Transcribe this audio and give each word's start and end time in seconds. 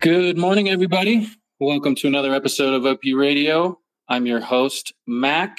Good 0.00 0.38
morning, 0.38 0.70
everybody. 0.70 1.28
Welcome 1.58 1.94
to 1.96 2.08
another 2.08 2.32
episode 2.32 2.72
of 2.72 2.86
OP 2.86 3.02
Radio. 3.14 3.78
I'm 4.08 4.24
your 4.24 4.40
host, 4.40 4.94
Mac. 5.06 5.58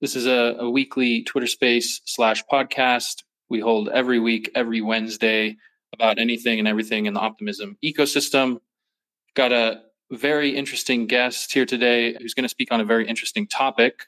This 0.00 0.16
is 0.16 0.26
a, 0.26 0.56
a 0.58 0.68
weekly 0.68 1.22
Twitter 1.22 1.46
space 1.46 2.00
slash 2.04 2.42
podcast 2.50 3.22
we 3.48 3.60
hold 3.60 3.88
every 3.90 4.18
week, 4.18 4.50
every 4.56 4.80
Wednesday 4.80 5.56
about 5.94 6.18
anything 6.18 6.58
and 6.58 6.66
everything 6.66 7.06
in 7.06 7.14
the 7.14 7.20
optimism 7.20 7.78
ecosystem. 7.84 8.58
Got 9.34 9.52
a 9.52 9.82
very 10.10 10.56
interesting 10.56 11.06
guest 11.06 11.54
here 11.54 11.64
today 11.64 12.16
who's 12.20 12.34
going 12.34 12.42
to 12.42 12.48
speak 12.48 12.72
on 12.72 12.80
a 12.80 12.84
very 12.84 13.06
interesting 13.06 13.46
topic. 13.46 14.06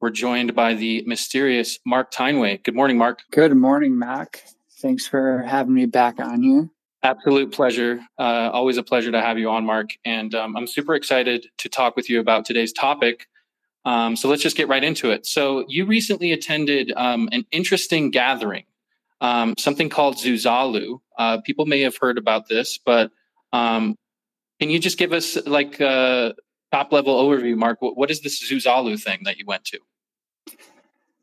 We're 0.00 0.10
joined 0.10 0.56
by 0.56 0.74
the 0.74 1.04
mysterious 1.06 1.78
Mark 1.86 2.12
Tyneway. 2.12 2.64
Good 2.64 2.74
morning, 2.74 2.98
Mark. 2.98 3.20
Good 3.30 3.56
morning, 3.56 3.96
Mac. 3.96 4.42
Thanks 4.78 5.06
for 5.06 5.44
having 5.46 5.74
me 5.74 5.86
back 5.86 6.18
on 6.18 6.42
here. 6.42 6.68
Absolute 7.02 7.50
pleasure. 7.52 8.00
Uh, 8.18 8.50
always 8.52 8.76
a 8.76 8.82
pleasure 8.82 9.10
to 9.10 9.20
have 9.20 9.38
you 9.38 9.48
on, 9.48 9.64
Mark. 9.64 9.90
And 10.04 10.34
um, 10.34 10.54
I'm 10.56 10.66
super 10.66 10.94
excited 10.94 11.46
to 11.58 11.68
talk 11.68 11.96
with 11.96 12.10
you 12.10 12.20
about 12.20 12.44
today's 12.44 12.72
topic. 12.72 13.26
Um, 13.86 14.16
so 14.16 14.28
let's 14.28 14.42
just 14.42 14.56
get 14.56 14.68
right 14.68 14.84
into 14.84 15.10
it. 15.10 15.24
So, 15.24 15.64
you 15.66 15.86
recently 15.86 16.32
attended 16.32 16.92
um, 16.96 17.30
an 17.32 17.46
interesting 17.50 18.10
gathering, 18.10 18.64
um, 19.22 19.54
something 19.58 19.88
called 19.88 20.16
Zuzalu. 20.16 21.00
Uh, 21.18 21.40
people 21.40 21.64
may 21.64 21.80
have 21.80 21.96
heard 21.96 22.18
about 22.18 22.48
this, 22.48 22.78
but 22.78 23.10
um, 23.54 23.96
can 24.60 24.68
you 24.68 24.78
just 24.78 24.98
give 24.98 25.14
us 25.14 25.38
like 25.46 25.80
a 25.80 26.34
top 26.70 26.92
level 26.92 27.26
overview, 27.26 27.56
Mark? 27.56 27.80
What, 27.80 27.96
what 27.96 28.10
is 28.10 28.20
this 28.20 28.46
Zuzalu 28.46 29.02
thing 29.02 29.20
that 29.24 29.38
you 29.38 29.46
went 29.46 29.64
to? 29.66 29.78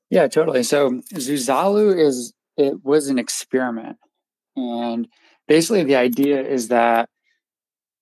Yeah, 0.10 0.28
totally. 0.28 0.64
So, 0.64 1.02
Zuzalu 1.14 1.96
is 1.96 2.34
it 2.56 2.84
was 2.84 3.08
an 3.08 3.20
experiment, 3.20 3.98
and 4.56 5.08
basically 5.48 5.84
the 5.84 5.96
idea 5.96 6.42
is 6.42 6.70
that 6.70 7.10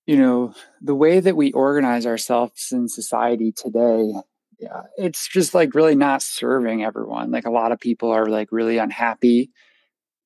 you 0.05 0.17
know 0.17 0.53
the 0.81 0.95
way 0.95 1.19
that 1.19 1.35
we 1.35 1.51
organize 1.51 2.05
ourselves 2.05 2.71
in 2.71 2.87
society 2.87 3.51
today 3.51 4.13
yeah, 4.59 4.83
it's 4.97 5.27
just 5.27 5.53
like 5.53 5.75
really 5.75 5.95
not 5.95 6.21
serving 6.21 6.83
everyone. 6.83 7.31
Like 7.31 7.45
a 7.45 7.51
lot 7.51 7.71
of 7.71 7.79
people 7.79 8.11
are 8.11 8.27
like 8.27 8.49
really 8.51 8.77
unhappy. 8.77 9.51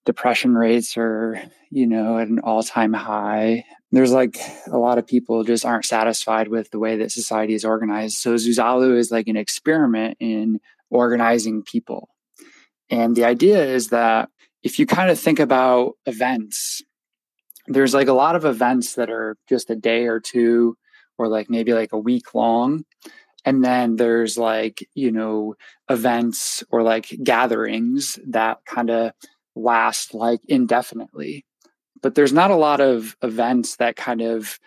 Depression 0.05 0.55
rates 0.55 0.97
are 0.97 1.41
you 1.71 1.87
know 1.87 2.17
at 2.17 2.27
an 2.27 2.39
all-time 2.39 2.93
high. 2.93 3.65
There's 3.91 4.11
like 4.11 4.39
a 4.67 4.77
lot 4.77 4.97
of 4.97 5.07
people 5.07 5.43
just 5.43 5.65
aren't 5.65 5.85
satisfied 5.85 6.47
with 6.47 6.69
the 6.71 6.79
way 6.79 6.97
that 6.97 7.11
society 7.11 7.53
is 7.53 7.65
organized. 7.65 8.17
So 8.17 8.35
zuzalu 8.35 8.97
is 8.97 9.11
like 9.11 9.27
an 9.27 9.37
experiment 9.37 10.17
in 10.19 10.59
organizing 10.91 11.63
people. 11.63 12.09
And 12.89 13.15
the 13.15 13.25
idea 13.25 13.63
is 13.63 13.89
that 13.89 14.29
if 14.61 14.77
you 14.77 14.85
kind 14.85 15.09
of 15.09 15.19
think 15.19 15.39
about 15.39 15.93
events 16.05 16.81
there's 17.69 17.93
like 17.93 18.07
a 18.07 18.13
lot 18.13 18.35
of 18.35 18.45
events 18.45 18.95
that 18.95 19.09
are 19.09 19.37
just 19.47 19.69
a 19.69 19.75
day 19.75 20.07
or 20.07 20.19
two 20.19 20.75
or 21.17 21.27
like 21.27 21.49
maybe 21.49 21.73
like 21.73 21.93
a 21.93 21.99
week 21.99 22.33
long. 22.33 22.83
And 23.45 23.63
then 23.63 23.95
there's 23.95 24.37
like 24.37 24.85
you 24.95 25.11
know 25.11 25.55
events 25.89 26.63
or 26.71 26.83
like 26.83 27.15
gatherings 27.23 28.19
that 28.27 28.59
kind 28.65 28.89
of 28.89 29.13
last 29.55 30.13
like 30.13 30.41
indefinitely. 30.47 31.45
But 32.01 32.15
there's 32.15 32.33
not 32.33 32.51
a 32.51 32.55
lot 32.55 32.81
of 32.81 33.15
events 33.21 33.77
that 33.77 33.95
kind 33.95 34.21
of 34.21 34.59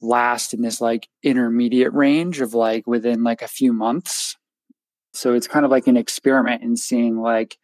last 0.00 0.52
in 0.52 0.62
this 0.62 0.80
like 0.80 1.08
intermediate 1.22 1.92
range 1.92 2.40
of 2.40 2.54
like 2.54 2.86
within 2.86 3.22
like 3.22 3.42
a 3.42 3.48
few 3.48 3.72
months. 3.72 4.36
So 5.12 5.32
it's 5.32 5.48
kind 5.48 5.64
of 5.64 5.70
like 5.70 5.86
an 5.86 5.96
experiment 5.96 6.62
in 6.62 6.76
seeing 6.76 7.18
like 7.18 7.56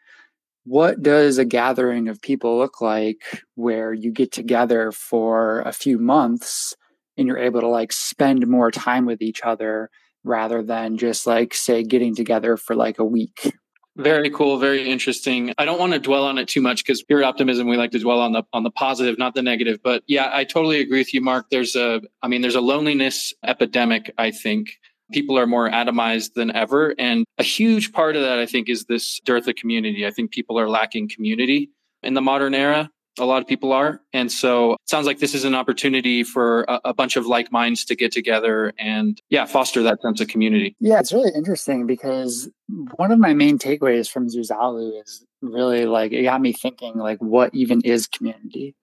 what 0.65 1.03
does 1.03 1.39
a 1.39 1.45
gathering 1.45 2.09
of 2.09 2.23
people 2.23 2.59
look 2.59 2.81
like 2.81 3.45
where 3.55 3.93
you 3.93 4.12
get 4.12 4.33
together 4.33 4.93
for 4.93 5.61
a 5.62 5.73
few 5.73 5.99
months 5.99 6.75
and 7.17 7.27
you're 7.27 7.39
able 7.39 7.61
to 7.61 7.69
like 7.69 7.93
spend 7.93 8.47
more 8.47 8.71
time 8.71 9.05
with 9.05 9.21
each 9.21 9.43
other 9.43 9.91
rather 10.25 10.62
than 10.62 10.97
just 10.97 11.27
like 11.27 11.55
say 11.55 11.83
getting 11.83 12.15
together 12.15 12.56
for 12.56 12.77
like 12.77 12.99
a 12.99 13.05
week? 13.05 13.53
Very 13.97 14.31
cool 14.31 14.56
very 14.56 14.89
interesting. 14.89 15.53
I 15.59 15.67
don't 15.67 15.78
want 15.78 15.93
to 15.93 15.99
dwell 15.99 16.25
on 16.25 16.39
it 16.39 16.49
too 16.49 16.62
much 16.62 16.83
because 16.84 17.03
pure 17.03 17.23
optimism 17.25 17.69
we 17.69 17.77
like 17.77 17.91
to 17.91 17.99
dwell 17.99 18.21
on 18.21 18.33
the 18.33 18.43
on 18.53 18.62
the 18.62 18.71
positive 18.71 19.19
not 19.19 19.34
the 19.34 19.43
negative. 19.43 19.81
But 19.83 20.03
yeah 20.06 20.31
i 20.33 20.44
totally 20.44 20.81
agree 20.81 21.00
with 21.00 21.12
you 21.12 21.21
mark. 21.21 21.47
There's 21.50 21.77
a 21.77 22.00
i 22.23 22.29
mean 22.29 22.41
there's 22.41 22.55
a 22.55 22.61
loneliness 22.61 23.34
epidemic 23.44 24.15
i 24.17 24.31
think 24.31 24.69
people 25.12 25.39
are 25.39 25.47
more 25.47 25.71
atomized 25.71 26.34
than 26.34 26.55
ever. 26.55 26.95
And 26.99 27.25
a 27.39 27.43
huge 27.43 27.93
part 27.93 28.17
of 28.17 28.23
that, 28.23 28.39
I 28.39 28.47
think, 28.47 28.69
is 28.69 28.84
this 28.84 29.21
dearth 29.25 29.49
of 29.49 29.56
community. 29.56 30.06
I 30.06 30.11
think 30.11 30.31
people 30.31 30.59
are 30.59 30.69
lacking 30.69 31.09
community 31.09 31.71
in 32.03 32.15
the 32.15 32.21
modern 32.21 32.55
era. 32.55 32.91
A 33.19 33.27
lot 33.27 33.43
of 33.43 33.47
people 33.47 33.73
are. 33.73 34.00
And 34.15 34.33
so 34.33 34.73
it 34.73 34.78
sounds 34.87 35.06
like 35.06 35.19
this 35.19 35.34
is 35.34 35.45
an 35.45 35.55
opportunity 35.55 36.23
for 36.23 36.62
a, 36.62 36.81
a, 36.87 36.95
bunch 36.95 37.17
of 37.17 37.27
like 37.27 37.53
minds 37.53 37.84
to 37.84 37.95
get 37.95 38.11
together 38.11 38.73
and, 38.78 39.21
yeah, 39.28 39.45
foster 39.45 39.83
that 39.83 40.00
sense 40.00 40.23
of 40.23 40.28
community. 40.28 40.75
Yeah, 40.81 40.99
it's 40.99 41.12
really 41.12 41.31
interesting 41.34 41.87
because 41.87 42.49
one 42.97 43.12
of 43.12 43.19
my 43.19 43.34
main 43.34 43.59
takeaways 43.59 44.11
from 44.11 44.29
Zuzalu 44.29 45.03
is 45.03 45.27
really 45.43 45.84
like, 45.84 46.12
it 46.12 46.23
got 46.23 46.41
me 46.41 46.55
thinking, 46.55 46.97
like, 46.97 47.19
what 47.19 47.55
even 47.55 47.83
is 47.83 48.06
community? 48.06 48.75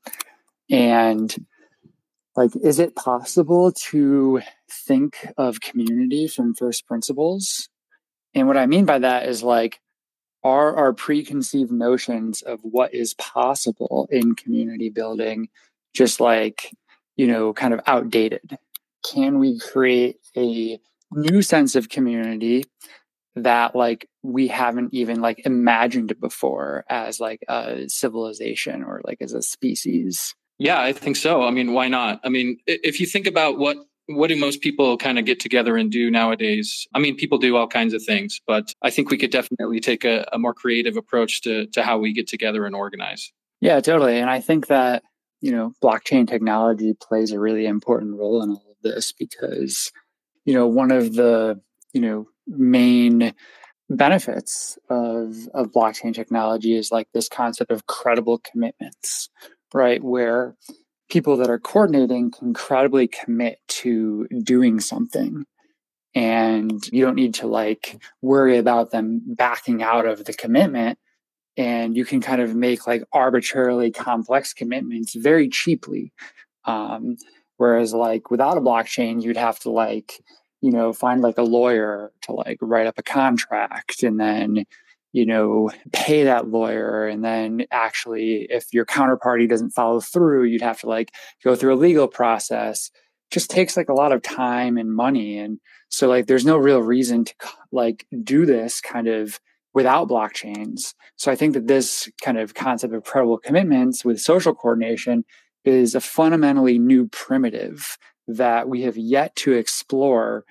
And 0.70 1.36
like 2.40 2.56
is 2.64 2.80
it 2.80 2.96
possible 2.96 3.74
to 3.74 4.42
think 4.72 5.28
of 5.38 5.60
community 5.60 6.26
from 6.26 6.54
first 6.54 6.88
principles? 6.88 7.68
And 8.34 8.48
what 8.48 8.56
i 8.58 8.66
mean 8.66 8.86
by 8.86 9.00
that 9.00 9.28
is 9.28 9.44
like 9.44 9.82
are 10.42 10.74
our 10.74 10.94
preconceived 10.94 11.70
notions 11.70 12.42
of 12.42 12.62
what 12.62 12.94
is 12.94 13.14
possible 13.16 14.08
in 14.10 14.36
community 14.36 14.90
building 14.90 15.50
just 15.94 16.22
like 16.22 16.74
you 17.18 17.28
know 17.28 17.52
kind 17.54 17.74
of 17.74 17.82
outdated? 17.86 18.58
Can 19.12 19.40
we 19.40 19.60
create 19.60 20.18
a 20.38 20.80
new 21.12 21.42
sense 21.42 21.76
of 21.76 21.90
community 21.90 22.64
that 23.36 23.76
like 23.76 24.08
we 24.24 24.48
haven't 24.48 24.94
even 24.94 25.20
like 25.20 25.46
imagined 25.46 26.18
before 26.22 26.86
as 26.90 27.20
like 27.20 27.42
a 27.50 27.84
civilization 27.90 28.84
or 28.84 29.02
like 29.04 29.18
as 29.22 29.34
a 29.34 29.42
species 29.42 30.36
yeah, 30.60 30.82
I 30.82 30.92
think 30.92 31.16
so. 31.16 31.44
I 31.44 31.52
mean, 31.52 31.72
why 31.72 31.88
not? 31.88 32.20
I 32.24 32.30
mean, 32.30 32.58
if 32.68 33.00
you 33.00 33.06
think 33.06 33.26
about 33.26 33.58
what 33.58 33.78
what 34.08 34.28
do 34.28 34.36
most 34.36 34.62
people 34.62 34.98
kind 34.98 35.20
of 35.20 35.26
get 35.26 35.40
together 35.40 35.78
and 35.78 35.92
do 35.92 36.10
nowadays? 36.10 36.88
I 36.96 37.00
mean, 37.00 37.16
people 37.16 37.38
do 37.38 37.56
all 37.56 37.68
kinds 37.68 37.94
of 37.94 38.04
things, 38.04 38.42
but 38.46 38.74
I 38.82 38.90
think 38.90 39.12
we 39.12 39.18
could 39.18 39.30
definitely 39.30 39.80
take 39.80 40.04
a, 40.04 40.28
a 40.34 40.40
more 40.40 40.54
creative 40.54 40.98
approach 40.98 41.42
to 41.44 41.68
to 41.68 41.84
how 41.84 41.98
we 41.98 42.14
get 42.14 42.28
together 42.28 42.66
and 42.66 42.76
organize. 42.76 43.32
Yeah, 43.62 43.80
totally. 43.80 44.18
And 44.18 44.30
I 44.30 44.42
think 44.42 44.68
that 44.68 45.04
you 45.40 45.52
know 45.52 45.74
blockchain 45.82 46.28
technology 46.28 46.94
plays 46.94 47.32
a 47.32 47.40
really 47.40 47.66
important 47.66 48.20
role 48.20 48.44
in 48.44 48.50
all 48.50 48.66
of 48.70 48.82
this 48.84 49.14
because 49.14 49.92
you 50.44 50.54
know 50.54 50.68
one 50.68 50.92
of 50.92 51.14
the 51.14 51.62
you 51.94 52.02
know 52.02 52.28
main 52.48 53.34
benefits 53.90 54.78
of 54.90 55.36
of 55.54 55.72
blockchain 55.72 56.14
technology 56.14 56.76
is 56.76 56.92
like 56.92 57.08
this 57.14 57.30
concept 57.30 57.72
of 57.72 57.88
credible 57.88 58.40
commitments 58.40 59.30
right? 59.74 60.04
Where 60.04 60.56
people 61.10 61.38
that 61.38 61.50
are 61.50 61.60
coordinating 61.60 62.32
can 62.32 62.54
credibly 62.54 63.08
commit 63.08 63.60
to 63.68 64.28
doing 64.44 64.80
something. 64.80 65.46
And 66.16 66.82
you 66.92 67.06
don't 67.06 67.16
need 67.16 67.36
to 67.36 67.48
like 67.48 68.02
worry 68.22 68.58
about 68.58 68.92
them 68.92 69.22
backing 69.26 69.84
out 69.84 70.06
of 70.06 70.26
the 70.26 70.34
commitment. 70.34 70.98
And 71.58 71.96
you 71.96 72.06
can 72.06 72.22
kind 72.22 72.42
of 72.42 72.56
make 72.56 72.88
like 72.88 73.04
arbitrarily 73.12 73.92
complex 73.92 74.54
commitments 74.54 75.14
very 75.16 75.50
cheaply. 75.50 76.14
Um, 76.66 77.18
whereas 77.58 77.94
like 77.94 78.32
without 78.32 78.58
a 78.58 78.62
blockchain, 78.62 79.22
you'd 79.22 79.38
have 79.38 79.60
to 79.60 79.72
like, 79.72 80.22
you 80.62 80.72
know, 80.72 80.94
find 80.94 81.22
like 81.22 81.38
a 81.38 81.44
lawyer 81.44 82.12
to 82.24 82.32
like 82.34 82.58
write 82.62 82.88
up 82.88 82.98
a 82.98 83.04
contract 83.04 84.04
and 84.04 84.20
then 84.20 84.66
you 85.12 85.26
know, 85.26 85.72
pay 85.92 86.24
that 86.24 86.50
lawyer. 86.50 87.08
And 87.08 87.24
then 87.24 87.66
actually, 87.72 88.48
if 88.50 88.74
your 88.74 88.86
counterparty 88.86 89.50
doesn't 89.50 89.72
follow 89.72 90.00
through, 90.00 90.44
you'd 90.44 90.62
have 90.62 90.80
to 90.82 90.88
like 90.88 91.12
go 91.44 91.56
through 91.56 91.74
a 91.74 91.78
legal 91.78 92.08
process. 92.08 92.92
just 93.32 93.50
takes 93.50 93.78
like 93.78 93.90
a 93.90 93.94
lot 93.94 94.12
of 94.12 94.22
time 94.22 94.78
and 94.78 94.94
money. 94.94 95.38
And 95.38 95.60
so, 95.90 96.08
like, 96.08 96.28
there's 96.28 96.46
no 96.46 96.58
real 96.58 96.82
reason 96.82 97.26
to 97.26 97.34
like 97.72 98.06
do 98.24 98.46
this 98.46 98.82
kind 98.82 99.08
of 99.08 99.40
without 99.74 100.10
blockchains. 100.10 100.94
So, 101.16 101.32
I 101.32 101.36
think 101.36 101.54
that 101.54 101.68
this 101.68 102.10
kind 102.22 102.38
of 102.38 102.54
concept 102.54 102.94
of 102.94 103.04
credible 103.04 103.38
commitments 103.38 104.06
with 104.06 104.20
social 104.22 104.54
coordination 104.54 105.26
is 105.66 105.96
a 105.96 106.02
fundamentally 106.02 106.80
new 106.80 107.08
primitive 107.08 107.98
that 108.28 108.70
we 108.70 108.84
have 108.84 108.98
yet 108.98 109.36
to 109.38 109.54
explore 109.54 110.46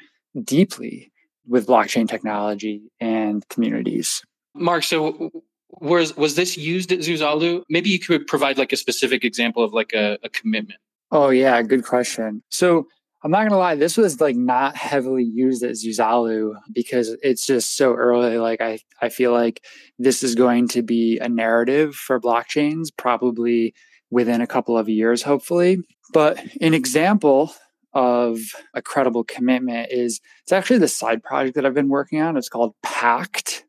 deeply 0.45 1.13
with 1.47 1.67
blockchain 1.67 2.09
technology 2.09 2.91
and 3.01 3.49
communities. 3.49 4.23
Mark, 4.59 4.85
so 4.85 5.31
was 5.71 6.17
was 6.17 6.35
this 6.35 6.57
used 6.57 6.93
at 6.93 7.01
Zuzalu? 7.01 7.63
Maybe 7.69 7.91
you 7.91 7.99
could 7.99 8.27
provide 8.27 8.59
like 8.59 8.73
a 8.73 8.77
specific 8.77 9.25
example 9.25 9.63
of 9.65 9.73
like 9.73 9.93
a, 9.93 10.19
a 10.23 10.29
commitment. 10.29 10.81
Oh 11.11 11.31
yeah, 11.31 11.61
good 11.63 11.85
question. 11.85 12.43
So 12.51 12.87
I'm 13.23 13.31
not 13.31 13.43
gonna 13.45 13.59
lie, 13.59 13.75
this 13.75 13.97
was 13.97 14.21
like 14.21 14.37
not 14.37 14.77
heavily 14.77 15.25
used 15.25 15.63
at 15.65 15.73
Zuzalu 15.73 16.55
because 16.73 17.17
it's 17.23 17.47
just 17.47 17.77
so 17.77 17.95
early. 17.95 18.39
Like 18.39 18.61
I, 18.61 18.79
I 19.03 19.09
feel 19.09 19.33
like 19.33 19.65
this 19.99 20.23
is 20.23 20.35
going 20.35 20.69
to 20.69 20.83
be 20.83 21.19
a 21.19 21.29
narrative 21.29 21.95
for 21.95 22.21
blockchains, 22.21 22.89
probably 22.97 23.75
within 24.11 24.41
a 24.41 24.47
couple 24.47 24.79
of 24.79 24.89
years, 24.89 25.23
hopefully. 25.23 25.79
But 26.13 26.43
an 26.61 26.75
example 26.75 27.53
of 27.93 28.39
a 28.75 28.83
credible 28.83 29.25
commitment 29.25 29.89
is 29.91 30.21
it's 30.43 30.53
actually 30.53 30.79
the 30.79 30.89
side 30.89 31.23
project 31.23 31.57
that 31.57 31.67
I've 31.67 31.75
been 31.75 31.89
working 31.89 32.21
on. 32.21 32.37
It's 32.37 32.49
called 32.49 32.75
Pact. 32.83 33.65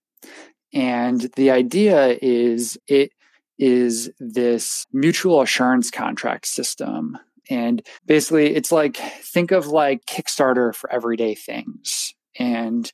And 0.73 1.21
the 1.35 1.51
idea 1.51 2.17
is 2.21 2.77
it 2.87 3.11
is 3.57 4.09
this 4.19 4.85
mutual 4.93 5.41
assurance 5.41 5.91
contract 5.91 6.47
system. 6.47 7.17
And 7.49 7.81
basically, 8.05 8.55
it's 8.55 8.71
like 8.71 8.97
think 8.97 9.51
of 9.51 9.67
like 9.67 10.05
Kickstarter 10.05 10.73
for 10.73 10.91
everyday 10.91 11.35
things. 11.35 12.13
And 12.37 12.91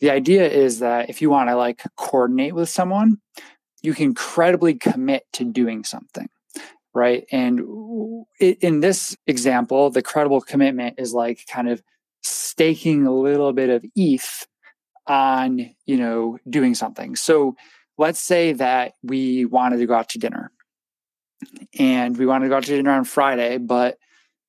the 0.00 0.10
idea 0.10 0.48
is 0.48 0.80
that 0.80 1.08
if 1.08 1.22
you 1.22 1.30
want 1.30 1.48
to 1.48 1.56
like 1.56 1.82
coordinate 1.96 2.54
with 2.54 2.68
someone, 2.68 3.18
you 3.82 3.92
can 3.92 4.14
credibly 4.14 4.74
commit 4.74 5.24
to 5.34 5.44
doing 5.44 5.84
something 5.84 6.28
right 6.94 7.26
and 7.32 7.60
in 8.40 8.80
this 8.80 9.16
example 9.26 9.90
the 9.90 10.02
credible 10.02 10.40
commitment 10.40 10.94
is 10.98 11.12
like 11.12 11.40
kind 11.50 11.68
of 11.68 11.82
staking 12.22 13.06
a 13.06 13.12
little 13.12 13.52
bit 13.52 13.68
of 13.68 13.84
eth 13.96 14.46
on 15.06 15.74
you 15.86 15.96
know 15.96 16.38
doing 16.48 16.74
something. 16.74 17.16
So 17.16 17.56
let's 17.98 18.20
say 18.20 18.52
that 18.52 18.94
we 19.02 19.44
wanted 19.44 19.78
to 19.78 19.86
go 19.86 19.94
out 19.94 20.08
to 20.10 20.18
dinner. 20.18 20.50
And 21.78 22.16
we 22.16 22.26
wanted 22.26 22.46
to 22.46 22.48
go 22.48 22.56
out 22.56 22.64
to 22.64 22.76
dinner 22.76 22.92
on 22.92 23.04
friday 23.04 23.58
but 23.58 23.98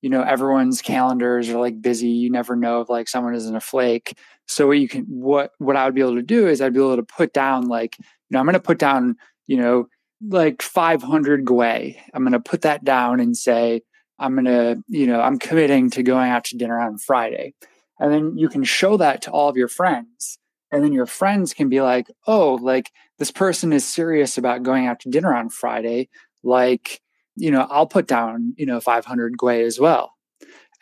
you 0.02 0.10
know 0.10 0.22
everyone's 0.22 0.82
calendars 0.82 1.48
are 1.48 1.58
like 1.58 1.82
busy. 1.82 2.08
You 2.08 2.30
never 2.30 2.54
know 2.54 2.80
if 2.80 2.88
like 2.88 3.08
someone 3.08 3.34
isn't 3.34 3.56
a 3.56 3.60
flake. 3.60 4.16
So 4.46 4.68
what 4.68 4.78
you 4.78 4.88
can 4.88 5.04
what 5.04 5.50
what 5.58 5.76
i 5.76 5.84
would 5.84 5.94
be 5.94 6.00
able 6.00 6.14
to 6.14 6.22
do 6.22 6.46
is 6.46 6.60
i'd 6.60 6.72
be 6.72 6.78
able 6.78 6.96
to 6.96 7.02
put 7.02 7.32
down 7.32 7.66
like 7.66 7.98
you 7.98 8.04
know 8.30 8.38
i'm 8.38 8.46
going 8.46 8.54
to 8.54 8.60
put 8.60 8.78
down 8.78 9.16
you 9.46 9.56
know 9.56 9.88
like 10.28 10.62
500 10.62 11.44
gwei. 11.44 11.96
I'm 12.14 12.22
going 12.22 12.32
to 12.32 12.40
put 12.40 12.62
that 12.62 12.84
down 12.84 13.20
and 13.20 13.36
say 13.36 13.82
i'm 14.18 14.34
going 14.34 14.44
to 14.44 14.82
you 14.88 15.06
know 15.06 15.20
i'm 15.20 15.38
committing 15.38 15.90
to 15.90 16.02
going 16.02 16.30
out 16.30 16.44
to 16.44 16.56
dinner 16.56 16.78
on 16.78 16.98
friday. 16.98 17.54
And 17.98 18.12
then 18.12 18.36
you 18.36 18.48
can 18.48 18.62
show 18.62 18.98
that 18.98 19.22
to 19.22 19.30
all 19.30 19.48
of 19.48 19.56
your 19.56 19.68
friends 19.68 20.38
and 20.72 20.82
then 20.82 20.92
your 20.92 21.06
friends 21.06 21.54
can 21.54 21.68
be 21.68 21.80
like 21.80 22.10
oh 22.26 22.54
like 22.54 22.90
this 23.18 23.30
person 23.30 23.72
is 23.72 23.86
serious 23.86 24.36
about 24.36 24.62
going 24.62 24.86
out 24.86 25.00
to 25.00 25.10
dinner 25.10 25.34
on 25.34 25.48
friday. 25.48 26.08
Like 26.42 27.00
you 27.36 27.50
know 27.50 27.66
i'll 27.70 27.86
put 27.86 28.06
down 28.06 28.54
you 28.56 28.66
know 28.66 28.80
500 28.80 29.36
gwei 29.36 29.64
as 29.64 29.78
well. 29.78 30.12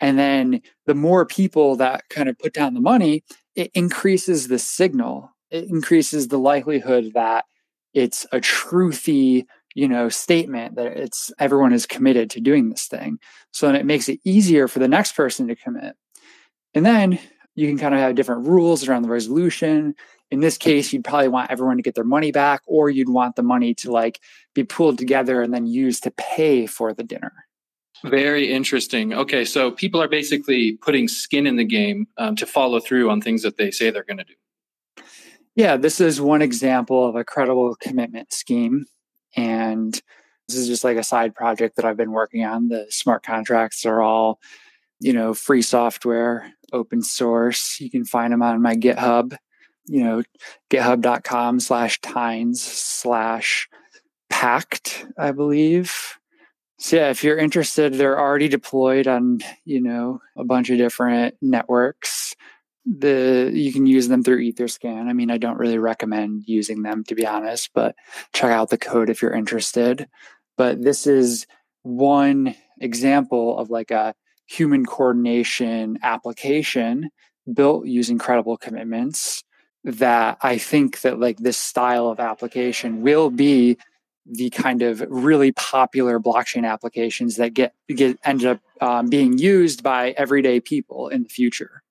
And 0.00 0.18
then 0.18 0.60
the 0.86 0.94
more 0.94 1.24
people 1.24 1.76
that 1.76 2.08
kind 2.10 2.28
of 2.28 2.38
put 2.38 2.52
down 2.52 2.74
the 2.74 2.80
money 2.80 3.24
it 3.54 3.70
increases 3.74 4.48
the 4.48 4.58
signal. 4.58 5.30
It 5.50 5.68
increases 5.70 6.28
the 6.28 6.38
likelihood 6.38 7.12
that 7.14 7.44
it's 7.92 8.26
a 8.32 8.40
truthy 8.40 9.46
you 9.74 9.88
know 9.88 10.08
statement 10.08 10.76
that 10.76 10.86
it's 10.86 11.32
everyone 11.38 11.72
is 11.72 11.86
committed 11.86 12.30
to 12.30 12.40
doing 12.40 12.70
this 12.70 12.86
thing. 12.86 13.18
So 13.52 13.66
then 13.66 13.76
it 13.76 13.86
makes 13.86 14.08
it 14.08 14.20
easier 14.24 14.68
for 14.68 14.78
the 14.78 14.88
next 14.88 15.12
person 15.12 15.48
to 15.48 15.56
commit. 15.56 15.96
And 16.74 16.84
then 16.84 17.18
you 17.54 17.68
can 17.68 17.78
kind 17.78 17.94
of 17.94 18.00
have 18.00 18.14
different 18.14 18.46
rules 18.46 18.86
around 18.86 19.02
the 19.02 19.08
resolution. 19.08 19.94
In 20.30 20.40
this 20.40 20.58
case 20.58 20.92
you'd 20.92 21.04
probably 21.04 21.28
want 21.28 21.50
everyone 21.50 21.76
to 21.76 21.82
get 21.82 21.94
their 21.94 22.04
money 22.04 22.32
back 22.32 22.62
or 22.66 22.90
you'd 22.90 23.08
want 23.08 23.36
the 23.36 23.42
money 23.42 23.74
to 23.74 23.92
like 23.92 24.20
be 24.54 24.64
pooled 24.64 24.98
together 24.98 25.42
and 25.42 25.52
then 25.54 25.66
used 25.66 26.02
to 26.04 26.10
pay 26.12 26.66
for 26.66 26.92
the 26.92 27.04
dinner. 27.04 27.32
Very 28.04 28.52
interesting. 28.52 29.14
Okay 29.14 29.44
so 29.44 29.70
people 29.70 30.02
are 30.02 30.08
basically 30.08 30.72
putting 30.82 31.08
skin 31.08 31.46
in 31.46 31.56
the 31.56 31.64
game 31.64 32.08
um, 32.18 32.36
to 32.36 32.46
follow 32.46 32.80
through 32.80 33.10
on 33.10 33.20
things 33.20 33.42
that 33.42 33.56
they 33.56 33.70
say 33.70 33.90
they're 33.90 34.04
going 34.04 34.18
to 34.18 34.24
do. 34.24 35.04
Yeah 35.54 35.76
this 35.76 36.00
is 36.00 36.20
one 36.20 36.42
example 36.42 37.06
of 37.06 37.14
a 37.16 37.24
credible 37.24 37.76
commitment 37.76 38.32
scheme 38.32 38.86
and 39.36 40.00
this 40.48 40.58
is 40.58 40.68
just 40.68 40.84
like 40.84 40.98
a 40.98 41.02
side 41.02 41.34
project 41.34 41.76
that 41.76 41.84
i've 41.84 41.96
been 41.96 42.12
working 42.12 42.44
on. 42.44 42.68
The 42.68 42.86
smart 42.90 43.22
contracts 43.22 43.86
are 43.86 44.02
all 44.02 44.40
you 45.00 45.12
know 45.12 45.34
free 45.34 45.62
software 45.62 46.52
open 46.72 47.02
source 47.02 47.78
you 47.80 47.90
can 47.90 48.04
find 48.04 48.32
them 48.32 48.42
on 48.42 48.62
my 48.62 48.74
github 48.74 49.36
you 49.86 50.02
know, 50.02 50.22
github.com 50.70 51.60
slash 51.60 52.00
tynes 52.00 52.62
slash 52.62 53.68
pact, 54.30 55.06
I 55.18 55.32
believe. 55.32 56.18
So 56.78 56.96
yeah, 56.96 57.10
if 57.10 57.22
you're 57.22 57.38
interested, 57.38 57.94
they're 57.94 58.18
already 58.18 58.48
deployed 58.48 59.06
on, 59.06 59.38
you 59.64 59.80
know, 59.80 60.20
a 60.36 60.44
bunch 60.44 60.70
of 60.70 60.78
different 60.78 61.36
networks. 61.40 62.34
The 62.86 63.50
you 63.54 63.72
can 63.72 63.86
use 63.86 64.08
them 64.08 64.22
through 64.22 64.42
Etherscan. 64.42 65.08
I 65.08 65.14
mean, 65.14 65.30
I 65.30 65.38
don't 65.38 65.58
really 65.58 65.78
recommend 65.78 66.44
using 66.46 66.82
them 66.82 67.02
to 67.04 67.14
be 67.14 67.26
honest, 67.26 67.70
but 67.74 67.94
check 68.34 68.50
out 68.50 68.68
the 68.68 68.76
code 68.76 69.08
if 69.08 69.22
you're 69.22 69.32
interested. 69.32 70.06
But 70.58 70.82
this 70.82 71.06
is 71.06 71.46
one 71.82 72.54
example 72.80 73.58
of 73.58 73.70
like 73.70 73.90
a 73.90 74.14
human 74.46 74.84
coordination 74.84 75.98
application 76.02 77.10
built 77.52 77.86
using 77.86 78.18
credible 78.18 78.56
commitments 78.56 79.42
that 79.84 80.38
I 80.40 80.58
think 80.58 81.02
that 81.02 81.20
like 81.20 81.38
this 81.38 81.58
style 81.58 82.08
of 82.08 82.18
application 82.18 83.02
will 83.02 83.30
be 83.30 83.76
the 84.26 84.48
kind 84.50 84.80
of 84.82 85.04
really 85.08 85.52
popular 85.52 86.18
blockchain 86.18 86.66
applications 86.66 87.36
that 87.36 87.52
get 87.52 87.74
get 87.88 88.18
ended 88.24 88.46
up 88.46 88.60
um, 88.80 89.08
being 89.08 89.36
used 89.36 89.82
by 89.82 90.10
everyday 90.12 90.60
people 90.60 91.08
in 91.08 91.24
the 91.24 91.28
future. 91.28 91.82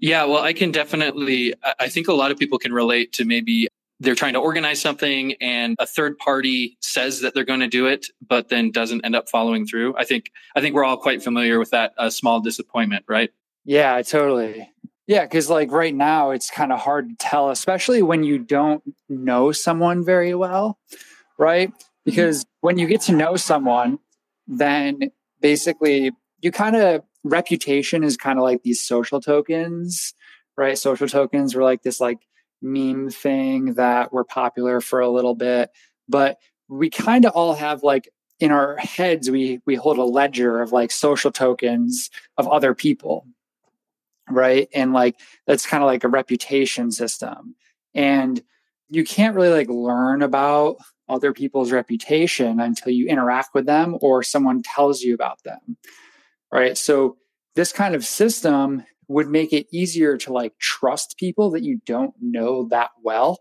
Yeah, 0.00 0.24
well, 0.24 0.42
I 0.42 0.52
can 0.52 0.70
definitely. 0.70 1.54
I 1.78 1.88
think 1.88 2.08
a 2.08 2.14
lot 2.14 2.30
of 2.30 2.38
people 2.38 2.58
can 2.58 2.72
relate 2.72 3.12
to 3.14 3.24
maybe 3.24 3.68
they're 4.00 4.14
trying 4.14 4.32
to 4.34 4.40
organize 4.40 4.80
something 4.80 5.34
and 5.40 5.76
a 5.78 5.86
third 5.86 6.18
party 6.18 6.76
says 6.80 7.20
that 7.20 7.34
they're 7.34 7.44
going 7.44 7.60
to 7.60 7.68
do 7.68 7.86
it, 7.86 8.06
but 8.26 8.48
then 8.48 8.70
doesn't 8.70 9.04
end 9.04 9.14
up 9.14 9.28
following 9.28 9.66
through. 9.66 9.94
I 9.96 10.04
think 10.04 10.30
I 10.56 10.60
think 10.60 10.74
we're 10.74 10.84
all 10.84 10.96
quite 10.96 11.22
familiar 11.22 11.58
with 11.58 11.70
that 11.70 11.94
uh, 11.96 12.10
small 12.10 12.40
disappointment, 12.40 13.04
right? 13.08 13.30
Yeah, 13.64 14.02
totally. 14.02 14.70
Yeah, 15.06 15.24
because 15.24 15.50
like 15.50 15.70
right 15.70 15.94
now, 15.94 16.30
it's 16.30 16.50
kind 16.50 16.72
of 16.72 16.80
hard 16.80 17.10
to 17.10 17.14
tell, 17.18 17.50
especially 17.50 18.02
when 18.02 18.22
you 18.22 18.38
don't 18.38 18.82
know 19.08 19.52
someone 19.52 20.04
very 20.04 20.34
well, 20.34 20.78
right? 21.38 21.72
Because 22.04 22.46
when 22.60 22.78
you 22.78 22.86
get 22.86 23.02
to 23.02 23.12
know 23.12 23.36
someone, 23.36 23.98
then 24.46 25.10
basically 25.40 26.10
you 26.40 26.50
kind 26.50 26.76
of 26.76 27.02
reputation 27.22 28.04
is 28.04 28.16
kind 28.16 28.38
of 28.38 28.42
like 28.42 28.62
these 28.62 28.80
social 28.80 29.20
tokens, 29.20 30.14
right? 30.56 30.76
Social 30.78 31.08
tokens 31.08 31.54
were 31.54 31.62
like 31.62 31.82
this 31.82 32.00
like 32.00 32.18
meme 32.64 33.10
thing 33.10 33.74
that 33.74 34.12
were 34.12 34.24
popular 34.24 34.80
for 34.80 35.00
a 35.00 35.10
little 35.10 35.34
bit, 35.34 35.70
but 36.08 36.38
we 36.68 36.90
kind 36.90 37.24
of 37.24 37.32
all 37.32 37.54
have 37.54 37.82
like 37.82 38.08
in 38.40 38.50
our 38.50 38.76
heads 38.78 39.30
we 39.30 39.60
we 39.66 39.74
hold 39.76 39.98
a 39.98 40.04
ledger 40.04 40.60
of 40.60 40.72
like 40.72 40.90
social 40.90 41.30
tokens 41.30 42.10
of 42.36 42.48
other 42.48 42.74
people 42.74 43.26
right? 44.30 44.68
And 44.72 44.94
like 44.94 45.20
that's 45.46 45.66
kind 45.66 45.82
of 45.82 45.86
like 45.86 46.02
a 46.02 46.08
reputation 46.08 46.90
system. 46.90 47.56
And 47.94 48.42
you 48.88 49.04
can't 49.04 49.36
really 49.36 49.50
like 49.50 49.68
learn 49.68 50.22
about 50.22 50.76
other 51.10 51.34
people's 51.34 51.72
reputation 51.72 52.58
until 52.58 52.90
you 52.90 53.06
interact 53.06 53.50
with 53.52 53.66
them 53.66 53.98
or 54.00 54.22
someone 54.22 54.62
tells 54.62 55.02
you 55.02 55.14
about 55.14 55.42
them 55.44 55.76
right? 56.54 56.78
So 56.78 57.16
this 57.56 57.72
kind 57.72 57.94
of 57.94 58.04
system 58.06 58.84
would 59.08 59.28
make 59.28 59.52
it 59.52 59.66
easier 59.72 60.16
to 60.16 60.32
like 60.32 60.58
trust 60.58 61.16
people 61.18 61.50
that 61.50 61.62
you 61.62 61.80
don't 61.86 62.14
know 62.20 62.68
that 62.68 62.90
well 63.02 63.38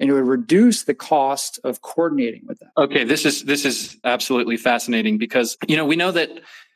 and 0.00 0.10
it 0.10 0.12
would 0.14 0.26
reduce 0.26 0.84
the 0.84 0.94
cost 0.94 1.60
of 1.64 1.82
coordinating 1.82 2.42
with 2.46 2.58
them 2.58 2.70
okay 2.76 3.04
this 3.04 3.24
is 3.24 3.44
this 3.44 3.64
is 3.64 3.96
absolutely 4.04 4.56
fascinating 4.56 5.18
because 5.18 5.56
you 5.68 5.76
know 5.76 5.84
we 5.84 5.96
know 5.96 6.10
that 6.10 6.30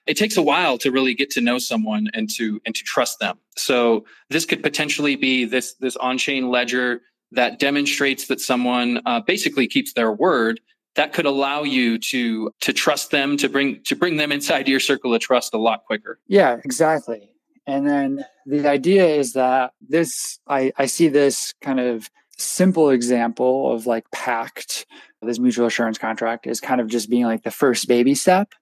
it 0.07 0.17
takes 0.17 0.37
a 0.37 0.43
while 0.43 0.79
to 0.79 0.91
really 0.91 1.15
get 1.15 1.31
to 1.31 1.41
know 1.41 1.59
someone 1.59 2.09
and 2.15 2.31
to 2.31 2.61
and 2.65 2.75
to 2.75 2.85
trust 2.85 3.19
them. 3.19 3.39
So 3.57 4.05
this 4.31 4.45
could 4.45 4.63
potentially 4.63 5.17
be 5.17 5.45
this 5.45 5.75
this 5.75 5.97
on-chain 5.97 6.49
ledger 6.49 7.03
that 7.33 7.59
demonstrates 7.59 8.29
that 8.29 8.41
someone 8.41 9.01
uh, 9.05 9.21
basically 9.21 9.67
keeps 9.67 9.93
their 9.93 10.13
word. 10.13 10.61
That 10.95 11.13
could 11.13 11.27
allow 11.27 11.63
you 11.63 11.99
to 11.99 12.51
to 12.61 12.73
trust 12.73 13.11
them 13.11 13.37
to 13.39 13.49
bring 13.49 13.83
to 13.85 13.97
bring 13.97 14.17
them 14.17 14.33
inside 14.33 14.69
your 14.69 14.81
circle 14.81 15.13
of 15.13 15.21
trust 15.21 15.53
a 15.53 15.59
lot 15.59 15.85
quicker. 15.85 16.21
Yeah, 16.29 16.59
exactly. 16.65 17.31
And 17.67 17.87
then 17.87 18.25
the 18.45 18.69
idea 18.69 19.07
is 19.07 19.33
that 19.33 19.73
this 19.81 20.39
I, 20.47 20.73
I 20.77 20.87
see 20.87 21.09
this 21.09 21.55
kind 21.61 21.81
of 21.81 22.09
simple 22.39 22.91
example 22.91 23.73
of 23.73 23.87
like 23.87 24.11
pact 24.13 24.87
this 25.23 25.39
mutual 25.39 25.67
assurance 25.67 25.99
contract 25.99 26.47
is 26.47 26.61
kind 26.61 26.81
of 26.81 26.87
just 26.87 27.11
being 27.11 27.25
like 27.25 27.43
the 27.43 27.51
first 27.51 27.89
baby 27.89 28.15
step 28.15 28.53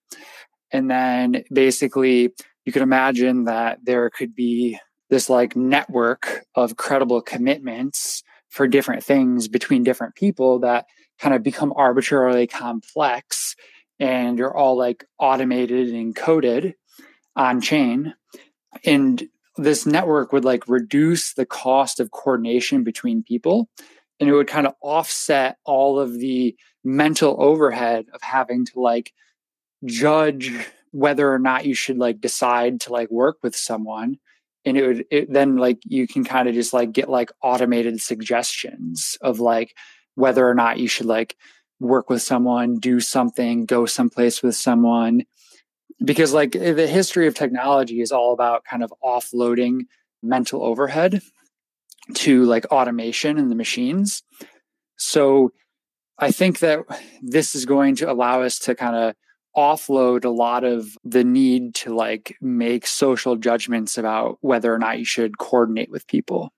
and 0.75 0.91
then 0.91 1.45
basically, 1.53 2.33
you 2.65 2.73
could 2.73 2.83
imagine 2.83 3.45
that 3.45 3.79
there 3.85 4.11
could 4.11 4.35
be 4.35 4.77
this 5.09 5.31
like 5.31 5.55
network 5.55 6.45
of 6.57 6.77
credible 6.77 7.23
commitments 7.23 8.25
for 8.49 8.67
different 8.67 9.05
things 9.05 9.47
between 9.47 9.85
different 9.85 10.17
people 10.17 10.59
that 10.61 10.87
kind 11.21 11.33
of 11.33 11.45
become 11.45 11.73
arbitrarily 11.77 12.49
complex 12.49 13.55
and 14.01 14.37
you're 14.37 14.57
all 14.57 14.77
like 14.77 15.05
automated 15.21 15.91
and 15.91 16.17
coded 16.17 16.75
on 17.37 17.61
chain. 17.61 18.15
And 18.85 19.25
this 19.57 19.87
network 19.87 20.33
would 20.33 20.45
like 20.45 20.69
reduce 20.69 21.35
the 21.35 21.47
cost 21.47 22.01
of 22.01 22.11
coordination 22.11 22.83
between 22.83 23.23
people 23.23 23.69
and 24.21 24.29
it 24.29 24.33
would 24.33 24.47
kind 24.47 24.67
of 24.67 24.75
offset 24.81 25.59
all 25.65 25.99
of 25.99 26.19
the 26.19 26.57
mental 26.83 27.37
overhead 27.39 28.07
of 28.13 28.23
having 28.23 28.65
to 28.67 28.81
like 28.81 29.13
judge 29.85 30.53
whether 30.93 31.33
or 31.33 31.39
not 31.39 31.67
you 31.67 31.75
should 31.75 31.99
like 31.99 32.21
decide 32.21 32.81
to 32.81 32.93
like 32.93 33.11
work 33.11 33.39
with 33.43 33.57
someone. 33.57 34.19
And 34.65 34.79
it 34.79 34.87
would 34.87 35.05
it, 35.11 35.33
then 35.33 35.57
like 35.57 35.79
you 35.85 36.07
can 36.07 36.25
kind 36.25 36.49
of 36.49 36.55
just 36.55 36.73
like 36.73 36.93
get 36.93 37.09
like 37.09 37.33
automated 37.43 38.01
suggestions 38.01 39.19
of 39.21 39.41
like 39.41 39.77
whether 40.15 40.49
or 40.49 40.55
not 40.55 40.79
you 40.79 40.89
should 40.89 41.07
like 41.07 41.37
work 41.81 42.09
with 42.09 42.23
someone 42.23 42.79
do 42.79 43.01
something 43.01 43.67
go 43.67 43.85
someplace 43.85 44.43
with 44.43 44.55
someone 44.55 45.25
because 46.03 46.33
like 46.33 46.53
the 46.53 46.87
history 46.87 47.27
of 47.27 47.35
technology 47.35 48.01
is 48.01 48.13
all 48.13 48.33
about 48.33 48.65
kind 48.65 48.83
of 48.83 48.93
offloading 49.03 49.83
mental 50.23 50.65
overhead 50.65 51.21
to 52.15 52.45
like 52.45 52.67
automation 52.67 53.39
and 53.39 53.51
the 53.51 53.57
machines 53.57 54.23
so 54.97 55.53
i 56.19 56.31
think 56.31 56.61
that 56.61 56.81
this 57.23 57.55
is 57.55 57.65
going 57.65 57.95
to 57.97 58.11
allow 58.11 58.43
us 58.43 58.59
to 58.59 58.75
kind 58.75 58.97
of 58.97 59.15
offload 59.57 60.25
a 60.25 60.31
lot 60.31 60.65
of 60.65 60.97
the 61.05 61.25
need 61.25 61.75
to 61.75 61.95
like 61.95 62.37
make 62.41 62.87
social 62.87 63.37
judgments 63.37 63.97
about 63.97 64.39
whether 64.41 64.73
or 64.75 64.79
not 64.79 64.99
you 64.99 65.05
should 65.05 65.39
coordinate 65.39 65.91
with 65.91 66.07
people. 66.07 66.53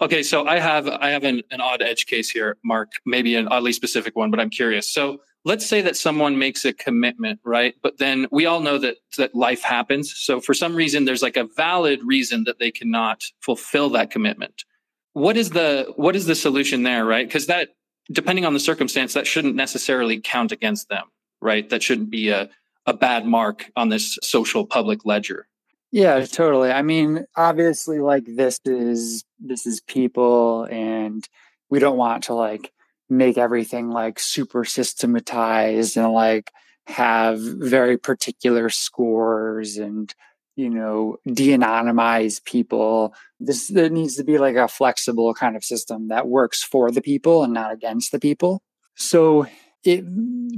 Okay, 0.00 0.22
so 0.22 0.46
I 0.46 0.60
have 0.60 0.86
I 0.86 1.10
have 1.10 1.24
an, 1.24 1.42
an 1.50 1.60
odd 1.60 1.82
edge 1.82 2.06
case 2.06 2.30
here, 2.30 2.56
Mark, 2.64 2.92
maybe 3.04 3.34
an 3.34 3.48
oddly 3.48 3.72
specific 3.72 4.14
one, 4.14 4.30
but 4.30 4.38
I'm 4.38 4.50
curious. 4.50 4.88
So 4.88 5.18
let's 5.44 5.66
say 5.66 5.80
that 5.82 5.96
someone 5.96 6.38
makes 6.38 6.64
a 6.64 6.72
commitment, 6.72 7.40
right? 7.44 7.74
But 7.82 7.98
then 7.98 8.26
we 8.30 8.46
all 8.46 8.60
know 8.60 8.78
that 8.78 8.96
that 9.16 9.34
life 9.34 9.62
happens. 9.62 10.14
So 10.16 10.40
for 10.40 10.54
some 10.54 10.74
reason 10.74 11.04
there's 11.04 11.22
like 11.22 11.36
a 11.36 11.48
valid 11.56 12.00
reason 12.04 12.44
that 12.44 12.58
they 12.58 12.70
cannot 12.70 13.22
fulfill 13.40 13.90
that 13.90 14.10
commitment. 14.10 14.64
What 15.12 15.36
is 15.36 15.50
the 15.50 15.92
what 15.96 16.16
is 16.16 16.26
the 16.26 16.34
solution 16.34 16.82
there, 16.82 17.04
right? 17.04 17.26
Because 17.26 17.46
that 17.46 17.70
depending 18.12 18.44
on 18.44 18.52
the 18.52 18.60
circumstance, 18.60 19.14
that 19.14 19.26
shouldn't 19.26 19.54
necessarily 19.54 20.20
count 20.20 20.52
against 20.52 20.88
them 20.88 21.04
right? 21.44 21.68
That 21.68 21.82
shouldn't 21.82 22.10
be 22.10 22.30
a, 22.30 22.48
a 22.86 22.94
bad 22.94 23.26
mark 23.26 23.70
on 23.76 23.90
this 23.90 24.18
social 24.22 24.66
public 24.66 25.04
ledger. 25.04 25.46
Yeah, 25.92 26.24
totally. 26.24 26.72
I 26.72 26.82
mean, 26.82 27.26
obviously 27.36 28.00
like 28.00 28.24
this 28.26 28.58
is 28.64 29.22
this 29.38 29.64
is 29.64 29.80
people 29.82 30.64
and 30.64 31.28
we 31.70 31.78
don't 31.78 31.98
want 31.98 32.24
to 32.24 32.34
like 32.34 32.72
make 33.08 33.38
everything 33.38 33.90
like 33.90 34.18
super 34.18 34.64
systematized 34.64 35.96
and 35.96 36.12
like 36.12 36.52
have 36.86 37.40
very 37.40 37.96
particular 37.96 38.68
scores 38.68 39.78
and 39.78 40.14
you 40.56 40.70
know 40.70 41.16
de-anonymize 41.26 42.44
people. 42.44 43.14
This 43.40 43.68
there 43.68 43.90
needs 43.90 44.16
to 44.16 44.24
be 44.24 44.38
like 44.38 44.56
a 44.56 44.68
flexible 44.68 45.34
kind 45.34 45.56
of 45.56 45.64
system 45.64 46.08
that 46.08 46.28
works 46.28 46.62
for 46.62 46.90
the 46.90 47.02
people 47.02 47.42
and 47.42 47.52
not 47.52 47.72
against 47.72 48.12
the 48.12 48.20
people. 48.20 48.62
So 48.94 49.46
it, 49.84 50.04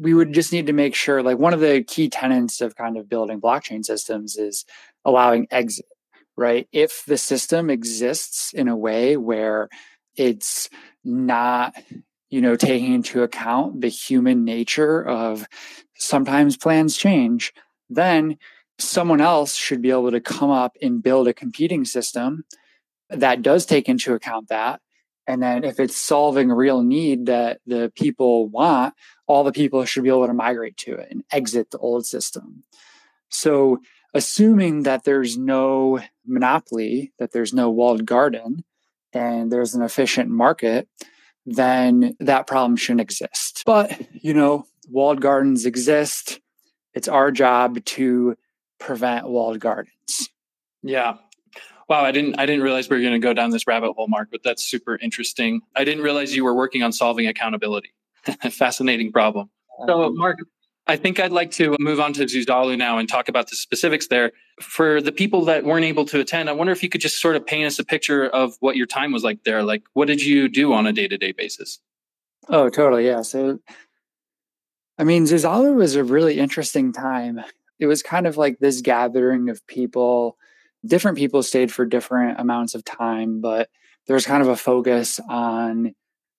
we 0.01 0.15
would 0.15 0.33
just 0.33 0.53
need 0.53 0.67
to 0.67 0.73
make 0.73 0.95
sure 0.95 1.23
like 1.23 1.39
one 1.39 1.55
of 1.55 1.61
the 1.61 1.83
key 1.83 2.09
tenets 2.09 2.61
of 2.61 2.77
kind 2.77 2.97
of 2.97 3.09
building 3.09 3.41
blockchain 3.41 3.85
systems 3.85 4.37
is 4.37 4.65
allowing 5.05 5.49
exit 5.51 5.87
right? 6.37 6.69
If 6.73 7.05
the 7.07 7.17
system 7.17 7.71
exists 7.71 8.53
in 8.53 8.69
a 8.69 8.77
way 8.77 9.17
where 9.17 9.69
it's 10.17 10.69
not 11.05 11.75
you 12.37 12.43
know 12.43 12.55
taking 12.55 12.93
into 12.93 13.23
account 13.23 13.81
the 13.81 13.89
human 13.89 14.45
nature 14.45 15.03
of 15.03 15.49
sometimes 15.97 16.55
plans 16.55 16.95
change 16.95 17.55
then 17.89 18.37
someone 18.79 19.23
else 19.23 19.55
should 19.55 19.81
be 19.81 19.91
able 19.91 20.11
to 20.11 20.21
come 20.21 20.51
up 20.51 20.77
and 20.83 21.03
build 21.03 21.27
a 21.27 21.33
competing 21.33 21.87
system 21.87 22.45
that 23.09 23.41
does 23.41 23.65
take 23.65 23.89
into 23.89 24.13
account 24.13 24.49
that 24.49 24.83
and 25.27 25.43
then 25.43 25.65
if 25.65 25.81
it's 25.81 25.97
solving 25.97 26.51
a 26.51 26.55
real 26.55 26.83
need 26.83 27.27
that 27.27 27.61
the 27.67 27.91
people 27.97 28.49
want, 28.49 28.95
all 29.27 29.43
the 29.43 29.53
people 29.53 29.85
should 29.85 30.05
be 30.05 30.09
able 30.09 30.27
to 30.27 30.35
migrate 30.35 30.77
to 30.79 30.95
it 30.95 31.09
and 31.11 31.25
exit 31.33 31.71
the 31.71 31.79
old 31.79 32.07
system. 32.07 32.63
So 33.29 33.81
assuming 34.15 34.85
that 34.85 35.03
there's 35.03 35.37
no 35.37 36.01
monopoly, 36.25 37.13
that 37.19 37.33
there's 37.33 37.53
no 37.53 37.71
walled 37.71 38.07
garden, 38.07 38.65
and 39.13 39.51
there's 39.51 39.75
an 39.75 39.83
efficient 39.83 40.31
market, 40.31 40.89
then 41.47 42.17
that 42.21 42.47
problem 42.47 42.77
shouldn't 42.77 43.01
exist. 43.01 43.63
But, 43.65 43.99
you 44.13 44.35
know, 44.35 44.67
walled 44.91 45.21
gardens 45.21 45.65
exist. 45.65 46.41
It's 46.93 47.09
our 47.09 47.31
job 47.31 47.85
to 47.85 48.37
prevent 48.79 49.29
walled 49.29 49.61
gardens. 49.61 50.31
Yeah. 50.83 51.17
Wow, 51.89 52.05
I 52.05 52.11
didn't 52.11 52.39
I 52.39 52.47
didn't 52.47 52.63
realize 52.63 52.91
we 52.91 52.97
were 52.97 53.03
going 53.03 53.15
to 53.15 53.21
go 53.21 53.33
down 53.33 53.51
this 53.51 53.67
rabbit 53.67 53.93
hole, 53.93 54.09
Mark, 54.09 54.29
but 54.33 54.41
that's 54.43 54.65
super 54.65 54.99
interesting. 55.01 55.61
I 55.77 55.85
didn't 55.85 56.03
realize 56.03 56.35
you 56.35 56.45
were 56.45 56.55
working 56.55 56.83
on 56.83 56.91
solving 56.91 57.29
accountability. 57.29 57.91
Fascinating 58.51 59.13
problem. 59.13 59.51
So, 59.87 60.11
Mark, 60.11 60.39
I 60.89 60.97
think 60.97 61.21
I'd 61.21 61.33
like 61.33 61.53
to 61.53 61.77
move 61.79 62.01
on 62.01 62.13
to 62.15 62.25
Zuzalu 62.25 62.77
now 62.77 62.99
and 62.99 63.09
talk 63.09 63.29
about 63.29 63.51
the 63.51 63.57
specifics 63.57 64.09
there. 64.09 64.33
For 64.61 65.03
the 65.03 65.13
people 65.13 65.45
that 65.47 65.65
weren't 65.65 65.85
able 65.85 66.07
to 66.07 66.21
attend, 66.21 66.49
I 66.49 66.53
wonder 66.53 66.73
if 66.73 66.83
you 66.83 66.89
could 66.89 67.03
just 67.03 67.21
sort 67.21 67.37
of 67.37 67.47
paint 67.47 67.67
us 67.67 67.79
a 67.79 67.85
picture 67.85 68.27
of 68.27 68.57
what 68.61 68.77
your 68.77 68.87
time 68.87 69.13
was 69.13 69.23
like 69.23 69.45
there. 69.45 69.63
Like, 69.63 69.83
what 69.93 70.09
did 70.09 70.25
you 70.25 70.49
do 70.49 70.73
on 70.73 70.87
a 70.87 70.93
day 70.93 71.09
to 71.09 71.19
day 71.19 71.33
basis? 71.33 71.79
Oh, 72.49 72.71
totally. 72.71 73.07
Yeah. 73.07 73.23
So, 73.23 73.59
I 74.99 75.05
mean, 75.05 75.25
Zuzalu 75.25 75.75
was 75.75 75.95
a 75.95 76.05
really 76.05 76.39
interesting 76.39 76.93
time. 76.93 77.41
It 77.79 77.87
was 77.87 78.03
kind 78.03 78.27
of 78.27 78.39
like 78.39 78.59
this 78.59 78.81
gathering 78.81 79.51
of 79.51 79.67
people 79.67 80.39
different 80.87 81.19
people 81.19 81.43
stayed 81.43 81.73
for 81.73 81.85
different 81.85 82.41
amounts 82.41 82.75
of 82.75 82.85
time, 82.85 83.41
but 83.41 83.69
there 84.07 84.15
was 84.15 84.27
kind 84.27 84.43
of 84.43 84.49
a 84.49 84.57
focus 84.57 85.21
on 85.29 85.95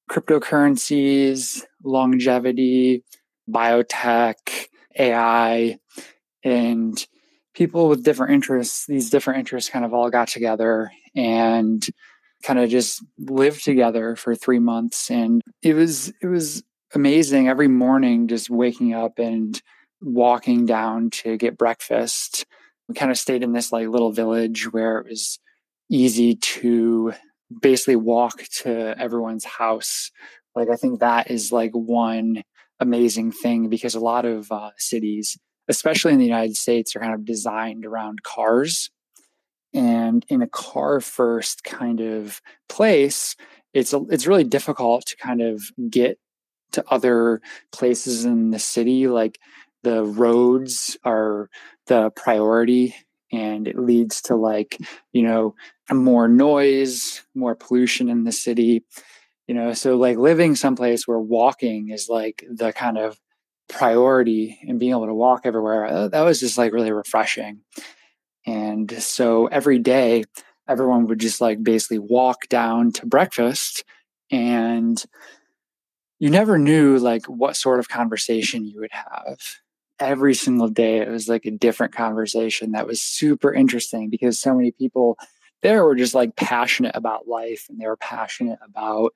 cryptocurrencies, 0.09 1.63
longevity, 1.83 3.03
biotech, 3.49 4.67
AI, 4.97 5.77
and 6.43 7.07
people 7.57 7.89
with 7.89 8.03
different 8.03 8.33
interests. 8.33 8.85
These 8.85 9.09
different 9.09 9.39
interests 9.39 9.69
kind 9.69 9.83
of 9.83 9.93
all 9.93 10.09
got 10.09 10.27
together 10.27 10.91
and 11.15 11.85
kind 12.43 12.59
of 12.59 12.69
just 12.69 13.03
lived 13.17 13.63
together 13.63 14.15
for 14.15 14.35
three 14.35 14.59
months. 14.59 15.09
And 15.09 15.41
it 15.61 15.73
was, 15.73 16.13
it 16.21 16.27
was 16.27 16.63
amazing 16.93 17.47
every 17.47 17.67
morning 17.67 18.27
just 18.27 18.49
waking 18.49 18.93
up 18.93 19.19
and 19.19 19.59
walking 20.01 20.65
down 20.65 21.09
to 21.09 21.37
get 21.37 21.57
breakfast 21.57 22.45
we 22.87 22.95
kind 22.95 23.11
of 23.11 23.17
stayed 23.17 23.43
in 23.43 23.51
this 23.51 23.71
like 23.71 23.87
little 23.87 24.11
village 24.11 24.71
where 24.71 24.99
it 24.99 25.09
was 25.09 25.39
easy 25.89 26.35
to 26.35 27.13
basically 27.61 27.95
walk 27.95 28.43
to 28.61 28.95
everyone's 28.99 29.45
house. 29.45 30.11
Like 30.55 30.69
I 30.69 30.75
think 30.75 30.99
that 30.99 31.29
is 31.29 31.51
like 31.51 31.71
one 31.71 32.43
amazing 32.79 33.31
thing 33.31 33.69
because 33.69 33.95
a 33.95 33.99
lot 33.99 34.25
of 34.25 34.51
uh, 34.51 34.71
cities, 34.77 35.37
especially 35.67 36.13
in 36.13 36.19
the 36.19 36.25
United 36.25 36.55
States, 36.55 36.95
are 36.95 36.99
kind 36.99 37.13
of 37.13 37.25
designed 37.25 37.85
around 37.85 38.23
cars. 38.23 38.89
And 39.73 40.25
in 40.29 40.41
a 40.41 40.47
car 40.47 40.99
first 41.01 41.63
kind 41.63 41.99
of 41.99 42.41
place, 42.69 43.35
it's 43.73 43.93
a, 43.93 44.01
it's 44.09 44.27
really 44.27 44.43
difficult 44.43 45.05
to 45.07 45.17
kind 45.17 45.41
of 45.41 45.63
get 45.89 46.19
to 46.71 46.83
other 46.89 47.41
places 47.71 48.25
in 48.25 48.51
the 48.51 48.59
city. 48.59 49.07
Like 49.07 49.39
the 49.83 50.03
roads 50.03 50.97
are 51.03 51.49
the 51.87 52.09
priority 52.11 52.95
and 53.31 53.67
it 53.67 53.77
leads 53.77 54.21
to 54.21 54.35
like 54.35 54.77
you 55.13 55.23
know 55.23 55.55
more 55.91 56.27
noise 56.27 57.23
more 57.35 57.55
pollution 57.55 58.09
in 58.09 58.23
the 58.23 58.31
city 58.31 58.83
you 59.47 59.55
know 59.55 59.73
so 59.73 59.97
like 59.97 60.17
living 60.17 60.55
someplace 60.55 61.07
where 61.07 61.19
walking 61.19 61.89
is 61.89 62.07
like 62.09 62.43
the 62.49 62.71
kind 62.73 62.97
of 62.97 63.19
priority 63.67 64.59
and 64.67 64.79
being 64.79 64.91
able 64.91 65.07
to 65.07 65.13
walk 65.13 65.41
everywhere 65.45 65.85
uh, 65.85 66.07
that 66.07 66.21
was 66.21 66.39
just 66.39 66.57
like 66.57 66.73
really 66.73 66.91
refreshing. 66.91 67.61
And 68.45 68.91
so 69.03 69.47
every 69.47 69.79
day 69.79 70.23
everyone 70.67 71.07
would 71.07 71.19
just 71.19 71.41
like 71.41 71.63
basically 71.63 71.99
walk 71.99 72.47
down 72.49 72.91
to 72.93 73.05
breakfast 73.05 73.83
and 74.31 75.03
you 76.19 76.29
never 76.29 76.57
knew 76.57 76.97
like 76.97 77.25
what 77.25 77.55
sort 77.55 77.79
of 77.79 77.89
conversation 77.89 78.65
you 78.65 78.79
would 78.79 78.91
have. 78.91 79.37
Every 79.99 80.33
single 80.33 80.69
day 80.69 80.99
it 80.99 81.09
was 81.09 81.27
like 81.27 81.45
a 81.45 81.51
different 81.51 81.93
conversation 81.93 82.71
that 82.71 82.87
was 82.87 83.01
super 83.01 83.53
interesting 83.53 84.09
because 84.09 84.39
so 84.39 84.53
many 84.53 84.71
people 84.71 85.17
there 85.63 85.83
were 85.83 85.95
just 85.95 86.13
like 86.13 86.35
passionate 86.35 86.95
about 86.95 87.27
life 87.27 87.65
and 87.69 87.79
they 87.79 87.87
were 87.87 87.97
passionate 87.97 88.59
about 88.63 89.13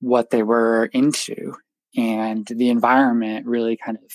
what 0.00 0.30
they 0.30 0.42
were 0.42 0.86
into 0.86 1.54
and 1.96 2.46
the 2.46 2.70
environment 2.70 3.46
really 3.46 3.76
kind 3.76 3.98
of 3.98 4.10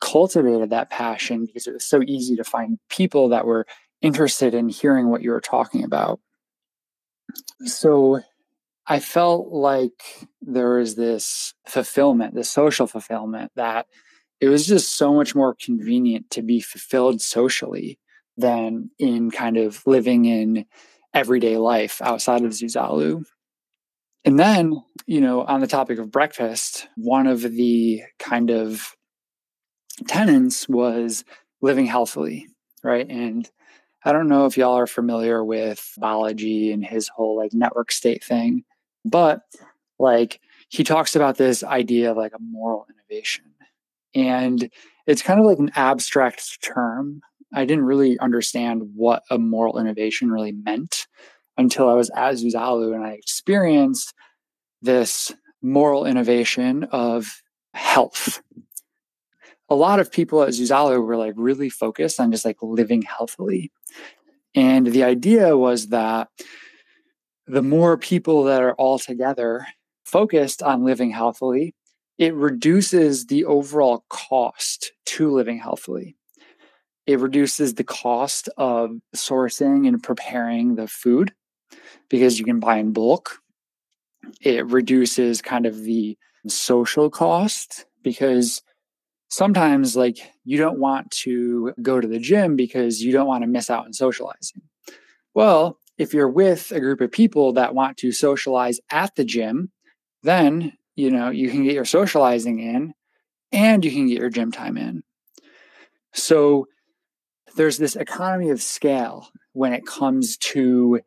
cultivated 0.00 0.70
that 0.70 0.90
passion 0.90 1.46
because 1.46 1.66
it 1.66 1.72
was 1.72 1.84
so 1.84 2.02
easy 2.06 2.36
to 2.36 2.44
find 2.44 2.78
people 2.90 3.30
that 3.30 3.46
were 3.46 3.66
interested 4.02 4.54
in 4.54 4.68
hearing 4.68 5.08
what 5.08 5.22
you 5.22 5.30
were 5.30 5.40
talking 5.40 5.82
about 5.82 6.20
so 7.64 8.20
i 8.86 9.00
felt 9.00 9.48
like 9.48 10.28
there 10.42 10.76
was 10.76 10.94
this 10.94 11.54
fulfillment 11.66 12.34
this 12.34 12.50
social 12.50 12.86
fulfillment 12.86 13.50
that 13.56 13.86
it 14.40 14.48
was 14.48 14.66
just 14.66 14.96
so 14.96 15.14
much 15.14 15.34
more 15.34 15.56
convenient 15.58 16.28
to 16.30 16.42
be 16.42 16.60
fulfilled 16.60 17.22
socially 17.22 17.98
than 18.36 18.90
in 18.98 19.30
kind 19.30 19.56
of 19.56 19.82
living 19.86 20.24
in 20.24 20.66
everyday 21.12 21.56
life 21.56 22.02
outside 22.02 22.44
of 22.44 22.50
Zuzalu. 22.50 23.24
And 24.24 24.38
then, 24.38 24.82
you 25.06 25.20
know, 25.20 25.42
on 25.42 25.60
the 25.60 25.66
topic 25.66 25.98
of 25.98 26.10
breakfast, 26.10 26.88
one 26.96 27.26
of 27.26 27.42
the 27.42 28.02
kind 28.18 28.50
of 28.50 28.96
tenets 30.08 30.68
was 30.68 31.24
living 31.60 31.86
healthily, 31.86 32.48
right? 32.82 33.08
And 33.08 33.48
I 34.04 34.12
don't 34.12 34.28
know 34.28 34.46
if 34.46 34.56
y'all 34.56 34.78
are 34.78 34.86
familiar 34.86 35.44
with 35.44 35.92
Balaji 35.98 36.72
and 36.72 36.84
his 36.84 37.08
whole 37.08 37.36
like 37.36 37.52
network 37.52 37.92
state 37.92 38.24
thing, 38.24 38.64
but 39.04 39.42
like 39.98 40.40
he 40.68 40.84
talks 40.84 41.14
about 41.14 41.36
this 41.36 41.62
idea 41.62 42.10
of 42.10 42.16
like 42.16 42.32
a 42.34 42.42
moral 42.42 42.86
innovation. 42.90 43.44
And 44.14 44.70
it's 45.06 45.22
kind 45.22 45.40
of 45.40 45.46
like 45.46 45.58
an 45.58 45.72
abstract 45.74 46.62
term. 46.62 47.20
I 47.52 47.64
didn't 47.64 47.84
really 47.84 48.18
understand 48.18 48.82
what 48.94 49.22
a 49.30 49.38
moral 49.38 49.78
innovation 49.78 50.30
really 50.30 50.52
meant 50.52 51.06
until 51.56 51.88
I 51.88 51.94
was 51.94 52.10
at 52.10 52.34
Zuzalu 52.34 52.94
and 52.94 53.04
I 53.04 53.12
experienced 53.12 54.14
this 54.82 55.32
moral 55.62 56.04
innovation 56.06 56.84
of 56.84 57.42
health. 57.72 58.42
A 59.68 59.74
lot 59.74 59.98
of 59.98 60.12
people 60.12 60.42
at 60.42 60.50
Zuzalu 60.50 61.04
were 61.04 61.16
like 61.16 61.34
really 61.36 61.70
focused 61.70 62.20
on 62.20 62.30
just 62.30 62.44
like 62.44 62.58
living 62.62 63.02
healthily. 63.02 63.72
And 64.54 64.86
the 64.86 65.04
idea 65.04 65.56
was 65.56 65.88
that 65.88 66.28
the 67.46 67.62
more 67.62 67.96
people 67.96 68.44
that 68.44 68.62
are 68.62 68.74
all 68.74 68.98
together 68.98 69.66
focused 70.04 70.62
on 70.62 70.84
living 70.84 71.10
healthily, 71.10 71.74
it 72.18 72.34
reduces 72.34 73.26
the 73.26 73.44
overall 73.44 74.04
cost 74.08 74.92
to 75.06 75.32
living 75.32 75.58
healthily. 75.58 76.16
It 77.06 77.18
reduces 77.18 77.74
the 77.74 77.84
cost 77.84 78.48
of 78.56 78.98
sourcing 79.14 79.88
and 79.88 80.02
preparing 80.02 80.76
the 80.76 80.88
food 80.88 81.34
because 82.14 82.38
you 82.38 82.44
can 82.44 82.60
buy 82.60 82.76
in 82.76 82.92
bulk. 82.92 83.40
It 84.40 84.64
reduces 84.66 85.42
kind 85.42 85.66
of 85.66 85.82
the 85.82 86.16
social 86.46 87.10
cost 87.10 87.86
because 88.04 88.62
sometimes 89.30 89.96
like 89.96 90.18
you 90.44 90.56
don't 90.56 90.78
want 90.78 91.10
to 91.10 91.74
go 91.82 92.00
to 92.00 92.06
the 92.06 92.20
gym 92.20 92.54
because 92.54 93.02
you 93.02 93.10
don't 93.10 93.26
want 93.26 93.42
to 93.42 93.48
miss 93.48 93.68
out 93.68 93.86
on 93.86 93.92
socializing. 93.92 94.62
Well, 95.34 95.80
if 95.98 96.14
you're 96.14 96.30
with 96.30 96.70
a 96.70 96.78
group 96.78 97.00
of 97.00 97.10
people 97.10 97.54
that 97.54 97.74
want 97.74 97.96
to 97.96 98.12
socialize 98.12 98.78
at 98.92 99.16
the 99.16 99.24
gym, 99.24 99.72
then 100.22 100.74
you 100.94 101.10
know 101.10 101.30
you 101.30 101.50
can 101.50 101.64
get 101.64 101.74
your 101.74 101.84
socializing 101.84 102.60
in 102.60 102.94
and 103.50 103.84
you 103.84 103.90
can 103.90 104.06
get 104.06 104.20
your 104.20 104.30
gym 104.30 104.52
time 104.52 104.76
in. 104.76 105.02
So 106.12 106.68
there's 107.56 107.78
this 107.78 107.96
economy 107.96 108.50
of 108.50 108.62
scale 108.62 109.30
when 109.52 109.72
it 109.72 109.84
comes 109.84 110.36
to 110.36 111.00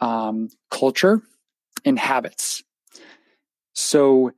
um, 0.00 0.48
culture 0.70 1.22
and 1.84 1.98
habits. 1.98 2.62
So 3.74 4.32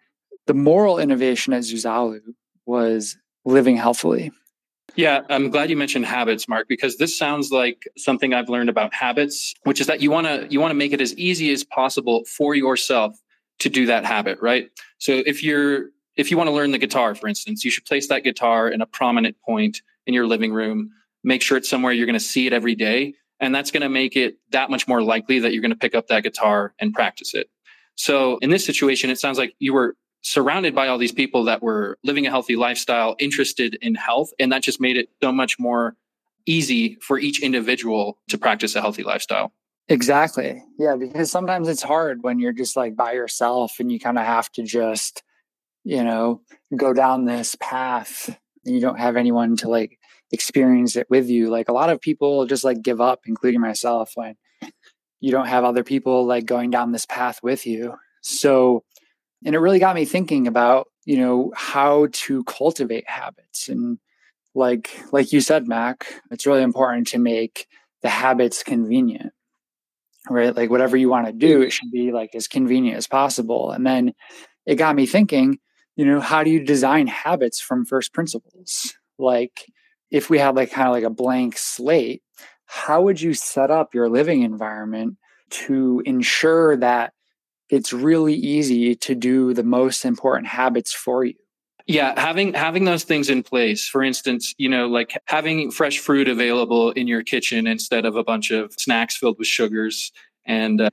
the 0.47 0.55
moral 0.55 0.99
innovation 0.99 1.53
at 1.53 1.63
Zuzalu 1.63 2.21
was 2.67 3.17
living 3.45 3.77
healthily. 3.77 4.31
Yeah, 4.95 5.23
I'm 5.31 5.51
glad 5.51 5.71
you 5.71 5.77
mentioned 5.77 6.05
habits, 6.05 6.49
Mark, 6.49 6.69
because 6.69 6.99
this 6.99 7.17
sounds 7.17 7.51
like 7.51 7.89
something 7.97 8.35
I've 8.35 8.49
learned 8.49 8.69
about 8.69 8.93
habits, 8.93 9.55
which 9.65 9.81
is 9.81 9.87
that 9.87 10.03
you 10.03 10.11
want 10.11 10.27
to 10.27 10.47
you 10.51 10.61
want 10.61 10.71
to 10.71 10.75
make 10.75 10.93
it 10.93 11.01
as 11.01 11.17
easy 11.17 11.51
as 11.53 11.65
possible 11.65 12.25
for 12.25 12.55
yourself 12.55 13.17
to 13.61 13.71
do 13.71 13.87
that 13.87 14.05
habit, 14.05 14.39
right? 14.43 14.69
So 14.99 15.23
if 15.25 15.43
you're 15.43 15.87
if 16.17 16.31
you 16.31 16.37
want 16.37 16.49
to 16.49 16.53
learn 16.53 16.73
the 16.73 16.79
guitar, 16.79 17.15
for 17.15 17.27
instance, 17.27 17.65
you 17.65 17.71
should 17.71 17.87
place 17.87 18.09
that 18.09 18.23
guitar 18.23 18.69
in 18.69 18.83
a 18.83 18.87
prominent 18.87 19.37
point 19.41 19.81
in 20.07 20.13
your 20.13 20.27
living 20.27 20.53
room. 20.53 20.91
Make 21.25 21.41
sure 21.41 21.57
it's 21.57 21.71
somewhere 21.71 21.93
you're 21.93 22.07
going 22.07 22.15
to 22.15 22.21
see 22.21 22.47
it 22.47 22.53
every 22.53 22.75
day, 22.75 23.15
and 23.43 23.53
that's 23.53 23.73
going 23.73 23.83
to 23.83 23.89
make 23.89 24.17
it 24.17 24.37
that 24.53 24.71
much 24.71 24.87
more 24.89 25.03
likely 25.03 25.41
that 25.41 25.53
you're 25.53 25.61
going 25.61 25.73
to 25.73 25.77
pick 25.77 25.95
up 25.97 26.07
that 26.07 26.23
guitar 26.23 26.73
and 26.79 26.95
practice 26.95 27.35
it. 27.35 27.51
So 27.97 28.39
in 28.39 28.51
this 28.51 28.65
situation, 28.65 29.11
it 29.11 29.19
sounds 29.19 29.37
like 29.37 29.55
you 29.59 29.75
were 29.75 29.97
surrounded 30.23 30.75
by 30.77 30.87
all 30.87 30.97
these 30.97 31.13
people 31.13 31.45
that 31.45 31.61
were 31.61 31.99
living 32.05 32.25
a 32.25 32.31
healthy 32.31 32.55
lifestyle, 32.55 33.17
interested 33.19 33.77
in 33.83 33.97
health. 33.97 34.31
And 34.39 34.53
that 34.53 34.63
just 34.63 34.81
made 34.81 34.97
it 34.97 35.09
so 35.21 35.33
much 35.33 35.59
more 35.59 35.97
easy 36.47 36.97
for 37.03 37.19
each 37.19 37.43
individual 37.43 38.19
to 38.29 38.39
practice 38.39 38.77
a 38.77 38.81
healthy 38.81 39.03
lifestyle. 39.03 39.53
Exactly. 39.89 40.63
Yeah. 40.79 40.95
Because 40.95 41.31
sometimes 41.31 41.69
it's 41.69 41.83
hard 41.83 42.23
when 42.23 42.39
you're 42.39 42.53
just 42.53 42.77
like 42.77 42.95
by 42.95 43.13
yourself 43.13 43.81
and 43.81 43.91
you 43.91 43.99
kind 43.99 44.19
of 44.19 44.25
have 44.25 44.51
to 44.53 44.63
just, 44.63 45.25
you 45.83 46.05
know, 46.05 46.41
go 46.77 46.93
down 46.93 47.25
this 47.25 47.57
path 47.61 48.39
and 48.65 48.75
you 48.75 48.81
don't 48.81 49.01
have 49.01 49.17
anyone 49.17 49.57
to 49.57 49.69
like 49.69 49.99
experience 50.33 50.97
it 50.97 51.09
with 51.09 51.29
you. 51.29 51.51
Like 51.51 51.69
a 51.69 51.73
lot 51.73 51.91
of 51.91 52.01
people 52.01 52.47
just 52.47 52.65
like 52.65 52.83
give 52.83 53.01
up, 53.01 53.21
including 53.27 53.61
myself, 53.61 54.13
when 54.15 54.35
you 55.21 55.31
don't 55.31 55.47
have 55.47 55.65
other 55.65 55.85
people 55.85 56.27
like 56.27 56.47
going 56.47 56.71
down 56.71 56.93
this 56.93 57.07
path 57.07 57.41
with 57.43 57.67
you. 57.67 57.95
So 58.23 58.85
and 59.45 59.55
it 59.55 59.59
really 59.59 59.79
got 59.79 59.95
me 59.95 60.05
thinking 60.05 60.47
about 60.47 60.89
you 61.05 61.17
know 61.17 61.53
how 61.57 62.09
to 62.13 62.45
cultivate 62.45 63.09
habits 63.09 63.69
and 63.69 63.99
like 64.55 64.91
like 65.13 65.33
you 65.33 65.41
said 65.41 65.67
mac 65.67 66.07
it's 66.31 66.47
really 66.47 66.63
important 66.63 67.07
to 67.09 67.19
make 67.19 67.67
the 68.03 68.09
habits 68.09 68.63
convenient 68.63 69.33
right 70.29 70.55
like 70.55 70.71
whatever 70.71 70.97
you 70.97 71.09
want 71.09 71.27
to 71.27 71.33
do 71.33 71.63
it 71.63 71.73
should 71.73 71.91
be 71.91 72.13
like 72.13 72.35
as 72.35 72.47
convenient 72.47 72.97
as 72.97 73.07
possible 73.07 73.71
and 73.73 73.87
then 73.87 74.13
it 74.67 74.77
got 74.77 74.95
me 74.95 75.07
thinking 75.07 75.59
you 75.97 76.05
know 76.05 76.21
how 76.21 76.45
do 76.45 76.51
you 76.51 76.65
design 76.65 77.07
habits 77.07 77.61
from 77.61 77.85
first 77.85 78.13
principles 78.13 78.95
like 79.19 79.67
if 80.13 80.31
we 80.31 80.39
had 80.39 80.55
like 80.55 80.71
kind 80.71 80.87
of 80.87 80.95
like 80.95 81.03
a 81.03 81.11
blank 81.11 81.59
slate 81.59 82.23
how 82.67 83.03
would 83.03 83.21
you 83.21 83.35
set 83.35 83.71
up 83.71 83.95
your 83.95 84.09
living 84.09 84.43
environment 84.43 85.17
to 85.51 86.03
ensure 86.07 86.77
that 86.77 87.13
it's 87.69 87.93
really 87.93 88.35
easy 88.35 88.95
to 88.95 89.15
do 89.15 89.53
the 89.53 89.63
most 89.63 90.05
important 90.05 90.47
habits 90.47 90.93
for 90.93 91.25
you? 91.25 91.35
Yeah 91.87 92.19
having 92.19 92.55
having 92.55 92.85
those 92.85 93.03
things 93.03 93.29
in 93.29 93.43
place 93.43 93.89
for 93.89 94.05
instance 94.05 94.55
you 94.57 94.69
know 94.69 94.87
like 94.87 95.21
having 95.27 95.73
fresh 95.73 95.99
fruit 95.99 96.29
available 96.29 96.93
in 96.93 97.09
your 97.09 97.25
kitchen 97.25 97.67
instead 97.67 98.05
of 98.05 98.15
a 98.15 98.23
bunch 98.23 98.53
of 98.53 98.73
snacks 98.79 99.17
filled 99.17 99.39
with 99.39 99.49
sugars 99.49 100.13
and 100.45 100.81
uh, 100.81 100.91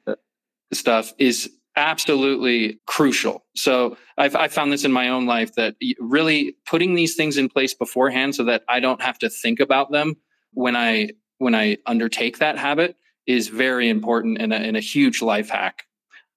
stuff 0.74 1.14
is 1.18 1.50
absolutely 1.80 2.80
crucial. 2.86 3.46
So 3.56 3.98
I've, 4.18 4.36
i 4.36 4.48
found 4.50 4.72
this 4.72 4.84
in 4.84 4.92
my 4.92 5.10
own 5.10 5.26
life 5.26 5.56
that 5.56 5.76
really 6.00 6.56
putting 6.66 6.94
these 6.94 7.16
things 7.16 7.38
in 7.38 7.48
place 7.50 7.74
beforehand 7.74 8.36
so 8.36 8.44
that 8.44 8.64
i 8.68 8.80
don't 8.82 9.02
have 9.02 9.18
to 9.20 9.30
think 9.30 9.60
about 9.62 9.92
them 9.92 10.16
when 10.54 10.76
i 10.76 11.10
when 11.38 11.56
i 11.56 11.78
undertake 11.86 12.40
that 12.40 12.58
habit 12.58 12.98
is 13.26 13.48
very 13.48 13.88
important 13.88 14.40
and 14.42 14.52
a, 14.52 14.58
and 14.58 14.76
a 14.76 14.80
huge 14.80 15.22
life 15.22 15.50
hack. 15.50 15.84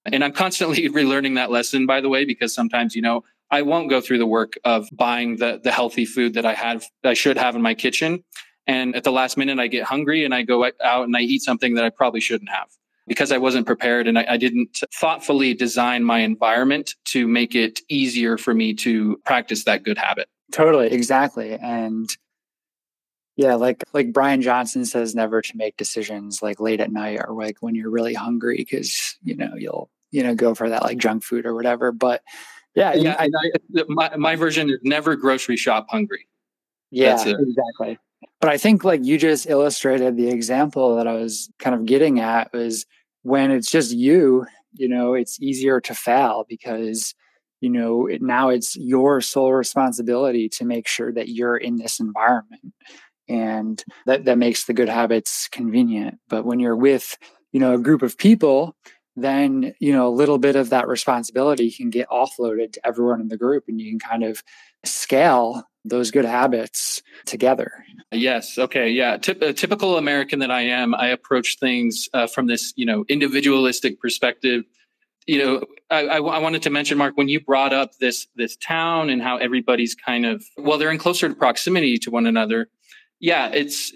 And 0.04 0.22
I'm 0.22 0.32
constantly 0.32 0.88
relearning 1.00 1.36
that 1.36 1.50
lesson, 1.50 1.86
by 1.86 2.02
the 2.02 2.10
way, 2.10 2.24
because 2.24 2.54
sometimes, 2.54 2.94
you 2.94 3.02
know, 3.02 3.24
I 3.50 3.62
won't 3.62 3.88
go 3.88 4.00
through 4.00 4.18
the 4.18 4.26
work 4.26 4.54
of 4.64 4.88
buying 4.92 5.36
the, 5.36 5.58
the 5.62 5.72
healthy 5.72 6.04
food 6.04 6.34
that 6.34 6.44
I 6.44 6.54
have, 6.54 6.84
I 7.02 7.14
should 7.14 7.38
have 7.38 7.56
in 7.56 7.62
my 7.62 7.74
kitchen. 7.74 8.24
And 8.66 8.94
at 8.94 9.04
the 9.04 9.12
last 9.12 9.36
minute, 9.36 9.58
I 9.58 9.68
get 9.68 9.84
hungry 9.84 10.24
and 10.24 10.34
I 10.34 10.42
go 10.42 10.64
out 10.64 11.04
and 11.04 11.16
I 11.16 11.20
eat 11.20 11.42
something 11.42 11.74
that 11.74 11.84
I 11.84 11.90
probably 11.90 12.20
shouldn't 12.20 12.50
have 12.50 12.68
because 13.06 13.32
I 13.32 13.38
wasn't 13.38 13.66
prepared 13.66 14.06
and 14.06 14.18
I, 14.18 14.26
I 14.30 14.36
didn't 14.36 14.82
thoughtfully 14.94 15.54
design 15.54 16.04
my 16.04 16.20
environment 16.20 16.94
to 17.06 17.26
make 17.26 17.54
it 17.54 17.80
easier 17.88 18.38
for 18.38 18.54
me 18.54 18.74
to 18.74 19.18
practice 19.24 19.64
that 19.64 19.82
good 19.82 19.98
habit. 19.98 20.28
Totally. 20.52 20.92
Exactly. 20.92 21.54
And 21.54 22.08
yeah, 23.36 23.54
like 23.54 23.82
like 23.94 24.12
Brian 24.12 24.42
Johnson 24.42 24.84
says, 24.84 25.14
never 25.14 25.40
to 25.40 25.56
make 25.56 25.76
decisions 25.76 26.42
like 26.42 26.60
late 26.60 26.80
at 26.80 26.92
night 26.92 27.18
or 27.26 27.34
like 27.34 27.56
when 27.60 27.74
you're 27.74 27.90
really 27.90 28.14
hungry 28.14 28.56
because 28.58 29.16
you 29.22 29.34
know 29.34 29.52
you'll 29.56 29.90
you 30.10 30.22
know 30.22 30.34
go 30.34 30.54
for 30.54 30.68
that 30.68 30.82
like 30.82 30.98
junk 30.98 31.24
food 31.24 31.46
or 31.46 31.54
whatever. 31.54 31.92
But 31.92 32.22
yeah, 32.74 32.92
yeah, 32.94 33.16
I, 33.18 33.28
my 33.88 34.16
my 34.16 34.36
version 34.36 34.68
is 34.68 34.78
never 34.82 35.16
grocery 35.16 35.56
shop 35.56 35.86
hungry. 35.90 36.28
Yeah, 36.90 37.14
exactly. 37.14 37.98
But 38.40 38.50
I 38.50 38.58
think 38.58 38.84
like 38.84 39.04
you 39.04 39.18
just 39.18 39.48
illustrated 39.48 40.16
the 40.16 40.28
example 40.28 40.96
that 40.96 41.06
I 41.06 41.14
was 41.14 41.50
kind 41.58 41.74
of 41.74 41.86
getting 41.86 42.20
at 42.20 42.52
was 42.52 42.86
when 43.22 43.50
it's 43.50 43.70
just 43.70 43.92
you, 43.92 44.46
you 44.74 44.88
know, 44.88 45.14
it's 45.14 45.40
easier 45.40 45.80
to 45.82 45.94
fail 45.94 46.44
because 46.48 47.14
you 47.60 47.70
know 47.70 48.08
now 48.20 48.48
it's 48.48 48.76
your 48.76 49.20
sole 49.20 49.52
responsibility 49.52 50.48
to 50.48 50.64
make 50.64 50.88
sure 50.88 51.12
that 51.12 51.28
you're 51.28 51.56
in 51.56 51.76
this 51.76 52.00
environment. 52.00 52.72
And 53.28 53.82
that 54.06 54.24
that 54.24 54.38
makes 54.38 54.64
the 54.64 54.74
good 54.74 54.88
habits 54.88 55.48
convenient. 55.48 56.18
But 56.28 56.44
when 56.44 56.58
you're 56.58 56.76
with 56.76 57.16
you 57.52 57.60
know 57.60 57.74
a 57.74 57.78
group 57.78 58.02
of 58.02 58.18
people 58.18 58.74
then 59.16 59.74
you 59.78 59.92
know 59.92 60.08
a 60.08 60.10
little 60.10 60.38
bit 60.38 60.56
of 60.56 60.70
that 60.70 60.88
responsibility 60.88 61.70
can 61.70 61.90
get 61.90 62.08
offloaded 62.08 62.72
to 62.72 62.86
everyone 62.86 63.20
in 63.20 63.28
the 63.28 63.36
group 63.36 63.64
and 63.68 63.80
you 63.80 63.90
can 63.90 63.98
kind 63.98 64.24
of 64.24 64.42
scale 64.84 65.64
those 65.84 66.10
good 66.10 66.24
habits 66.24 67.02
together. 67.26 67.84
Yes. 68.12 68.58
Okay. 68.58 68.90
Yeah. 68.90 69.14
A 69.14 69.52
typical 69.52 69.96
american 69.96 70.38
that 70.40 70.50
i 70.50 70.60
am 70.60 70.94
i 70.94 71.08
approach 71.08 71.58
things 71.58 72.08
uh, 72.14 72.26
from 72.26 72.46
this 72.46 72.72
you 72.76 72.86
know 72.86 73.04
individualistic 73.08 74.00
perspective. 74.00 74.64
You 75.26 75.38
know 75.38 75.64
I, 75.90 76.06
I, 76.06 76.16
I, 76.16 76.38
wanted 76.38 76.62
to 76.62 76.70
mention 76.70 76.98
mark 76.98 77.16
when 77.16 77.28
you 77.28 77.40
brought 77.40 77.72
up 77.72 77.96
this 77.98 78.26
this 78.36 78.56
town 78.56 79.08
and 79.08 79.22
how 79.22 79.36
everybody's 79.36 79.94
kind 79.94 80.26
of 80.26 80.44
well 80.56 80.78
they're 80.78 80.90
in 80.90 80.98
closer 80.98 81.32
proximity 81.34 81.98
to 81.98 82.10
one 82.10 82.26
another. 82.26 82.68
Yeah, 83.20 83.48
it's 83.48 83.92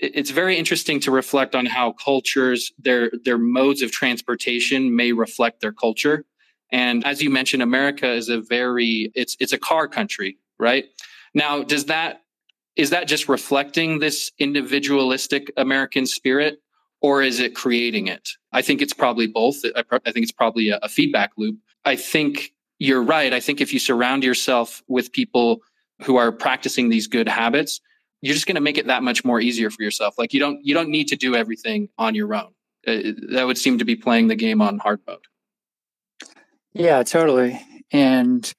it's 0.00 0.30
very 0.30 0.56
interesting 0.56 1.00
to 1.00 1.10
reflect 1.10 1.54
on 1.54 1.66
how 1.66 1.92
cultures 1.92 2.72
their 2.78 3.10
their 3.24 3.38
modes 3.38 3.82
of 3.82 3.90
transportation 3.90 4.94
may 4.94 5.12
reflect 5.12 5.60
their 5.60 5.72
culture. 5.72 6.24
And 6.70 7.04
as 7.06 7.22
you 7.22 7.30
mentioned, 7.30 7.62
America 7.62 8.10
is 8.12 8.28
a 8.28 8.40
very 8.40 9.10
it's 9.14 9.36
it's 9.40 9.52
a 9.52 9.58
car 9.58 9.88
country, 9.88 10.38
right? 10.58 10.86
Now, 11.38 11.62
does 11.62 11.84
that 11.84 12.22
is 12.74 12.90
that 12.90 13.06
just 13.06 13.28
reflecting 13.28 14.00
this 14.00 14.32
individualistic 14.38 15.52
American 15.56 16.04
spirit, 16.04 16.58
or 17.00 17.22
is 17.22 17.38
it 17.38 17.54
creating 17.54 18.08
it? 18.08 18.28
I 18.52 18.62
think 18.62 18.82
it's 18.82 18.92
probably 18.92 19.28
both. 19.28 19.58
I, 19.64 19.84
I 19.92 20.10
think 20.10 20.24
it's 20.24 20.32
probably 20.32 20.70
a, 20.70 20.78
a 20.82 20.88
feedback 20.88 21.30
loop. 21.36 21.58
I 21.84 21.94
think 21.94 22.52
you're 22.80 23.02
right. 23.02 23.32
I 23.32 23.38
think 23.38 23.60
if 23.60 23.72
you 23.72 23.78
surround 23.78 24.24
yourself 24.24 24.82
with 24.88 25.12
people 25.12 25.60
who 26.02 26.16
are 26.16 26.32
practicing 26.32 26.88
these 26.88 27.06
good 27.06 27.28
habits, 27.28 27.80
you're 28.20 28.34
just 28.34 28.46
going 28.46 28.56
to 28.56 28.60
make 28.60 28.78
it 28.78 28.88
that 28.88 29.04
much 29.04 29.24
more 29.24 29.40
easier 29.40 29.70
for 29.70 29.82
yourself. 29.82 30.18
Like 30.18 30.34
you 30.34 30.40
don't 30.40 30.58
you 30.64 30.74
don't 30.74 30.88
need 30.88 31.06
to 31.08 31.16
do 31.16 31.36
everything 31.36 31.88
on 31.98 32.16
your 32.16 32.34
own. 32.34 32.50
Uh, 32.84 33.12
that 33.30 33.46
would 33.46 33.58
seem 33.58 33.78
to 33.78 33.84
be 33.84 33.94
playing 33.94 34.26
the 34.26 34.34
game 34.34 34.60
on 34.60 34.78
hard 34.78 35.00
mode. 35.06 35.24
Yeah, 36.72 37.04
totally. 37.04 37.60
And 37.92 38.52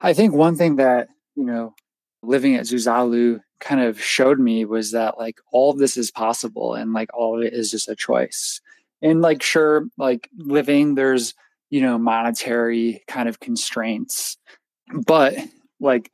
I 0.00 0.12
think 0.12 0.32
one 0.32 0.54
thing 0.54 0.76
that, 0.76 1.08
you 1.34 1.44
know, 1.44 1.74
living 2.22 2.54
at 2.54 2.64
Zuzalu 2.64 3.40
kind 3.60 3.80
of 3.80 4.00
showed 4.00 4.38
me 4.38 4.64
was 4.64 4.92
that 4.92 5.18
like 5.18 5.38
all 5.52 5.70
of 5.70 5.78
this 5.78 5.96
is 5.96 6.10
possible 6.10 6.74
and 6.74 6.92
like 6.92 7.10
all 7.14 7.38
of 7.38 7.44
it 7.44 7.52
is 7.52 7.70
just 7.70 7.88
a 7.88 7.96
choice. 7.96 8.60
And 9.02 9.20
like 9.20 9.42
sure, 9.42 9.86
like 9.96 10.28
living 10.36 10.94
there's, 10.94 11.34
you 11.70 11.80
know, 11.80 11.98
monetary 11.98 13.02
kind 13.06 13.28
of 13.28 13.40
constraints, 13.40 14.38
but 15.06 15.34
like 15.80 16.10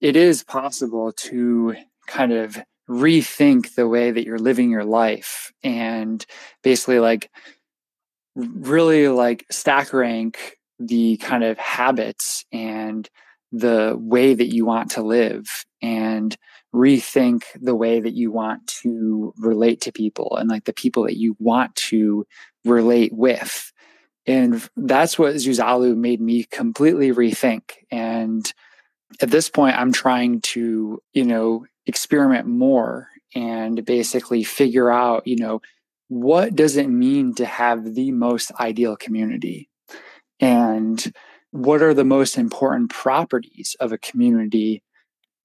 it 0.00 0.16
is 0.16 0.42
possible 0.42 1.12
to 1.12 1.76
kind 2.06 2.32
of 2.32 2.58
rethink 2.88 3.74
the 3.74 3.88
way 3.88 4.10
that 4.10 4.24
you're 4.24 4.38
living 4.38 4.70
your 4.70 4.84
life 4.84 5.52
and 5.62 6.26
basically 6.62 6.98
like 6.98 7.30
really 8.34 9.08
like 9.08 9.46
stack 9.50 9.92
rank 9.92 10.58
the 10.78 11.16
kind 11.18 11.44
of 11.44 11.56
habits 11.58 12.44
and 12.52 13.08
the 13.52 13.94
way 13.98 14.34
that 14.34 14.52
you 14.52 14.64
want 14.64 14.92
to 14.92 15.02
live 15.02 15.46
and 15.80 16.36
rethink 16.74 17.42
the 17.60 17.74
way 17.74 18.00
that 18.00 18.14
you 18.14 18.32
want 18.32 18.66
to 18.66 19.34
relate 19.36 19.82
to 19.82 19.92
people 19.92 20.36
and 20.36 20.48
like 20.48 20.64
the 20.64 20.72
people 20.72 21.04
that 21.04 21.18
you 21.18 21.36
want 21.38 21.74
to 21.76 22.26
relate 22.64 23.12
with. 23.12 23.72
And 24.26 24.66
that's 24.76 25.18
what 25.18 25.34
Zuzalu 25.34 25.96
made 25.96 26.20
me 26.20 26.44
completely 26.44 27.12
rethink. 27.12 27.72
And 27.90 28.50
at 29.20 29.30
this 29.30 29.50
point, 29.50 29.76
I'm 29.76 29.92
trying 29.92 30.40
to, 30.40 31.02
you 31.12 31.24
know, 31.24 31.66
experiment 31.86 32.46
more 32.46 33.08
and 33.34 33.84
basically 33.84 34.44
figure 34.44 34.90
out, 34.90 35.26
you 35.26 35.36
know, 35.36 35.60
what 36.08 36.54
does 36.54 36.76
it 36.76 36.88
mean 36.88 37.34
to 37.34 37.44
have 37.44 37.94
the 37.94 38.12
most 38.12 38.52
ideal 38.60 38.96
community? 38.96 39.68
And 40.40 41.12
what 41.52 41.82
are 41.82 41.94
the 41.94 42.04
most 42.04 42.36
important 42.36 42.90
properties 42.90 43.76
of 43.78 43.92
a 43.92 43.98
community 43.98 44.82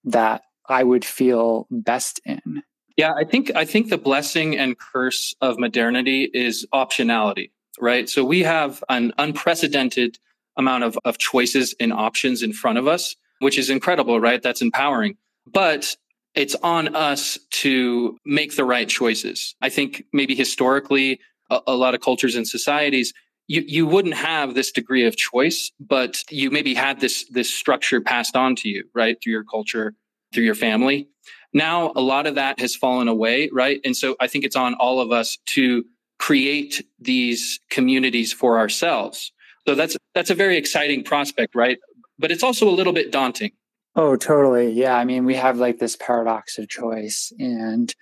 that 0.06 0.42
I 0.68 0.84
would 0.84 1.06
feel 1.06 1.68
best 1.70 2.20
in? 2.26 2.64
Yeah, 2.96 3.14
I 3.14 3.26
think 3.26 3.52
I 3.56 3.64
think 3.66 3.90
the 3.90 3.98
blessing 3.98 4.58
and 4.58 4.78
curse 4.78 5.36
of 5.40 5.60
modernity 5.60 6.24
is 6.34 6.66
optionality, 6.74 7.52
right? 7.80 8.10
So 8.10 8.26
we 8.26 8.42
have 8.42 8.84
an 8.90 9.14
unprecedented 9.20 10.18
amount 10.58 10.84
of, 10.84 10.98
of 11.06 11.20
choices 11.20 11.76
and 11.80 11.94
options 11.94 12.42
in 12.42 12.54
front 12.54 12.80
of 12.80 12.88
us, 12.88 13.16
which 13.40 13.60
is 13.60 13.70
incredible, 13.70 14.20
right? 14.20 14.42
That's 14.42 14.64
empowering. 14.64 15.18
But 15.46 15.96
it's 16.34 16.56
on 16.64 16.96
us 16.96 17.38
to 17.52 18.18
make 18.26 18.56
the 18.56 18.66
right 18.66 18.90
choices. 18.90 19.56
I 19.62 19.70
think 19.70 20.06
maybe 20.12 20.34
historically, 20.34 21.20
a, 21.52 21.60
a 21.68 21.76
lot 21.76 21.94
of 21.94 22.02
cultures 22.02 22.36
and 22.36 22.48
societies, 22.48 23.14
you, 23.48 23.64
you 23.66 23.88
wouldn't 23.88 24.16
have 24.16 24.54
this 24.54 24.72
degree 24.72 25.06
of 25.06 25.16
choice, 25.16 25.72
but 25.80 26.24
you 26.30 26.52
maybe 26.52 26.74
had 26.74 27.00
this, 27.00 27.26
this 27.30 27.54
structure 27.54 28.02
passed 28.02 28.36
on 28.36 28.56
to 28.58 28.70
you, 28.70 28.84
right? 28.94 29.18
Through 29.22 29.34
your 29.34 29.44
culture, 29.44 29.94
through 30.34 30.44
your 30.44 30.56
family. 30.56 31.10
Now, 31.54 31.92
a 31.96 32.02
lot 32.02 32.28
of 32.28 32.36
that 32.36 32.60
has 32.60 32.76
fallen 32.76 33.08
away, 33.08 33.50
right? 33.52 33.80
And 33.86 33.96
so 33.96 34.16
I 34.20 34.28
think 34.28 34.44
it's 34.44 34.56
on 34.56 34.74
all 34.76 35.00
of 35.00 35.12
us 35.12 35.38
to 35.48 35.86
create 36.20 36.86
these 37.00 37.60
communities 37.70 38.34
for 38.34 38.60
ourselves. 38.60 39.32
So 39.68 39.76
that's, 39.76 39.98
that's 40.14 40.30
a 40.30 40.36
very 40.36 40.58
exciting 40.58 41.04
prospect, 41.04 41.56
right? 41.56 41.78
But 42.20 42.32
it's 42.32 42.44
also 42.44 42.68
a 42.68 42.72
little 42.72 42.94
bit 42.94 43.12
daunting 43.12 43.52
Oh, 43.98 44.16
totally. 44.16 44.72
Yeah. 44.74 44.96
I 44.96 45.06
mean, 45.06 45.26
we 45.26 45.34
have 45.34 45.58
like 45.58 45.80
this 45.80 45.96
paradox 45.96 46.60
of 46.60 46.70
choice. 46.70 47.34
And 47.40 47.94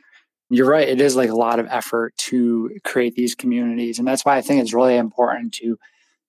you're 0.50 0.70
right. 0.70 0.88
It 0.88 1.02
is 1.02 1.16
like 1.16 1.30
a 1.30 1.36
lot 1.36 1.60
of 1.60 1.68
effort 1.70 2.16
to 2.18 2.78
create 2.84 3.16
these 3.16 3.36
communities. 3.36 4.00
And 4.00 4.08
that's 4.08 4.24
why 4.24 4.38
I 4.38 4.42
think 4.42 4.62
it's 4.62 4.74
really 4.74 4.96
important 4.96 5.54
to 5.56 5.78